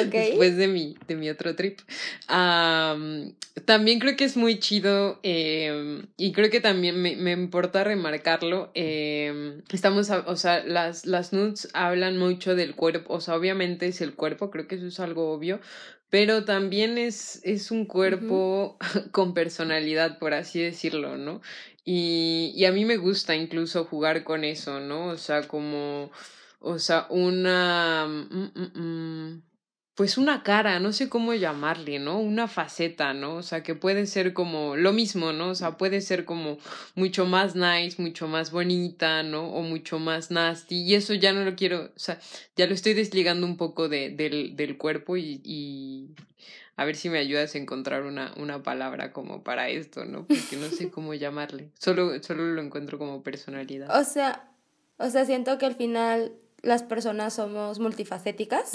Ok. 0.00 0.12
después 0.12 0.56
de 0.56 0.68
mi, 0.68 0.96
de 1.06 1.16
mi 1.16 1.28
otro 1.30 1.54
trip. 1.54 1.80
Am, 2.28 3.34
también 3.64 3.98
creo 3.98 4.16
que 4.16 4.24
es 4.24 4.36
muy 4.36 4.58
chido 4.58 5.18
em, 5.22 6.06
y 6.16 6.32
creo 6.32 6.50
que 6.50 6.60
también 6.60 7.00
me, 7.00 7.16
me 7.16 7.32
importa 7.32 7.84
remarcarlo. 7.84 8.70
em, 8.74 9.62
estamos, 9.72 10.10
a- 10.10 10.24
o 10.26 10.36
sea, 10.36 10.64
las, 10.64 11.06
las 11.06 11.32
nudes 11.32 11.68
hablan 11.74 12.18
mucho 12.18 12.54
del 12.54 12.74
cuerpo, 12.74 13.14
o 13.14 13.20
sea, 13.20 13.34
obviamente 13.36 13.86
es 13.86 14.00
el 14.00 14.14
cuerpo, 14.14 14.50
creo 14.50 14.66
que 14.68 14.76
eso 14.76 14.86
es 14.86 15.00
algo 15.00 15.32
obvio, 15.32 15.60
pero 16.10 16.44
también 16.44 16.98
es, 16.98 17.40
es 17.44 17.70
un 17.70 17.84
cuerpo 17.86 18.76
con 19.12 19.34
personalidad, 19.34 20.18
por 20.18 20.34
así 20.34 20.60
decirlo, 20.60 21.16
¿no? 21.16 21.40
Y, 21.88 22.52
y 22.56 22.64
a 22.64 22.72
mí 22.72 22.84
me 22.84 22.96
gusta 22.96 23.36
incluso 23.36 23.84
jugar 23.84 24.24
con 24.24 24.42
eso, 24.44 24.80
¿no? 24.80 25.06
O 25.06 25.16
sea, 25.16 25.46
como, 25.46 26.10
o 26.58 26.80
sea, 26.80 27.06
una, 27.10 28.06
mm, 28.08 28.50
mm, 28.54 28.80
mm, 28.80 29.42
pues 29.94 30.18
una 30.18 30.42
cara, 30.42 30.80
no 30.80 30.92
sé 30.92 31.08
cómo 31.08 31.32
llamarle, 31.34 32.00
¿no? 32.00 32.18
Una 32.18 32.48
faceta, 32.48 33.14
¿no? 33.14 33.36
O 33.36 33.42
sea, 33.44 33.62
que 33.62 33.76
puede 33.76 34.06
ser 34.06 34.32
como 34.34 34.74
lo 34.74 34.92
mismo, 34.92 35.32
¿no? 35.32 35.50
O 35.50 35.54
sea, 35.54 35.78
puede 35.78 36.00
ser 36.00 36.24
como 36.24 36.58
mucho 36.96 37.24
más 37.24 37.54
nice, 37.54 38.02
mucho 38.02 38.26
más 38.26 38.50
bonita, 38.50 39.22
¿no? 39.22 39.48
O 39.54 39.62
mucho 39.62 40.00
más 40.00 40.32
nasty. 40.32 40.82
Y 40.82 40.96
eso 40.96 41.14
ya 41.14 41.32
no 41.32 41.44
lo 41.44 41.54
quiero, 41.54 41.84
o 41.94 41.98
sea, 41.98 42.18
ya 42.56 42.66
lo 42.66 42.74
estoy 42.74 42.94
desligando 42.94 43.46
un 43.46 43.56
poco 43.56 43.88
de, 43.88 44.10
del, 44.10 44.56
del 44.56 44.76
cuerpo 44.76 45.16
y, 45.16 45.40
y 45.44 46.10
a 46.76 46.84
ver 46.84 46.96
si 46.96 47.08
me 47.08 47.18
ayudas 47.18 47.54
a 47.54 47.58
encontrar 47.58 48.02
una, 48.04 48.32
una 48.36 48.62
palabra 48.62 49.12
como 49.12 49.42
para 49.42 49.68
esto, 49.70 50.04
¿no? 50.04 50.26
Porque 50.26 50.56
no 50.56 50.68
sé 50.68 50.90
cómo 50.90 51.14
llamarle. 51.14 51.70
Solo, 51.78 52.22
solo 52.22 52.44
lo 52.44 52.60
encuentro 52.62 52.98
como 52.98 53.22
personalidad. 53.22 53.98
O 53.98 54.04
sea, 54.04 54.50
o 54.98 55.08
sea, 55.10 55.24
siento 55.24 55.56
que 55.58 55.66
al 55.66 55.74
final 55.74 56.32
las 56.62 56.82
personas 56.82 57.34
somos 57.34 57.78
multifacéticas 57.78 58.72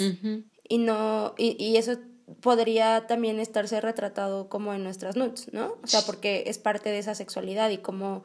y 0.68 0.78
no, 0.78 1.34
y, 1.36 1.56
y 1.62 1.76
eso 1.76 1.98
podría 2.40 3.06
también 3.06 3.38
estarse 3.40 3.80
retratado 3.80 4.48
como 4.48 4.72
en 4.74 4.84
nuestras 4.84 5.16
nudes, 5.16 5.52
¿no? 5.52 5.76
O 5.82 5.86
sea, 5.86 6.00
porque 6.02 6.44
es 6.46 6.58
parte 6.58 6.90
de 6.90 6.98
esa 6.98 7.14
sexualidad 7.14 7.68
y 7.70 7.78
como, 7.78 8.24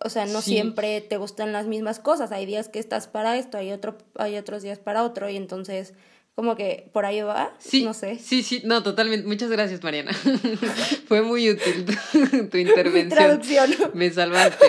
o 0.00 0.08
sea, 0.08 0.24
no 0.26 0.40
Sí. 0.40 0.52
siempre 0.52 1.00
te 1.02 1.16
gustan 1.18 1.52
las 1.52 1.66
mismas 1.66 1.98
cosas. 1.98 2.32
Hay 2.32 2.46
días 2.46 2.68
que 2.68 2.78
estás 2.78 3.06
para 3.08 3.36
esto, 3.36 3.58
hay 3.58 3.72
otro, 3.72 3.98
hay 4.16 4.36
otros 4.38 4.62
días 4.62 4.78
para 4.78 5.02
otro, 5.04 5.28
y 5.28 5.36
entonces, 5.36 5.92
como 6.34 6.56
que 6.56 6.88
por 6.92 7.04
ahí 7.06 7.20
va, 7.22 7.54
Sí, 7.60 7.84
no 7.84 7.94
sé. 7.94 8.18
sí, 8.18 8.42
sí, 8.42 8.60
no, 8.64 8.82
totalmente. 8.82 9.26
Muchas 9.26 9.50
gracias, 9.50 9.82
Mariana. 9.84 10.12
Fue 11.06 11.22
muy 11.22 11.48
útil 11.50 11.86
tu 12.50 12.56
intervención. 12.58 13.08
traducción. 13.08 13.70
Me 13.94 14.10
salvaste. 14.10 14.66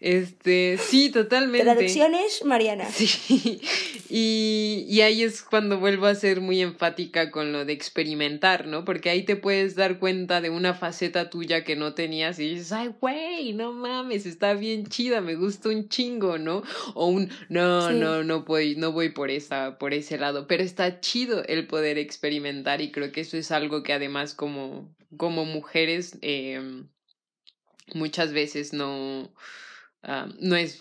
Este, 0.00 0.78
sí, 0.80 1.10
totalmente. 1.10 1.64
Traducciones, 1.64 2.44
Mariana. 2.44 2.88
Sí, 2.88 3.60
y, 4.08 4.86
y 4.88 5.00
ahí 5.00 5.22
es 5.24 5.42
cuando 5.42 5.80
vuelvo 5.80 6.06
a 6.06 6.14
ser 6.14 6.40
muy 6.40 6.60
enfática 6.62 7.32
con 7.32 7.52
lo 7.52 7.64
de 7.64 7.72
experimentar, 7.72 8.66
¿no? 8.68 8.84
Porque 8.84 9.10
ahí 9.10 9.24
te 9.24 9.34
puedes 9.34 9.74
dar 9.74 9.98
cuenta 9.98 10.40
de 10.40 10.50
una 10.50 10.72
faceta 10.74 11.30
tuya 11.30 11.64
que 11.64 11.74
no 11.74 11.94
tenías 11.94 12.38
y 12.38 12.48
dices, 12.48 12.70
ay, 12.72 12.90
güey, 13.00 13.54
no 13.54 13.72
mames, 13.72 14.24
está 14.24 14.54
bien 14.54 14.86
chida, 14.86 15.20
me 15.20 15.34
gusta 15.34 15.68
un 15.70 15.88
chingo, 15.88 16.38
¿no? 16.38 16.62
O 16.94 17.06
un, 17.08 17.28
no, 17.48 17.88
Sí. 17.88 17.94
no, 17.96 18.22
no 18.22 18.42
voy, 18.44 18.76
no 18.76 18.92
voy 18.92 19.08
por 19.10 19.30
esa, 19.32 19.78
por 19.78 19.92
ese 19.94 20.16
lado, 20.16 20.46
pero 20.46 20.62
está 20.62 21.00
chido 21.00 21.07
el 21.14 21.66
poder 21.66 21.98
experimentar 21.98 22.80
y 22.80 22.90
creo 22.90 23.12
que 23.12 23.22
eso 23.22 23.36
es 23.36 23.50
algo 23.50 23.82
que 23.82 23.92
además 23.92 24.34
como, 24.34 24.94
como 25.16 25.44
mujeres 25.44 26.18
eh, 26.22 26.82
muchas 27.94 28.32
veces 28.32 28.72
no, 28.72 29.30
ah, 30.02 30.28
no 30.40 30.56
es, 30.56 30.80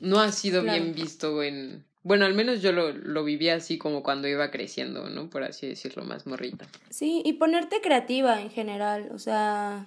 no 0.00 0.20
ha 0.20 0.32
sido 0.32 0.62
Claro. 0.62 0.82
bien 0.82 0.94
visto 0.94 1.42
en, 1.42 1.84
bueno, 2.02 2.24
al 2.24 2.34
menos 2.34 2.62
yo 2.62 2.72
lo, 2.72 2.92
lo 2.92 3.24
vivía 3.24 3.56
así 3.56 3.78
como 3.78 4.02
cuando 4.02 4.28
iba 4.28 4.50
creciendo, 4.50 5.10
¿no? 5.10 5.28
Por 5.28 5.42
así 5.42 5.66
decirlo, 5.66 6.04
más 6.04 6.26
morrita. 6.26 6.66
Sí, 6.90 7.22
y 7.24 7.34
ponerte 7.34 7.80
creativa 7.80 8.40
en 8.40 8.50
general, 8.50 9.10
o 9.12 9.18
sea, 9.18 9.86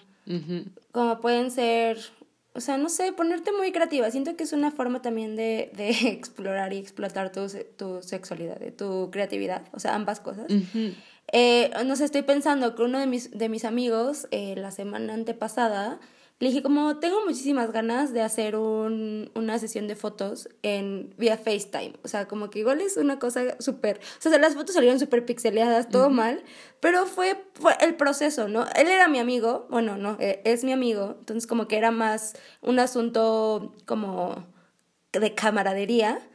como 0.91 1.19
pueden 1.21 1.51
ser, 1.51 1.97
o 2.53 2.59
sea, 2.59 2.77
no 2.77 2.89
sé, 2.89 3.13
ponerte 3.13 3.51
muy 3.51 3.71
creativa. 3.71 4.09
Siento 4.11 4.35
que 4.35 4.43
es 4.43 4.53
una 4.53 4.71
forma 4.71 5.01
también 5.01 5.35
de, 5.35 5.71
de 5.75 5.89
explorar 6.09 6.73
y 6.73 6.77
explotar 6.77 7.31
tu, 7.31 7.47
tu 7.77 8.01
sexualidad, 8.01 8.57
tu 8.77 9.09
creatividad, 9.11 9.63
o 9.71 9.79
sea, 9.79 9.95
ambas 9.95 10.19
cosas. 10.19 10.47
Eh, 11.33 11.71
no 11.85 11.95
sé, 11.95 12.05
estoy 12.05 12.23
pensando 12.23 12.75
que 12.75 12.83
uno 12.83 12.99
de 12.99 13.07
mis, 13.07 13.31
de 13.31 13.47
mis 13.47 13.63
amigos, 13.63 14.27
eh, 14.31 14.55
la 14.57 14.71
semana 14.71 15.13
antepasada, 15.13 15.99
le 16.41 16.47
dije 16.47 16.63
como, 16.63 16.97
tengo 16.97 17.23
muchísimas 17.23 17.71
ganas 17.71 18.13
de 18.13 18.21
hacer 18.23 18.55
un, 18.55 19.29
una 19.35 19.59
sesión 19.59 19.87
de 19.87 19.95
fotos 19.95 20.49
en 20.63 21.13
vía 21.15 21.37
FaceTime. 21.37 21.93
O 22.03 22.07
sea, 22.07 22.27
como 22.27 22.49
que 22.49 22.57
igual 22.57 22.81
es 22.81 22.97
una 22.97 23.19
cosa 23.19 23.55
súper, 23.59 23.99
o 24.17 24.21
sea, 24.21 24.35
las 24.39 24.55
fotos 24.55 24.73
salieron 24.73 24.99
súper 24.99 25.23
pixeleadas, 25.23 25.89
todo 25.89 26.09
mal, 26.09 26.43
pero 26.79 27.05
fue, 27.05 27.45
fue, 27.53 27.73
el 27.81 27.95
proceso, 27.95 28.47
¿no? 28.47 28.65
Él 28.75 28.87
era 28.87 29.07
mi 29.07 29.19
amigo, 29.19 29.67
bueno, 29.69 29.97
no, 29.97 30.17
e, 30.19 30.41
es 30.43 30.63
mi 30.63 30.71
amigo, 30.71 31.15
entonces 31.19 31.45
como 31.45 31.67
que 31.67 31.77
era 31.77 31.91
más 31.91 32.33
un 32.61 32.79
asunto 32.79 33.75
como 33.85 34.47
de 35.11 35.35
camaradería. 35.35 36.27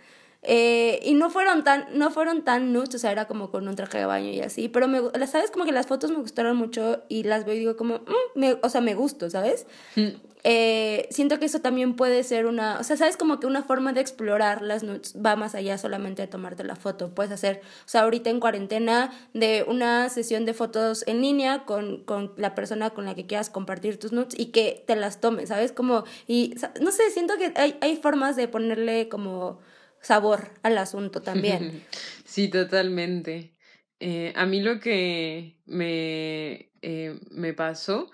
Eh, 0.48 1.00
y 1.02 1.14
no 1.14 1.28
fueron 1.28 1.64
tan, 1.64 1.86
no 1.98 2.12
fueron 2.12 2.42
tan 2.42 2.72
nudes, 2.72 2.94
o 2.94 2.98
sea, 2.98 3.10
era 3.10 3.26
como 3.26 3.50
con 3.50 3.66
un 3.66 3.74
traje 3.74 3.98
de 3.98 4.06
baño 4.06 4.30
y 4.30 4.40
así, 4.40 4.68
pero 4.68 4.86
me, 4.86 5.00
sabes 5.26 5.50
como 5.50 5.64
que 5.64 5.72
las 5.72 5.88
fotos 5.88 6.12
me 6.12 6.18
gustaron 6.18 6.56
mucho 6.56 7.02
y 7.08 7.24
las 7.24 7.44
veo 7.44 7.56
y 7.56 7.58
digo 7.58 7.76
como, 7.76 7.96
mm, 7.96 8.38
me, 8.38 8.56
o 8.62 8.68
sea, 8.68 8.80
me 8.80 8.94
gusto, 8.94 9.28
¿sabes? 9.28 9.66
Mm. 9.96 10.10
Eh, 10.44 11.08
siento 11.10 11.40
que 11.40 11.46
eso 11.46 11.58
también 11.62 11.96
puede 11.96 12.22
ser 12.22 12.46
una, 12.46 12.78
o 12.78 12.84
sea, 12.84 12.96
sabes 12.96 13.16
como 13.16 13.40
que 13.40 13.48
una 13.48 13.64
forma 13.64 13.92
de 13.92 14.00
explorar 14.00 14.62
las 14.62 14.84
nudes 14.84 15.16
va 15.16 15.34
más 15.34 15.56
allá 15.56 15.78
solamente 15.78 16.22
de 16.22 16.28
tomarte 16.28 16.62
la 16.62 16.76
foto, 16.76 17.12
puedes 17.12 17.32
hacer, 17.32 17.62
o 17.84 17.88
sea, 17.88 18.02
ahorita 18.02 18.30
en 18.30 18.38
cuarentena 18.38 19.10
de 19.34 19.64
una 19.66 20.08
sesión 20.10 20.44
de 20.44 20.54
fotos 20.54 21.02
en 21.08 21.22
línea 21.22 21.64
con, 21.64 22.04
con 22.04 22.32
la 22.36 22.54
persona 22.54 22.90
con 22.90 23.06
la 23.06 23.16
que 23.16 23.26
quieras 23.26 23.50
compartir 23.50 23.98
tus 23.98 24.12
nudes 24.12 24.38
y 24.38 24.46
que 24.52 24.84
te 24.86 24.94
las 24.94 25.20
tomes, 25.20 25.48
¿sabes? 25.48 25.72
Como, 25.72 26.04
y, 26.28 26.54
no 26.80 26.92
sé, 26.92 27.10
siento 27.10 27.34
que 27.36 27.52
hay, 27.56 27.76
hay 27.80 27.96
formas 27.96 28.36
de 28.36 28.46
ponerle 28.46 29.08
como 29.08 29.58
sabor 30.06 30.48
al 30.62 30.78
asunto 30.78 31.22
también. 31.22 31.82
Sí, 32.24 32.48
totalmente. 32.48 33.52
Eh, 33.98 34.32
a 34.36 34.44
mí 34.44 34.60
lo 34.60 34.78
que 34.78 35.56
me, 35.64 36.70
eh, 36.82 37.18
me 37.30 37.54
pasó, 37.54 38.10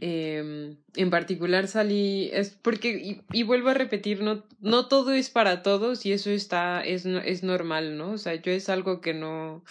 em, 0.00 0.76
en 0.94 1.10
particular 1.10 1.68
salí, 1.68 2.30
es 2.32 2.50
porque, 2.50 3.20
y, 3.32 3.42
vuelvo 3.42 3.68
a 3.68 3.74
repetir, 3.74 4.22
no, 4.22 4.44
no 4.60 4.88
todo 4.88 5.12
es 5.12 5.28
para 5.28 5.62
todos 5.62 6.06
y 6.06 6.12
eso 6.12 6.30
está, 6.30 6.80
es, 6.80 7.04
es 7.04 7.42
normal, 7.42 7.98
¿no? 7.98 8.12
O 8.12 8.18
sea, 8.18 8.36
yo 8.36 8.50
es 8.52 8.70
algo 8.70 9.02
que 9.02 9.12
no 9.12 9.62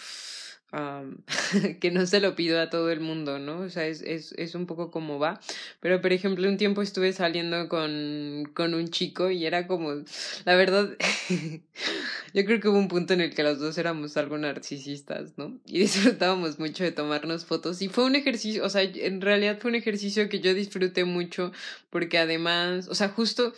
que 1.80 1.90
no 1.90 2.06
se 2.06 2.20
lo 2.20 2.34
pido 2.34 2.60
a 2.60 2.70
todo 2.70 2.90
el 2.90 3.00
mundo, 3.00 3.38
¿no? 3.38 3.60
O 3.60 3.70
sea, 3.70 3.86
es, 3.86 4.02
es, 4.02 4.32
es, 4.32 4.54
un 4.54 4.66
poco 4.66 4.90
como 4.90 5.18
va. 5.18 5.40
Pero, 5.80 6.00
por 6.00 6.12
ejemplo, 6.12 6.48
un 6.48 6.56
tiempo 6.56 6.82
estuve 6.82 7.12
saliendo 7.12 7.68
con, 7.68 8.50
con 8.52 8.74
un 8.74 8.88
chico 8.88 9.30
y 9.30 9.46
era 9.46 9.66
como, 9.66 10.04
la 10.44 10.56
verdad, 10.56 10.90
yo 12.34 12.44
creo 12.44 12.60
que 12.60 12.68
hubo 12.68 12.78
un 12.78 12.88
punto 12.88 13.14
en 13.14 13.20
el 13.20 13.34
que 13.34 13.42
los 13.42 13.58
dos 13.58 13.78
éramos 13.78 14.16
algo 14.16 14.36
narcisistas, 14.38 15.38
¿no? 15.38 15.58
Y 15.66 15.78
disfrutábamos 15.80 16.58
mucho 16.58 16.84
de 16.84 16.92
tomarnos 16.92 17.44
fotos. 17.44 17.80
Y 17.80 17.88
fue 17.88 18.04
un 18.04 18.16
ejercicio, 18.16 18.64
o 18.64 18.68
sea, 18.68 18.82
en 18.82 19.20
realidad 19.20 19.58
fue 19.60 19.70
un 19.70 19.76
ejercicio 19.76 20.28
que 20.28 20.40
yo 20.40 20.52
disfruté 20.52 21.04
mucho 21.04 21.52
porque 21.90 22.18
además, 22.18 22.88
o 22.88 22.94
sea, 22.94 23.08
justo 23.08 23.54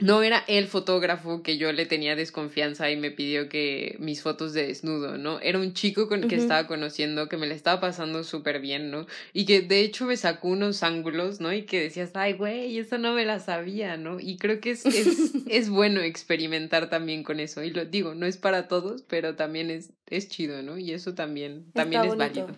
no 0.00 0.22
era 0.22 0.44
el 0.46 0.66
fotógrafo 0.66 1.42
que 1.42 1.58
yo 1.58 1.72
le 1.72 1.86
tenía 1.86 2.16
desconfianza 2.16 2.90
y 2.90 2.96
me 2.96 3.10
pidió 3.10 3.48
que 3.48 3.96
mis 3.98 4.22
fotos 4.22 4.52
de 4.52 4.66
desnudo, 4.66 5.18
¿no? 5.18 5.40
Era 5.40 5.58
un 5.58 5.74
chico 5.74 6.08
con 6.08 6.28
que 6.28 6.36
estaba 6.36 6.66
conociendo, 6.66 7.28
que 7.28 7.36
me 7.36 7.46
le 7.46 7.54
estaba 7.54 7.80
pasando 7.80 8.24
súper 8.24 8.60
bien, 8.60 8.90
¿no? 8.90 9.06
Y 9.32 9.44
que 9.44 9.60
de 9.60 9.80
hecho 9.80 10.06
me 10.06 10.16
sacó 10.16 10.48
unos 10.48 10.82
ángulos, 10.82 11.40
¿no? 11.40 11.52
Y 11.52 11.62
que 11.62 11.80
decías, 11.80 12.10
ay, 12.14 12.34
güey, 12.34 12.78
eso 12.78 12.98
no 12.98 13.14
me 13.14 13.24
la 13.24 13.40
sabía, 13.40 13.96
¿no? 13.96 14.20
Y 14.20 14.36
creo 14.36 14.60
que 14.60 14.70
es, 14.72 14.86
es, 14.86 15.32
es 15.46 15.68
bueno 15.68 16.00
experimentar 16.00 16.90
también 16.90 17.22
con 17.22 17.40
eso. 17.40 17.62
Y 17.62 17.70
lo 17.70 17.84
digo, 17.84 18.14
no 18.14 18.26
es 18.26 18.36
para 18.36 18.68
todos, 18.68 19.02
pero 19.02 19.36
también 19.36 19.70
es, 19.70 19.92
es 20.06 20.28
chido, 20.28 20.62
¿no? 20.62 20.78
Y 20.78 20.92
eso 20.92 21.14
también, 21.14 21.70
también 21.72 22.04
es 22.04 22.16
válido. 22.16 22.48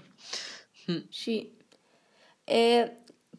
Sí. 1.10 1.52
Eh, 2.46 2.90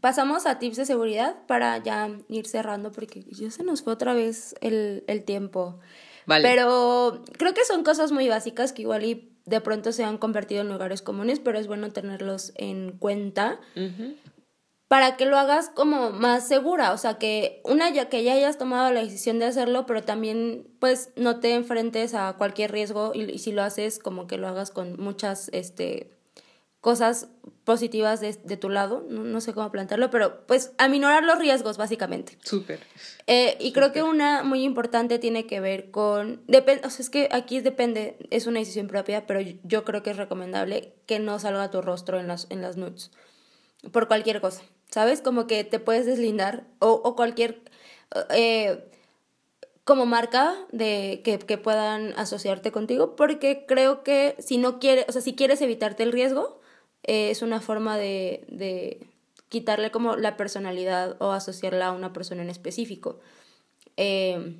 Pasamos 0.04 0.46
a 0.48 0.60
tips 0.60 0.76
de 0.76 0.86
seguridad 0.86 1.38
para 1.48 1.78
ya 1.78 2.10
ir 2.28 2.46
cerrando 2.46 2.92
porque 2.92 3.24
ya 3.24 3.50
se 3.50 3.64
nos 3.64 3.84
fue 3.84 3.94
otra 3.94 4.14
vez 4.14 4.54
el, 4.60 5.06
el 5.08 5.24
tiempo. 5.24 5.80
Vale. 6.26 6.46
Pero 6.46 7.24
creo 7.38 7.54
que 7.54 7.64
son 7.64 7.86
cosas 7.86 8.12
muy 8.12 8.28
básicas 8.28 8.74
que 8.74 8.82
igual 8.82 9.06
y 9.06 9.34
de 9.46 9.62
pronto 9.62 9.94
se 9.94 10.04
han 10.04 10.18
convertido 10.18 10.60
en 10.60 10.68
lugares 10.68 11.02
comunes, 11.02 11.40
pero 11.40 11.58
es 11.58 11.68
bueno 11.68 11.94
tenerlos 11.94 12.52
en 12.56 12.98
cuenta. 12.98 13.62
Para 14.90 15.16
que 15.16 15.26
lo 15.26 15.38
hagas 15.38 15.70
como 15.70 16.10
más 16.10 16.50
segura, 16.50 16.92
o 16.92 16.98
sea, 16.98 17.18
que 17.18 17.62
una 17.64 17.90
ya 17.90 18.10
que 18.10 18.26
ya 18.26 18.34
hayas 18.34 18.58
tomado 18.58 18.92
la 18.92 19.00
decisión 19.00 19.40
de 19.40 19.46
hacerlo, 19.46 19.86
pero 19.86 20.04
también 20.04 20.68
pues 20.80 21.14
no 21.16 21.40
te 21.40 21.54
enfrentes 21.54 22.14
a 22.14 22.34
cualquier 22.34 22.74
riesgo 22.74 23.14
y, 23.16 23.22
y 23.32 23.38
si 23.38 23.54
lo 23.54 23.64
haces 23.64 24.00
como 24.00 24.28
que 24.28 24.38
lo 24.38 24.50
hagas 24.50 24.70
con 24.70 25.02
muchas 25.02 25.48
este 25.54 26.13
cosas 26.84 27.30
positivas 27.64 28.20
de, 28.20 28.34
de 28.44 28.58
tu 28.58 28.68
lado, 28.68 29.06
no, 29.08 29.40
sé 29.40 29.54
cómo 29.54 29.72
plantearlo, 29.72 30.12
pero 30.12 30.46
pues 30.48 30.74
aminorar 30.78 31.24
los 31.24 31.40
riesgos, 31.40 31.78
básicamente. 31.78 32.38
Súper. 32.44 32.82
Eh, 33.26 33.56
y 33.62 33.72
creo 33.72 33.94
que 33.94 34.04
una 34.04 34.44
muy 34.44 34.66
importante 34.66 35.18
tiene 35.18 35.48
que 35.48 35.62
ver 35.62 35.92
con, 35.92 36.44
depende, 36.46 36.86
o 36.86 36.90
sea, 36.90 37.04
es 37.04 37.10
que 37.10 37.30
aquí 37.32 37.62
depende, 37.62 38.18
es 38.32 38.48
una 38.48 38.60
decisión 38.60 38.88
propia, 38.88 39.26
pero 39.26 39.40
yo 39.64 39.86
creo 39.86 40.04
que 40.04 40.10
es 40.10 40.18
recomendable 40.18 40.94
que 41.06 41.20
no 41.20 41.40
salga 41.40 41.72
tu 41.72 41.82
rostro 41.82 42.20
en 42.20 42.28
las, 42.28 42.48
en 42.50 42.62
las 42.62 42.76
nudes, 42.76 43.12
por 43.94 44.10
cualquier 44.10 44.42
cosa, 44.42 44.62
¿sabes? 44.92 45.22
Como 45.22 45.48
que 45.48 45.64
te 45.64 45.80
puedes 45.80 46.06
deslindar 46.06 46.66
o, 46.80 46.92
o 46.92 47.16
cualquier... 47.16 47.62
Eh, 48.30 48.90
como 49.86 50.06
marca 50.06 50.56
de 50.72 51.22
que, 51.26 51.40
que, 51.40 51.58
puedan 51.58 52.14
asociarte 52.18 52.72
contigo, 52.72 53.18
porque 53.18 53.66
creo 53.68 54.02
que 54.04 54.36
si 54.40 54.58
no 54.58 54.80
quieres, 54.80 55.06
o 55.10 55.12
sea, 55.12 55.22
si 55.22 55.36
quieres 55.36 55.62
evitarte 55.62 56.04
el 56.04 56.14
riesgo, 56.14 56.62
eh, 57.04 57.30
es 57.30 57.42
una 57.42 57.62
forma 57.62 57.98
de, 57.98 58.46
de, 58.50 59.08
quitarle 59.50 59.92
como 59.92 60.16
la 60.16 60.36
personalidad 60.36 61.16
o 61.22 61.32
asociarla 61.32 61.88
a 61.88 61.92
una 61.92 62.12
persona 62.12 62.42
en 62.42 62.50
específico. 62.50 63.20
Eh, 63.98 64.60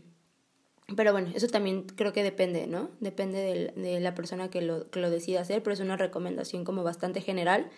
pero 0.96 1.12
bueno, 1.14 1.32
eso 1.34 1.48
también 1.48 1.84
creo 1.84 2.14
que 2.14 2.22
depende, 2.22 2.68
¿no? 2.68 2.92
Depende 3.00 3.40
de, 3.40 3.82
de 3.82 4.00
la 4.00 4.14
persona 4.14 4.50
que 4.50 4.62
lo, 4.62 4.90
que 4.92 5.00
lo 5.00 5.10
decida 5.10 5.42
hacer, 5.42 5.64
pero 5.64 5.74
es 5.74 5.80
una 5.80 5.98
recomendación 5.98 6.64
como 6.66 6.84
bastante 6.84 7.22
general. 7.22 7.72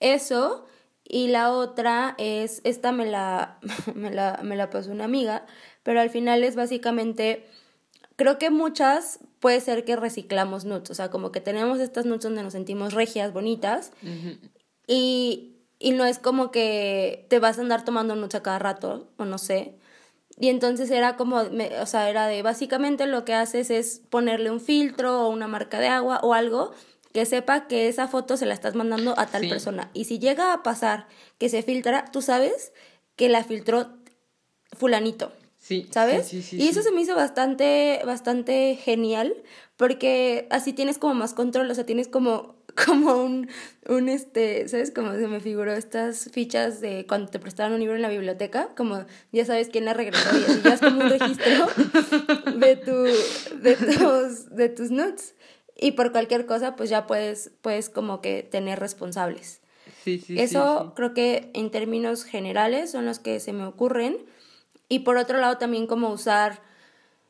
Eso, 0.00 0.64
y 1.04 1.28
la 1.28 1.52
otra 1.52 2.14
es, 2.18 2.60
esta 2.64 2.92
me 2.92 3.06
la, 3.06 3.58
me 3.94 4.10
la, 4.10 4.40
me 4.42 4.56
la 4.56 4.70
pasó 4.70 4.90
una 4.90 5.04
amiga, 5.04 5.46
pero 5.82 6.00
al 6.00 6.10
final 6.10 6.44
es 6.44 6.56
básicamente 6.56 7.44
creo 8.16 8.38
que 8.38 8.50
muchas 8.50 9.20
puede 9.44 9.60
ser 9.60 9.84
que 9.84 9.94
reciclamos 9.94 10.64
nuts, 10.64 10.88
o 10.88 10.94
sea, 10.94 11.10
como 11.10 11.30
que 11.30 11.42
tenemos 11.42 11.78
estas 11.78 12.06
nuts 12.06 12.24
donde 12.24 12.42
nos 12.42 12.54
sentimos 12.54 12.94
regias, 12.94 13.34
bonitas, 13.34 13.92
y, 14.86 15.56
y 15.78 15.90
no 15.90 16.06
es 16.06 16.18
como 16.18 16.50
que 16.50 17.26
te 17.28 17.40
vas 17.40 17.58
a 17.58 17.60
andar 17.60 17.84
tomando 17.84 18.16
nuts 18.16 18.36
a 18.36 18.42
cada 18.42 18.58
rato, 18.58 19.06
o 19.18 19.26
no 19.26 19.36
sé. 19.36 19.74
Y 20.38 20.48
entonces 20.48 20.90
era 20.90 21.16
como, 21.16 21.42
o 21.42 21.86
sea, 21.86 22.08
era 22.08 22.26
de 22.26 22.40
básicamente 22.40 23.04
lo 23.06 23.26
que 23.26 23.34
haces 23.34 23.68
es 23.68 24.00
ponerle 24.08 24.50
un 24.50 24.62
filtro 24.62 25.26
o 25.26 25.28
una 25.28 25.46
marca 25.46 25.78
de 25.78 25.88
agua 25.88 26.20
o 26.22 26.32
algo 26.32 26.72
que 27.12 27.26
sepa 27.26 27.66
que 27.66 27.88
esa 27.88 28.08
foto 28.08 28.38
se 28.38 28.46
la 28.46 28.54
estás 28.54 28.74
mandando 28.74 29.12
a 29.18 29.26
tal 29.26 29.46
persona. 29.46 29.90
Y 29.92 30.06
si 30.06 30.18
llega 30.18 30.54
a 30.54 30.62
pasar 30.62 31.06
que 31.36 31.50
se 31.50 31.62
filtra, 31.62 32.06
tú 32.10 32.22
sabes 32.22 32.72
que 33.14 33.28
la 33.28 33.44
filtró 33.44 33.88
fulanito. 34.72 35.32
Sí. 35.64 35.86
¿Sabes? 35.90 36.30
y 36.52 36.68
eso 36.68 36.82
se 36.82 36.92
me 36.92 37.00
hizo 37.00 37.16
bastante, 37.16 38.02
bastante 38.04 38.76
genial, 38.76 39.34
porque 39.78 40.46
así 40.50 40.74
tienes 40.74 40.98
como 40.98 41.14
más 41.14 41.32
control, 41.32 41.70
o 41.70 41.74
sea, 41.74 41.86
tienes 41.86 42.06
como, 42.06 42.56
como 42.86 43.14
un, 43.24 43.48
un 43.88 44.10
este, 44.10 44.68
¿sabes? 44.68 44.90
Como 44.90 45.12
se 45.12 45.26
me 45.26 45.40
figuró 45.40 45.72
estas 45.72 46.28
fichas 46.32 46.82
de 46.82 47.06
cuando 47.08 47.30
te 47.30 47.38
prestaron 47.38 47.72
un 47.72 47.80
libro 47.80 47.96
en 47.96 48.02
la 48.02 48.10
biblioteca, 48.10 48.74
como 48.76 49.06
ya 49.32 49.46
sabes 49.46 49.70
quién 49.70 49.86
la 49.86 49.94
regresó 49.94 50.36
y 50.36 50.42
así 50.42 50.60
ya 50.62 50.74
es 50.74 50.80
como 50.80 51.00
un 51.00 51.08
registro 51.08 51.66
de 52.58 52.76
tu, 52.76 53.56
de 53.62 53.76
tus, 53.76 54.50
de 54.54 54.68
tus 54.68 54.90
notes. 54.90 55.34
Y 55.80 55.92
por 55.92 56.12
cualquier 56.12 56.44
cosa, 56.44 56.76
pues 56.76 56.90
ya 56.90 57.06
puedes, 57.06 57.52
puedes 57.62 57.88
como 57.88 58.20
que 58.20 58.42
tener 58.42 58.80
responsables. 58.80 59.62
Sí, 60.04 60.18
sí, 60.18 60.38
Eso 60.38 60.92
creo 60.94 61.14
que 61.14 61.50
en 61.54 61.70
términos 61.70 62.24
generales 62.24 62.90
son 62.90 63.06
los 63.06 63.18
que 63.18 63.40
se 63.40 63.54
me 63.54 63.64
ocurren. 63.64 64.18
Y 64.88 65.00
por 65.00 65.16
otro 65.16 65.38
lado 65.38 65.58
también 65.58 65.86
como 65.86 66.10
usar... 66.10 66.62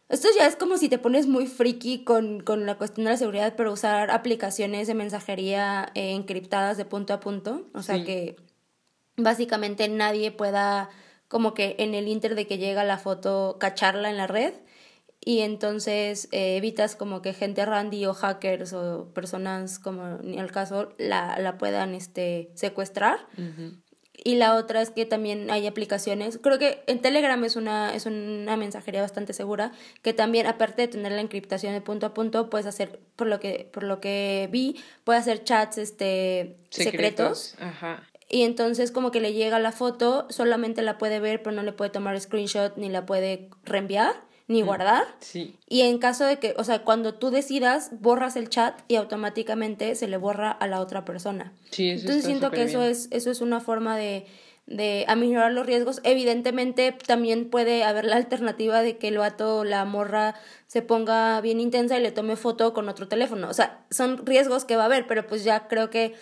Esto 0.09 0.29
ya 0.39 0.47
es 0.47 0.55
como 0.55 0.77
si 0.77 0.89
te 0.89 0.99
pones 0.99 1.27
muy 1.27 1.47
friki 1.47 2.05
con, 2.05 2.41
con 2.41 2.67
la 2.67 2.77
cuestión 2.77 3.07
de 3.07 3.13
la 3.13 3.17
seguridad, 3.17 3.55
pero 3.57 3.73
usar 3.73 4.11
aplicaciones 4.11 4.87
de 4.87 4.95
mensajería 4.95 5.91
eh, 5.95 6.13
encriptadas 6.13 6.77
de 6.77 6.85
punto 6.85 7.15
a 7.15 7.21
punto. 7.21 7.67
O 7.73 7.83
sea 7.83 8.05
que 8.05 8.37
básicamente 9.17 9.89
nadie 9.89 10.31
pueda 10.31 10.91
como 11.29 11.55
que 11.55 11.77
en 11.79 11.95
el 11.95 12.07
inter 12.07 12.35
de 12.35 12.47
que 12.47 12.59
llega 12.59 12.85
la 12.85 12.99
foto 12.99 13.57
cacharla 13.59 14.11
en 14.11 14.19
la 14.19 14.27
red. 14.27 14.55
Y 15.27 15.41
entonces 15.41 16.29
eh, 16.33 16.57
evitas 16.57 16.97
como 16.97 17.23
que 17.23 17.33
gente 17.33 17.65
randy 17.65 18.05
o 18.05 18.13
hackers 18.13 18.75
o 18.75 19.09
personas 19.15 19.79
como 19.79 20.19
ni 20.19 20.39
al 20.39 20.53
caso 20.53 20.93
la, 20.99 21.39
la 21.39 21.57
puedan 21.57 21.95
este 21.95 22.51
secuestrar 22.55 23.27
y 24.27 24.37
la 24.37 24.57
otra 24.57 24.81
es 24.81 24.89
que 24.89 25.05
también 25.05 25.51
hay 25.51 25.67
aplicaciones, 25.67 26.39
creo 26.43 26.59
que 26.59 26.83
en 26.87 27.03
Telegram 27.03 27.45
es 27.45 27.57
una, 27.57 27.95
es 27.95 28.07
una 28.07 28.57
mensajería 28.57 29.03
bastante 29.03 29.35
segura, 29.35 29.73
que 30.01 30.15
también 30.15 30.47
aparte 30.47 30.83
de 30.83 30.89
tener 30.89 31.13
la 31.13 31.21
encriptación 31.21 31.75
de 31.75 31.83
punto 31.83 32.07
a 32.07 32.15
punto, 32.15 32.49
puedes 32.49 32.67
hacer, 32.67 33.01
por 33.17 33.27
lo 33.27 33.39
que, 33.39 33.69
por 33.71 33.83
lo 33.83 34.01
que 34.01 34.49
vi, 34.51 34.83
puedes 35.05 35.21
hacer 35.21 35.45
chats 35.45 35.77
este, 35.77 36.57
secretos. 36.71 37.55
y 38.31 38.43
entonces 38.43 38.91
como 38.91 39.11
que 39.11 39.21
le 39.21 39.35
llega 39.35 39.59
la 39.59 39.73
foto, 39.73 40.27
solamente 40.31 40.81
la 40.81 40.97
puede 40.97 41.21
ver, 41.21 41.43
pero 41.43 41.55
no 41.55 41.63
le 41.63 41.73
puede 41.73 41.91
tomar 41.91 42.19
screenshot 42.19 42.79
ni 42.79 42.89
la 42.89 43.05
puede 43.05 43.51
reenviar 43.65 44.15
ni 44.47 44.63
guardar. 44.63 45.05
Sí. 45.21 45.57
Y 45.69 45.83
en 45.83 45.99
caso 45.99 46.25
de 46.25 46.39
que, 46.39 46.55
o 46.59 46.65
sea, 46.65 46.83
cuando 46.83 47.15
tú 47.15 47.31
decidas, 47.31 47.91
borras 48.01 48.37
el 48.37 48.49
chat 48.49 48.81
y 48.89 48.97
automáticamente 48.97 49.95
se 49.95 50.09
le 50.09 50.17
borra 50.17 50.51
a 50.51 50.67
la 50.67 50.81
otra 50.81 51.05
persona. 51.05 51.53
Sí, 51.71 51.91
eso 51.91 52.03
Entonces 52.03 52.25
siento 52.25 52.51
que 52.51 52.63
eso 52.63 52.83
es, 52.83 53.09
eso 53.11 53.31
es 53.31 53.41
una 53.41 53.61
forma 53.61 53.97
de, 53.97 54.27
de 54.67 55.05
aminorar 55.09 55.53
los 55.53 55.67
riesgos. 55.67 56.01
Evidentemente 56.05 56.97
también 57.07 57.49
puede 57.49 57.85
haber 57.85 58.05
la 58.05 58.17
alternativa 58.17 58.83
de 58.83 58.99
que 58.99 59.09
el 59.09 59.19
vato 59.19 59.59
o 59.59 59.65
la 59.65 59.85
morra 59.85 60.35
se 60.67 60.83
ponga 60.83 61.41
bien 61.41 61.61
intensa 61.61 61.99
y 61.99 62.03
le 62.03 62.13
tome 62.13 62.37
foto 62.37 62.75
con 62.75 62.89
otro 62.89 63.09
teléfono. 63.09 63.49
O 63.49 63.55
sea, 63.55 63.85
son 63.91 64.27
riesgos 64.27 64.65
que 64.65 64.77
va 64.77 64.83
a 64.83 64.87
haber, 64.87 65.07
pero 65.07 65.27
pues 65.27 65.45
ya 65.45 65.69
creo 65.69 65.89
que, 65.89 66.15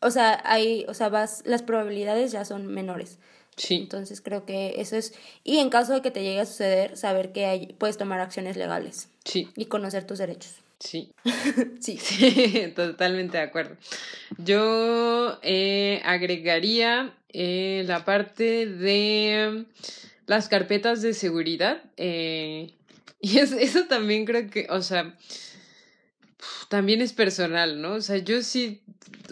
o 0.00 0.10
sea, 0.10 0.40
hay, 0.44 0.84
o 0.88 0.94
sea, 0.94 1.08
vas, 1.08 1.42
las 1.44 1.62
probabilidades 1.62 2.30
ya 2.30 2.44
son 2.44 2.66
menores. 2.68 3.18
Sí. 3.58 3.74
Entonces 3.76 4.22
creo 4.22 4.46
que 4.46 4.74
eso 4.80 4.96
es, 4.96 5.12
y 5.44 5.58
en 5.58 5.68
caso 5.68 5.92
de 5.92 6.00
que 6.00 6.10
te 6.10 6.22
llegue 6.22 6.40
a 6.40 6.46
suceder, 6.46 6.96
saber 6.96 7.32
que 7.32 7.44
hay, 7.44 7.66
puedes 7.78 7.98
tomar 7.98 8.20
acciones 8.20 8.56
legales 8.56 9.08
Sí, 9.24 9.48
y 9.56 9.66
conocer 9.66 10.06
tus 10.06 10.18
derechos. 10.18 10.54
sí. 10.78 11.10
Sí. 11.80 11.98
Sí, 11.98 12.72
totalmente 12.76 13.36
de 13.36 13.42
acuerdo. 13.42 13.76
Yo 14.38 15.38
eh, 15.42 16.00
agregaría 16.04 17.14
eh, 17.32 17.84
la 17.86 18.04
parte 18.04 18.66
de 18.66 19.64
las 20.26 20.48
carpetas 20.48 21.02
de 21.02 21.14
seguridad. 21.14 21.82
eh, 21.96 22.70
y 23.20 23.38
es- 23.38 23.52
eso 23.52 23.84
también 23.88 24.24
creo 24.24 24.48
que, 24.50 24.66
o 24.70 24.80
sea, 24.82 25.14
también 26.68 27.00
es 27.02 27.12
personal, 27.12 27.80
¿no? 27.80 27.94
O 27.94 28.00
sea, 28.00 28.18
yo 28.18 28.42
sí, 28.42 28.82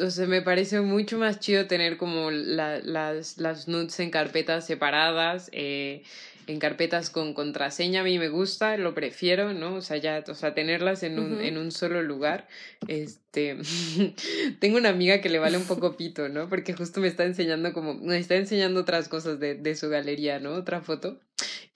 o 0.01 0.11
sea, 0.11 0.27
me 0.27 0.43
parece 0.43 0.81
mucho 0.81 1.19
más 1.19 1.41
chido 1.41 1.67
tener 1.67 1.97
como 1.97 2.31
la- 2.31 2.79
las, 2.81 3.39
las 3.39 3.69
nudes 3.69 3.99
en 4.01 4.11
carpetas 4.11 4.67
separadas, 4.67 5.49
eh, 5.53 6.03
en 6.49 6.61
carpetas 6.61 7.11
con 7.11 7.35
contraseña, 7.35 8.03
a 8.03 8.05
mí 8.05 8.19
me 8.21 8.29
gusta, 8.29 8.77
lo 8.77 8.95
prefiero, 8.95 9.53
¿no? 9.53 9.75
O 9.75 9.81
sea, 9.83 9.97
ya, 9.97 10.23
o 10.29 10.35
sea, 10.35 10.55
tenerlas 10.55 11.03
en 11.03 11.19
un, 11.19 11.41
en 11.41 11.59
un 11.59 11.73
solo 11.73 12.03
lugar. 12.03 12.47
Este, 12.87 13.57
tengo 14.61 14.77
una 14.79 14.91
amiga 14.91 15.21
que 15.21 15.29
le 15.29 15.39
vale 15.41 15.57
un 15.57 15.67
poco 15.67 15.97
pito, 15.97 16.29
¿no? 16.29 16.49
Porque 16.49 16.73
justo 16.75 17.01
me 17.01 17.09
está 17.09 17.25
enseñando 17.25 17.73
como, 17.73 17.95
me 17.95 18.19
está 18.19 18.37
enseñando 18.37 18.81
otras 18.81 19.09
cosas 19.09 19.41
de, 19.41 19.55
de 19.57 19.75
su 19.75 19.89
galería, 19.89 20.39
¿no? 20.39 20.53
Otra 20.53 20.81
foto. 20.81 21.21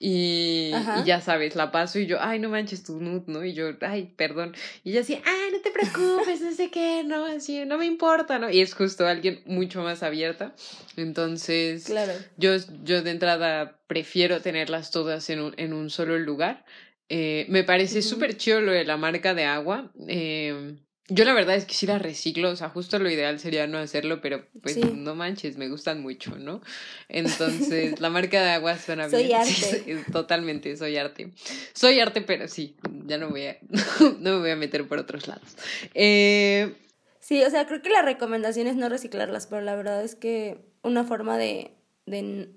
Y, 0.03 0.71
ya 1.05 1.21
sabes, 1.21 1.55
la 1.55 1.71
paso 1.71 1.99
y 1.99 2.07
yo, 2.07 2.17
ay, 2.19 2.39
no 2.39 2.49
manches 2.49 2.83
tu 2.83 2.99
nude, 2.99 3.23
¿no? 3.27 3.45
Y 3.45 3.53
yo, 3.53 3.69
ay, 3.81 4.11
perdón. 4.17 4.55
Y 4.83 4.91
ella 4.91 5.01
así, 5.01 5.21
ah, 5.23 5.47
no 5.51 5.59
te 5.61 5.69
preocupes, 5.69 6.41
no 6.41 6.51
sé 6.51 6.71
qué, 6.71 7.03
no, 7.05 7.25
así, 7.25 7.65
no 7.65 7.77
me 7.77 7.85
importa, 7.85 8.39
¿no? 8.39 8.49
Y 8.49 8.61
es 8.61 8.73
justo 8.73 9.05
alguien 9.05 9.43
mucho 9.45 9.83
más 9.83 10.01
abierta. 10.01 10.55
Entonces, 10.97 11.85
Claro. 11.85 12.13
yo, 12.37 12.55
yo 12.83 13.03
de 13.03 13.11
entrada 13.11 13.79
prefiero 13.85 14.41
tenerlas 14.41 14.89
todas 14.89 15.29
en 15.29 15.41
un, 15.41 15.53
en 15.57 15.73
un 15.73 15.91
solo 15.91 16.17
lugar. 16.17 16.65
Eh, 17.09 17.45
me 17.49 17.63
parece 17.63 17.99
Ujú. 17.99 18.07
súper 18.09 18.37
chido 18.37 18.61
lo 18.61 18.71
de 18.71 18.85
la 18.85 18.97
marca 18.97 19.35
de 19.35 19.43
agua. 19.43 19.91
Eh, 20.07 20.77
yo 21.13 21.25
la 21.25 21.33
verdad 21.33 21.55
es 21.55 21.65
que 21.65 21.73
sí 21.73 21.85
la 21.85 21.99
reciclo, 21.99 22.49
o 22.49 22.55
sea, 22.55 22.69
justo 22.69 22.97
lo 22.99 23.09
ideal 23.09 23.39
sería 23.39 23.67
no 23.67 23.77
hacerlo, 23.77 24.21
pero 24.21 24.45
pues 24.61 24.75
Sí. 24.75 24.81
no 24.95 25.13
manches, 25.15 25.57
me 25.57 25.67
gustan 25.69 26.01
mucho, 26.01 26.37
¿no? 26.37 26.61
Entonces, 27.09 27.99
la 27.99 28.09
marca 28.09 28.41
de 28.41 28.51
agua 28.51 28.77
suena 28.77 29.09
Soy 29.09 29.25
bien. 29.25 29.37
arte. 29.41 29.51
Sí, 29.53 30.11
totalmente, 30.11 30.75
soy 30.77 30.97
arte. 30.97 31.31
Soy 31.73 31.99
arte, 31.99 32.21
pero 32.21 32.47
sí, 32.47 32.75
ya 33.05 33.17
no 33.17 33.29
voy 33.29 33.47
a, 33.47 33.57
no 34.19 34.31
me 34.35 34.39
voy 34.39 34.49
a 34.51 34.55
meter 34.55 34.87
por 34.87 34.99
otros 34.99 35.27
lados. 35.27 35.55
Eh, 35.93 36.75
Sí, 37.19 37.43
o 37.43 37.49
sea, 37.51 37.67
creo 37.67 37.83
que 37.83 37.89
la 37.91 38.01
recomendación 38.01 38.65
es 38.65 38.75
no 38.75 38.89
reciclarlas, 38.89 39.45
pero 39.45 39.61
la 39.61 39.75
verdad 39.75 40.03
es 40.03 40.15
que 40.15 40.57
una 40.81 41.03
forma 41.03 41.37
de, 41.37 41.71
de... 42.07 42.49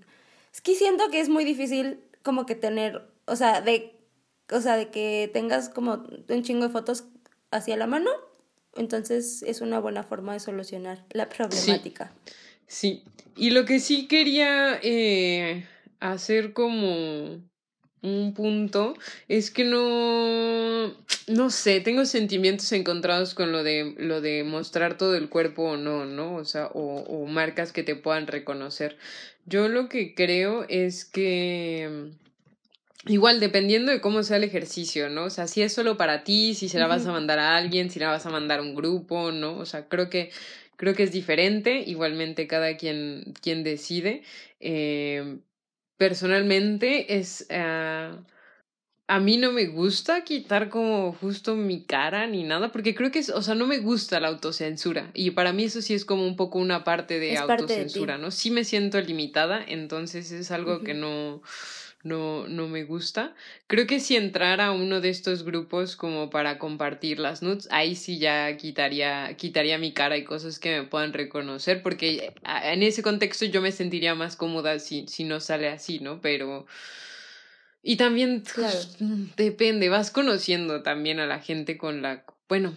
Es 0.52 0.62
que 0.62 0.74
siento 0.74 1.10
que 1.10 1.20
es 1.20 1.28
muy 1.28 1.44
difícil 1.44 2.00
como 2.22 2.46
que 2.46 2.54
tener, 2.54 3.02
o 3.26 3.36
sea, 3.36 3.60
de, 3.60 3.94
o 4.50 4.60
sea, 4.62 4.76
de 4.78 4.88
que 4.88 5.30
tengas 5.34 5.68
como 5.68 6.02
un 6.28 6.42
chingo 6.42 6.66
de 6.66 6.72
fotos 6.72 7.04
hacia 7.50 7.76
la 7.76 7.86
mano, 7.86 8.10
entonces 8.76 9.42
es 9.42 9.60
una 9.60 9.78
buena 9.78 10.02
forma 10.02 10.32
de 10.32 10.40
solucionar 10.40 11.04
la 11.10 11.28
problemática. 11.28 12.12
Sí, 12.66 13.04
y 13.36 13.50
lo 13.50 13.64
que 13.64 13.80
sí 13.80 14.06
quería 14.06 14.78
eh, 14.82 15.66
hacer 16.00 16.52
como 16.52 17.42
un 18.02 18.34
punto 18.34 18.94
es 19.28 19.50
que 19.50 19.64
no, 19.64 20.94
no 21.26 21.50
sé, 21.50 21.80
tengo 21.80 22.04
sentimientos 22.04 22.70
encontrados 22.72 23.34
con 23.34 23.50
lo 23.50 23.62
de, 23.62 23.94
lo 23.96 24.20
de 24.20 24.44
mostrar 24.44 24.98
todo 24.98 25.16
el 25.16 25.28
cuerpo 25.28 25.62
o 25.70 25.76
no, 25.76 26.04
¿no? 26.04 26.34
O 26.36 26.44
sea, 26.44 26.66
o, 26.66 26.96
o 27.02 27.26
marcas 27.26 27.72
que 27.72 27.82
te 27.82 27.96
puedan 27.96 28.26
reconocer. 28.26 28.98
Yo 29.46 29.68
lo 29.68 29.88
que 29.88 30.14
creo 30.14 30.64
es 30.68 31.04
que... 31.04 32.12
Igual, 33.06 33.38
dependiendo 33.40 33.92
de 33.92 34.00
cómo 34.00 34.22
sea 34.22 34.38
el 34.38 34.44
ejercicio, 34.44 35.10
¿no? 35.10 35.24
O 35.24 35.30
sea, 35.30 35.46
si 35.46 35.62
es 35.62 35.72
solo 35.72 35.96
para 35.96 36.24
ti, 36.24 36.54
si 36.54 36.68
se 36.68 36.78
la 36.78 36.86
vas 36.86 37.06
a 37.06 37.12
mandar 37.12 37.38
a 37.38 37.56
alguien, 37.56 37.90
si 37.90 37.98
la 37.98 38.08
vas 38.08 38.24
a 38.24 38.30
mandar 38.30 38.60
a 38.60 38.62
un 38.62 38.74
grupo, 38.74 39.30
¿no? 39.30 39.58
O 39.58 39.66
sea, 39.66 39.88
creo 39.88 40.08
que, 40.08 40.30
creo 40.76 40.94
que 40.94 41.02
es 41.02 41.12
diferente. 41.12 41.82
Igualmente, 41.86 42.46
cada 42.46 42.76
quien, 42.76 43.34
quien 43.42 43.62
decide. 43.62 44.22
Eh, 44.60 45.38
personalmente, 45.98 47.16
es. 47.18 47.46
ah, 47.50 48.18
a 49.06 49.20
mí 49.20 49.36
no 49.36 49.52
me 49.52 49.66
gusta 49.66 50.24
quitar 50.24 50.70
como 50.70 51.12
justo 51.12 51.56
mi 51.56 51.84
cara 51.84 52.26
ni 52.26 52.42
nada, 52.42 52.72
porque 52.72 52.94
creo 52.94 53.10
que 53.10 53.18
es, 53.18 53.28
o 53.28 53.42
sea, 53.42 53.54
no 53.54 53.66
me 53.66 53.78
gusta 53.78 54.18
la 54.18 54.28
autocensura. 54.28 55.10
Y 55.12 55.32
para 55.32 55.52
mí 55.52 55.64
eso 55.64 55.82
sí 55.82 55.92
es 55.92 56.06
como 56.06 56.26
un 56.26 56.36
poco 56.36 56.58
una 56.58 56.84
parte 56.84 57.18
de 57.20 57.34
Es 57.34 57.42
parte 57.42 57.64
de 57.64 57.68
ti. 57.68 57.74
autocensura, 57.74 58.16
¿no? 58.16 58.30
Sí 58.30 58.50
me 58.50 58.64
siento 58.64 58.98
limitada, 59.00 59.62
entonces 59.66 60.32
es 60.32 60.50
algo 60.50 60.82
que 60.82 60.94
no, 60.94 61.42
no, 62.04 62.46
no 62.46 62.68
me 62.68 62.84
gusta. 62.84 63.34
Creo 63.66 63.86
que 63.86 63.98
si 63.98 64.14
entrara 64.14 64.66
a 64.66 64.72
uno 64.72 65.00
de 65.00 65.08
estos 65.08 65.42
grupos 65.42 65.96
como 65.96 66.30
para 66.30 66.58
compartir 66.58 67.18
las 67.18 67.42
nudes, 67.42 67.66
ahí 67.70 67.96
sí 67.96 68.18
ya 68.18 68.56
quitaría, 68.56 69.34
quitaría 69.36 69.78
mi 69.78 69.92
cara 69.92 70.16
y 70.16 70.24
cosas 70.24 70.58
que 70.58 70.80
me 70.80 70.86
puedan 70.86 71.12
reconocer, 71.12 71.82
porque 71.82 72.34
ah, 72.44 72.72
en 72.72 72.82
ese 72.82 73.02
contexto 73.02 73.46
yo 73.46 73.60
me 73.60 73.72
sentiría 73.72 74.14
más 74.14 74.36
cómoda 74.36 74.78
si, 74.78 75.06
si 75.08 75.24
no 75.24 75.40
sale 75.40 75.68
así, 75.68 75.98
¿no? 75.98 76.20
Pero... 76.20 76.66
Y 77.82 77.96
también 77.96 78.40
Claro. 78.40 78.78
depende, 79.36 79.90
vas 79.90 80.10
conociendo 80.10 80.82
también 80.82 81.20
a 81.20 81.26
la 81.26 81.40
gente 81.40 81.76
con 81.76 82.00
la... 82.00 82.24
Bueno, 82.48 82.74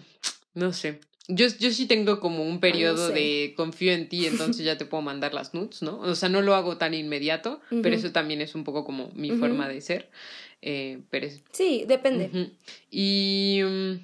no 0.54 0.72
sé. 0.72 1.00
Yo, 1.28 1.46
yo 1.58 1.70
sí 1.70 1.86
tengo 1.86 2.20
como 2.20 2.42
un 2.42 2.58
periodo 2.58 3.08
sé. 3.08 3.12
de 3.12 3.54
confío 3.56 3.92
en 3.92 4.08
ti, 4.08 4.26
entonces 4.56 4.64
ya 4.64 4.78
te 4.78 4.86
puedo 4.86 5.02
mandar 5.02 5.34
las 5.34 5.52
nudes, 5.54 5.82
¿no? 5.82 6.00
O 6.00 6.14
sea, 6.14 6.28
no 6.30 6.40
lo 6.42 6.54
hago 6.54 6.78
tan 6.78 6.94
inmediato, 6.94 7.60
pero 7.82 7.94
eso 7.94 8.12
también 8.12 8.40
es 8.40 8.54
un 8.54 8.64
poco 8.64 8.84
como 8.84 9.10
mi 9.14 9.30
forma 9.32 9.68
de 9.68 9.80
ser. 9.82 10.08
Eh, 10.62 11.00
pero 11.10 11.26
es- 11.26 11.42
Sí, 11.52 11.84
depende. 11.86 12.30
Y 12.90 13.60
mm, 13.62 13.94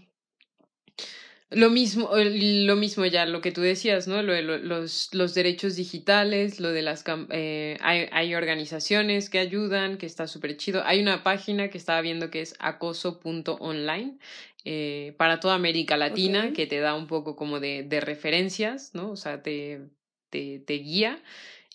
lo 1.50 1.70
mismo, 1.70 2.10
lo 2.14 2.76
mismo 2.76 3.06
ya, 3.06 3.26
lo 3.26 3.40
que 3.40 3.52
tú 3.52 3.60
decías, 3.60 4.08
¿no? 4.08 4.22
Lo 4.22 4.32
de 4.32 4.42
lo- 4.42 4.58
los, 4.58 5.12
los 5.14 5.34
derechos 5.34 5.76
digitales, 5.76 6.58
lo 6.60 6.70
de 6.70 6.82
las... 6.82 7.04
eh, 7.30 7.76
hay, 7.80 8.08
hay 8.10 8.34
organizaciones 8.34 9.30
que 9.30 9.38
ayudan, 9.38 9.96
que 9.98 10.06
está 10.06 10.26
súper 10.26 10.56
chido. 10.56 10.82
Hay 10.84 11.00
una 11.00 11.22
página 11.22 11.68
que 11.70 11.78
estaba 11.78 12.00
viendo 12.00 12.30
que 12.30 12.40
es 12.40 12.54
acoso.online 12.58 14.18
eh, 14.64 15.14
para 15.18 15.38
toda 15.40 15.54
América 15.54 15.96
Latina, 15.96 16.52
que 16.52 16.66
te 16.66 16.80
da 16.80 16.94
un 16.94 17.06
poco 17.06 17.36
como 17.36 17.60
de, 17.60 17.82
de 17.84 18.00
referencias, 18.00 18.94
¿no? 18.94 19.10
O 19.10 19.16
sea, 19.16 19.42
te, 19.42 19.80
te, 20.30 20.58
te 20.60 20.74
guía. 20.74 21.22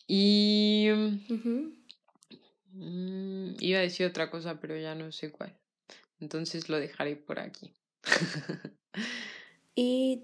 Y... 0.08 0.88
Mm, 2.72 3.56
iba 3.60 3.80
a 3.80 3.82
decir 3.82 4.06
otra 4.06 4.30
cosa, 4.30 4.60
pero 4.60 4.78
ya 4.78 4.96
no 4.96 5.12
sé 5.12 5.32
cuál. 5.32 5.56
Entonces 6.20 6.70
lo 6.70 6.80
dejaré 6.80 7.16
por 7.16 7.40
aquí. 7.40 7.74
Y 9.82 10.24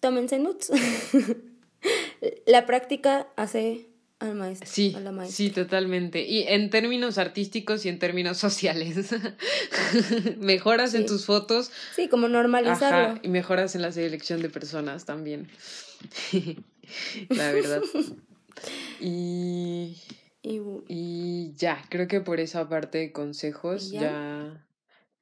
tómense 0.00 0.40
nudes. 0.40 0.72
la 2.46 2.66
práctica 2.66 3.28
hace 3.36 3.86
al 4.18 4.34
maestro. 4.34 4.68
Sí, 4.68 4.92
a 4.96 4.98
la 4.98 5.12
maestra. 5.12 5.36
sí, 5.36 5.50
totalmente. 5.50 6.24
Y 6.24 6.42
en 6.48 6.68
términos 6.68 7.16
artísticos 7.16 7.86
y 7.86 7.90
en 7.90 8.00
términos 8.00 8.38
sociales. 8.46 9.14
mejoras 10.38 10.94
en 10.94 11.06
tus 11.06 11.26
fotos. 11.26 11.70
Sí, 11.94 12.08
como 12.08 12.26
normalizarlo. 12.26 13.12
Ajá, 13.12 13.20
y 13.22 13.28
mejoras 13.28 13.76
en 13.76 13.82
la 13.82 13.92
selección 13.92 14.42
de 14.42 14.50
personas 14.50 15.04
también. 15.04 15.48
la 17.28 17.52
verdad. 17.52 17.82
Y, 19.00 19.96
Y 20.42 20.60
y 20.88 21.52
ya, 21.54 21.84
creo 21.88 22.08
que 22.08 22.20
por 22.20 22.40
esa 22.40 22.68
parte 22.68 22.98
de 22.98 23.12
consejos 23.12 23.92
¿Y 23.92 23.92
ya? 23.92 24.00
ya 24.00 24.66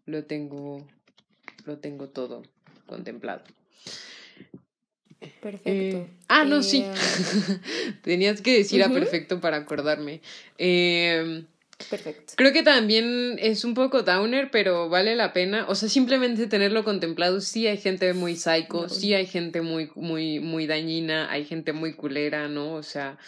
lo 0.07 0.25
tengo, 0.25 0.87
lo 1.67 1.77
tengo 1.77 2.09
todo 2.09 2.43
contemplado. 2.87 3.43
Perfecto. 5.41 5.71
Eh, 5.71 6.07
ah, 6.29 6.45
no, 6.45 6.63
sí. 6.63 6.85
Eh, 6.85 6.93
Tenías 8.03 8.41
que 8.41 8.59
decir 8.59 8.83
a 8.83 8.87
Ujú. 8.87 8.95
perfecto 8.95 9.41
para 9.41 9.59
acordarme. 9.59 10.21
Eh, 10.59 11.45
Perfecto. 11.91 12.33
Creo 12.37 12.53
que 12.53 12.63
también 12.63 13.37
es 13.39 13.65
un 13.65 13.75
poco 13.75 14.03
downer, 14.03 14.51
pero 14.51 14.89
vale 14.89 15.15
la 15.15 15.33
pena. 15.33 15.67
O 15.69 15.75
sea, 15.75 15.89
simplemente 15.89 16.47
tenerlo 16.47 16.85
contemplado. 16.85 17.41
Sí 17.41 17.67
hay 17.67 17.77
gente 17.77 18.13
muy 18.15 18.35
psycho, 18.37 18.89
sí 18.89 19.13
hay 19.13 19.27
gente 19.27 19.61
muy, 19.61 19.91
muy, 19.95 20.41
muy 20.41 20.67
dañina, 20.67 21.31
hay 21.31 21.45
gente 21.45 21.73
muy 21.73 21.93
culera, 21.93 22.49
¿no? 22.49 22.73
O 22.73 22.83
sea, 22.83 23.19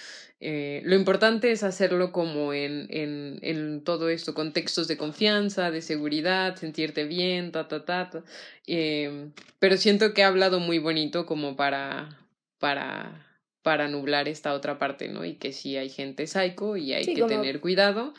eh, 0.40 0.82
lo 0.84 0.94
importante 0.94 1.50
es 1.50 1.64
hacerlo 1.64 2.12
como 2.12 2.52
en, 2.52 2.86
en, 2.90 3.38
en, 3.42 3.82
todo 3.82 4.08
esto, 4.08 4.34
contextos 4.34 4.86
de 4.86 4.96
confianza, 4.96 5.70
de 5.70 5.82
seguridad, 5.82 6.54
sentirte 6.56 7.04
bien, 7.04 7.50
ta, 7.50 7.66
ta, 7.66 7.84
ta. 7.84 8.10
ta. 8.10 8.24
Eh, 8.66 9.30
pero 9.58 9.76
siento 9.76 10.14
que 10.14 10.22
ha 10.22 10.28
hablado 10.28 10.60
muy 10.60 10.78
bonito 10.78 11.26
como 11.26 11.56
para, 11.56 12.20
para, 12.58 13.26
para 13.62 13.88
nublar 13.88 14.28
esta 14.28 14.54
otra 14.54 14.78
parte, 14.78 15.08
¿no? 15.08 15.24
Y 15.24 15.34
que 15.34 15.52
sí 15.52 15.76
hay 15.76 15.88
gente 15.88 16.26
psycho 16.26 16.76
y 16.76 16.92
hay 16.92 17.14
que 17.14 17.24
tener 17.24 17.60
cuidado 17.60 18.14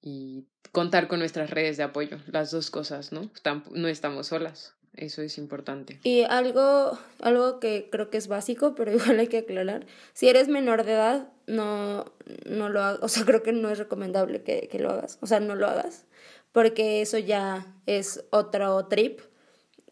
y 0.00 0.46
contar 0.72 1.08
con 1.08 1.18
nuestras 1.18 1.50
redes 1.50 1.76
de 1.76 1.82
apoyo, 1.82 2.18
las 2.28 2.50
dos 2.50 2.70
cosas, 2.70 3.12
¿no? 3.12 3.30
No 3.72 3.88
estamos 3.88 4.28
solas. 4.28 4.75
Eso 4.96 5.22
es 5.22 5.38
importante. 5.38 6.00
Y 6.02 6.22
algo, 6.22 6.98
algo 7.20 7.60
que 7.60 7.88
creo 7.90 8.10
que 8.10 8.16
es 8.16 8.28
básico, 8.28 8.74
pero 8.74 8.92
igual 8.96 9.18
hay 9.18 9.28
que 9.28 9.38
aclarar. 9.38 9.86
Si 10.14 10.28
eres 10.28 10.48
menor 10.48 10.84
de 10.84 10.92
edad, 10.92 11.28
no, 11.46 12.06
no 12.44 12.68
lo 12.68 12.82
hagas. 12.82 13.00
O 13.02 13.08
sea, 13.08 13.24
creo 13.24 13.42
que 13.42 13.52
no 13.52 13.70
es 13.70 13.78
recomendable 13.78 14.42
que, 14.42 14.68
que 14.70 14.78
lo 14.78 14.90
hagas. 14.90 15.18
O 15.20 15.26
sea, 15.26 15.40
no 15.40 15.54
lo 15.54 15.66
hagas. 15.66 16.04
Porque 16.52 17.02
eso 17.02 17.18
ya 17.18 17.66
es 17.86 18.24
otro 18.30 18.86
trip. 18.86 19.20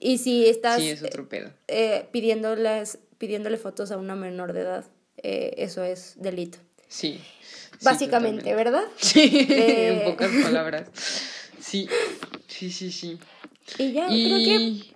Y 0.01 0.19
si 0.19 0.47
estás 0.47 0.81
sí, 0.81 0.91
es 0.91 1.03
otro 1.03 1.29
pedo. 1.29 1.51
Eh, 1.69 2.09
pidiéndoles, 2.11 2.99
pidiéndole 3.19 3.57
fotos 3.57 3.91
a 3.91 3.97
una 3.97 4.17
menor 4.17 4.53
de 4.53 4.61
edad, 4.61 4.85
eh, 5.19 5.55
eso 5.59 5.83
es 5.85 6.15
delito. 6.17 6.59
Sí. 6.89 7.21
Básicamente, 7.83 8.55
¿verdad? 8.55 8.85
Sí, 8.97 9.47
en 9.49 9.99
eh, 9.99 10.03
pocas 10.05 10.31
palabras. 10.43 10.89
Sí, 11.61 11.89
sí, 12.47 12.71
sí, 12.71 12.91
sí. 12.91 13.19
Y 13.79 13.93
ya, 13.93 14.07
creo 14.07 14.39
que 14.39 14.94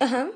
Ajá. 0.00 0.30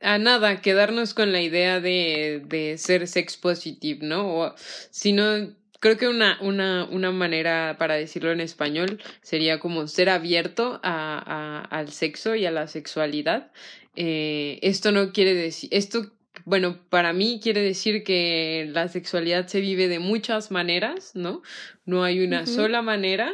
A 0.00 0.18
nada, 0.18 0.60
quedarnos 0.60 1.14
con 1.14 1.32
la 1.32 1.40
idea 1.40 1.80
de, 1.80 2.42
de 2.46 2.76
ser 2.76 3.08
sex 3.08 3.36
positive, 3.36 4.00
¿no? 4.06 4.28
O 4.28 4.54
si 4.90 5.12
no, 5.12 5.54
creo 5.80 5.96
que 5.96 6.06
una, 6.06 6.38
una, 6.42 6.84
una 6.84 7.12
manera 7.12 7.76
para 7.78 7.94
decirlo 7.94 8.30
en 8.30 8.40
español 8.40 9.00
sería 9.22 9.58
como 9.58 9.86
ser 9.86 10.10
abierto 10.10 10.80
a, 10.82 11.62
a 11.70 11.78
al 11.78 11.90
sexo 11.92 12.34
y 12.34 12.44
a 12.44 12.50
la 12.50 12.68
sexualidad. 12.68 13.50
Eh, 13.96 14.58
esto 14.60 14.92
no 14.92 15.12
quiere 15.12 15.34
decir, 15.34 15.70
esto, 15.72 16.12
bueno, 16.44 16.78
para 16.90 17.14
mí 17.14 17.40
quiere 17.42 17.62
decir 17.62 18.04
que 18.04 18.68
la 18.70 18.88
sexualidad 18.88 19.46
se 19.46 19.60
vive 19.60 19.88
de 19.88 19.98
muchas 19.98 20.50
maneras, 20.50 21.12
¿no? 21.14 21.42
No 21.86 22.04
hay 22.04 22.22
una 22.22 22.46
sola 22.46 22.82
manera. 22.82 23.32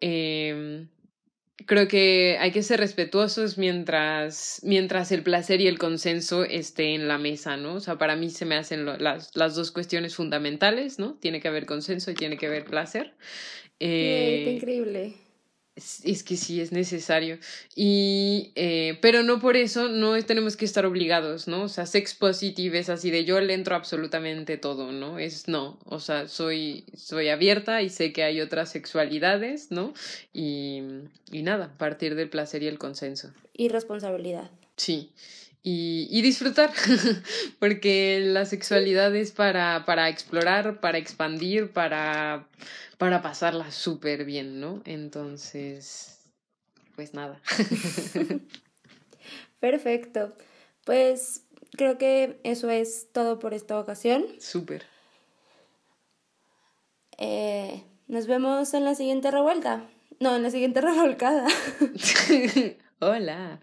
Eh, 0.00 0.86
creo 1.64 1.88
que 1.88 2.36
hay 2.38 2.52
que 2.52 2.62
ser 2.62 2.80
respetuosos 2.80 3.56
mientras, 3.56 4.60
mientras 4.62 5.10
el 5.12 5.22
placer 5.22 5.60
y 5.60 5.66
el 5.66 5.78
consenso 5.78 6.44
esté 6.44 6.94
en 6.94 7.08
la 7.08 7.18
mesa, 7.18 7.56
¿no? 7.56 7.74
O 7.74 7.80
sea, 7.80 7.96
para 7.96 8.16
mí 8.16 8.30
se 8.30 8.44
me 8.44 8.56
hacen 8.56 8.84
las, 8.84 9.34
las 9.34 9.54
dos 9.54 9.70
cuestiones 9.70 10.14
fundamentales, 10.14 10.98
¿no? 10.98 11.14
Tiene 11.14 11.40
que 11.40 11.48
haber 11.48 11.66
consenso 11.66 12.10
y 12.10 12.14
tiene 12.14 12.36
que 12.36 12.46
haber 12.46 12.64
placer. 12.64 13.14
Eh, 13.80 14.52
increíble. 14.56 15.14
Es, 15.76 16.22
que 16.22 16.38
sí, 16.38 16.62
es 16.62 16.72
necesario. 16.72 17.38
Y, 17.74 18.50
eh, 18.54 18.98
pero 19.02 19.22
no 19.22 19.40
por 19.40 19.56
eso 19.56 19.88
no 19.88 20.20
tenemos 20.24 20.56
que 20.56 20.64
estar 20.64 20.86
obligados, 20.86 21.48
¿no? 21.48 21.64
O 21.64 21.68
sea, 21.68 21.84
sex 21.84 22.14
positive 22.14 22.78
es 22.78 22.88
así 22.88 23.10
de 23.10 23.26
yo 23.26 23.38
le 23.42 23.52
entro 23.52 23.76
absolutamente 23.76 24.56
todo, 24.56 24.90
¿no? 24.90 25.18
Es 25.18 25.48
no, 25.48 25.78
o 25.84 26.00
sea, 26.00 26.28
soy, 26.28 26.86
soy 26.96 27.28
abierta 27.28 27.82
y 27.82 27.90
sé 27.90 28.14
que 28.14 28.22
hay 28.22 28.40
otras 28.40 28.70
sexualidades, 28.70 29.70
¿no? 29.70 29.92
Y, 30.32 30.82
y 31.30 31.42
nada, 31.42 31.74
partir 31.76 32.14
del 32.14 32.30
placer 32.30 32.62
y 32.62 32.68
el 32.68 32.78
consenso. 32.78 33.34
Y 33.52 33.68
responsabilidad. 33.68 34.50
Sí. 34.76 35.12
Y, 35.62 36.06
y, 36.10 36.22
disfrutar, 36.22 36.70
porque 37.58 38.20
la 38.22 38.46
sexualidad 38.46 39.14
es 39.14 39.32
para, 39.32 39.84
para 39.84 40.08
explorar, 40.08 40.80
para 40.80 40.96
expandir, 40.96 41.72
para 41.72 42.46
para 42.98 43.22
pasarla 43.22 43.70
súper 43.70 44.24
bien, 44.24 44.60
¿no? 44.60 44.82
Entonces, 44.84 46.20
pues 46.94 47.14
nada. 47.14 47.40
Perfecto. 49.60 50.32
Pues 50.84 51.42
creo 51.76 51.98
que 51.98 52.40
eso 52.44 52.70
es 52.70 53.08
todo 53.12 53.38
por 53.38 53.54
esta 53.54 53.78
ocasión. 53.78 54.24
Súper. 54.40 54.84
Eh, 57.18 57.82
nos 58.08 58.26
vemos 58.26 58.72
en 58.74 58.84
la 58.84 58.94
siguiente 58.94 59.30
revuelta. 59.30 59.88
No, 60.20 60.36
en 60.36 60.42
la 60.42 60.50
siguiente 60.50 60.80
revolcada. 60.82 61.46
Hola. 62.98 63.60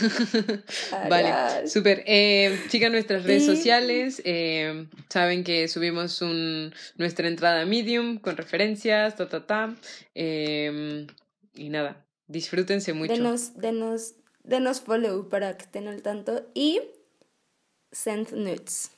vale, 1.10 1.66
súper. 1.68 2.04
Eh, 2.06 2.56
nuestras 2.90 3.24
redes 3.24 3.44
sociales. 3.44 4.22
Eh, 4.24 4.86
saben 5.08 5.42
que 5.42 5.66
subimos 5.66 6.22
un, 6.22 6.72
nuestra 6.96 7.26
entrada 7.26 7.62
a 7.62 7.66
Medium 7.66 8.18
con 8.18 8.36
referencias, 8.36 9.16
ta, 9.16 9.28
ta, 9.28 9.46
ta. 9.46 9.74
Eh, 10.14 11.06
y 11.54 11.68
nada, 11.68 12.06
disfrútense 12.28 12.92
mucho. 12.92 13.12
Denos, 13.12 13.56
denos, 13.56 14.14
denos 14.44 14.80
follow 14.80 15.28
para 15.28 15.56
que 15.56 15.64
estén 15.64 15.88
al 15.88 16.02
tanto 16.02 16.48
y 16.54 16.80
send 17.90 18.32
nudes. 18.32 18.93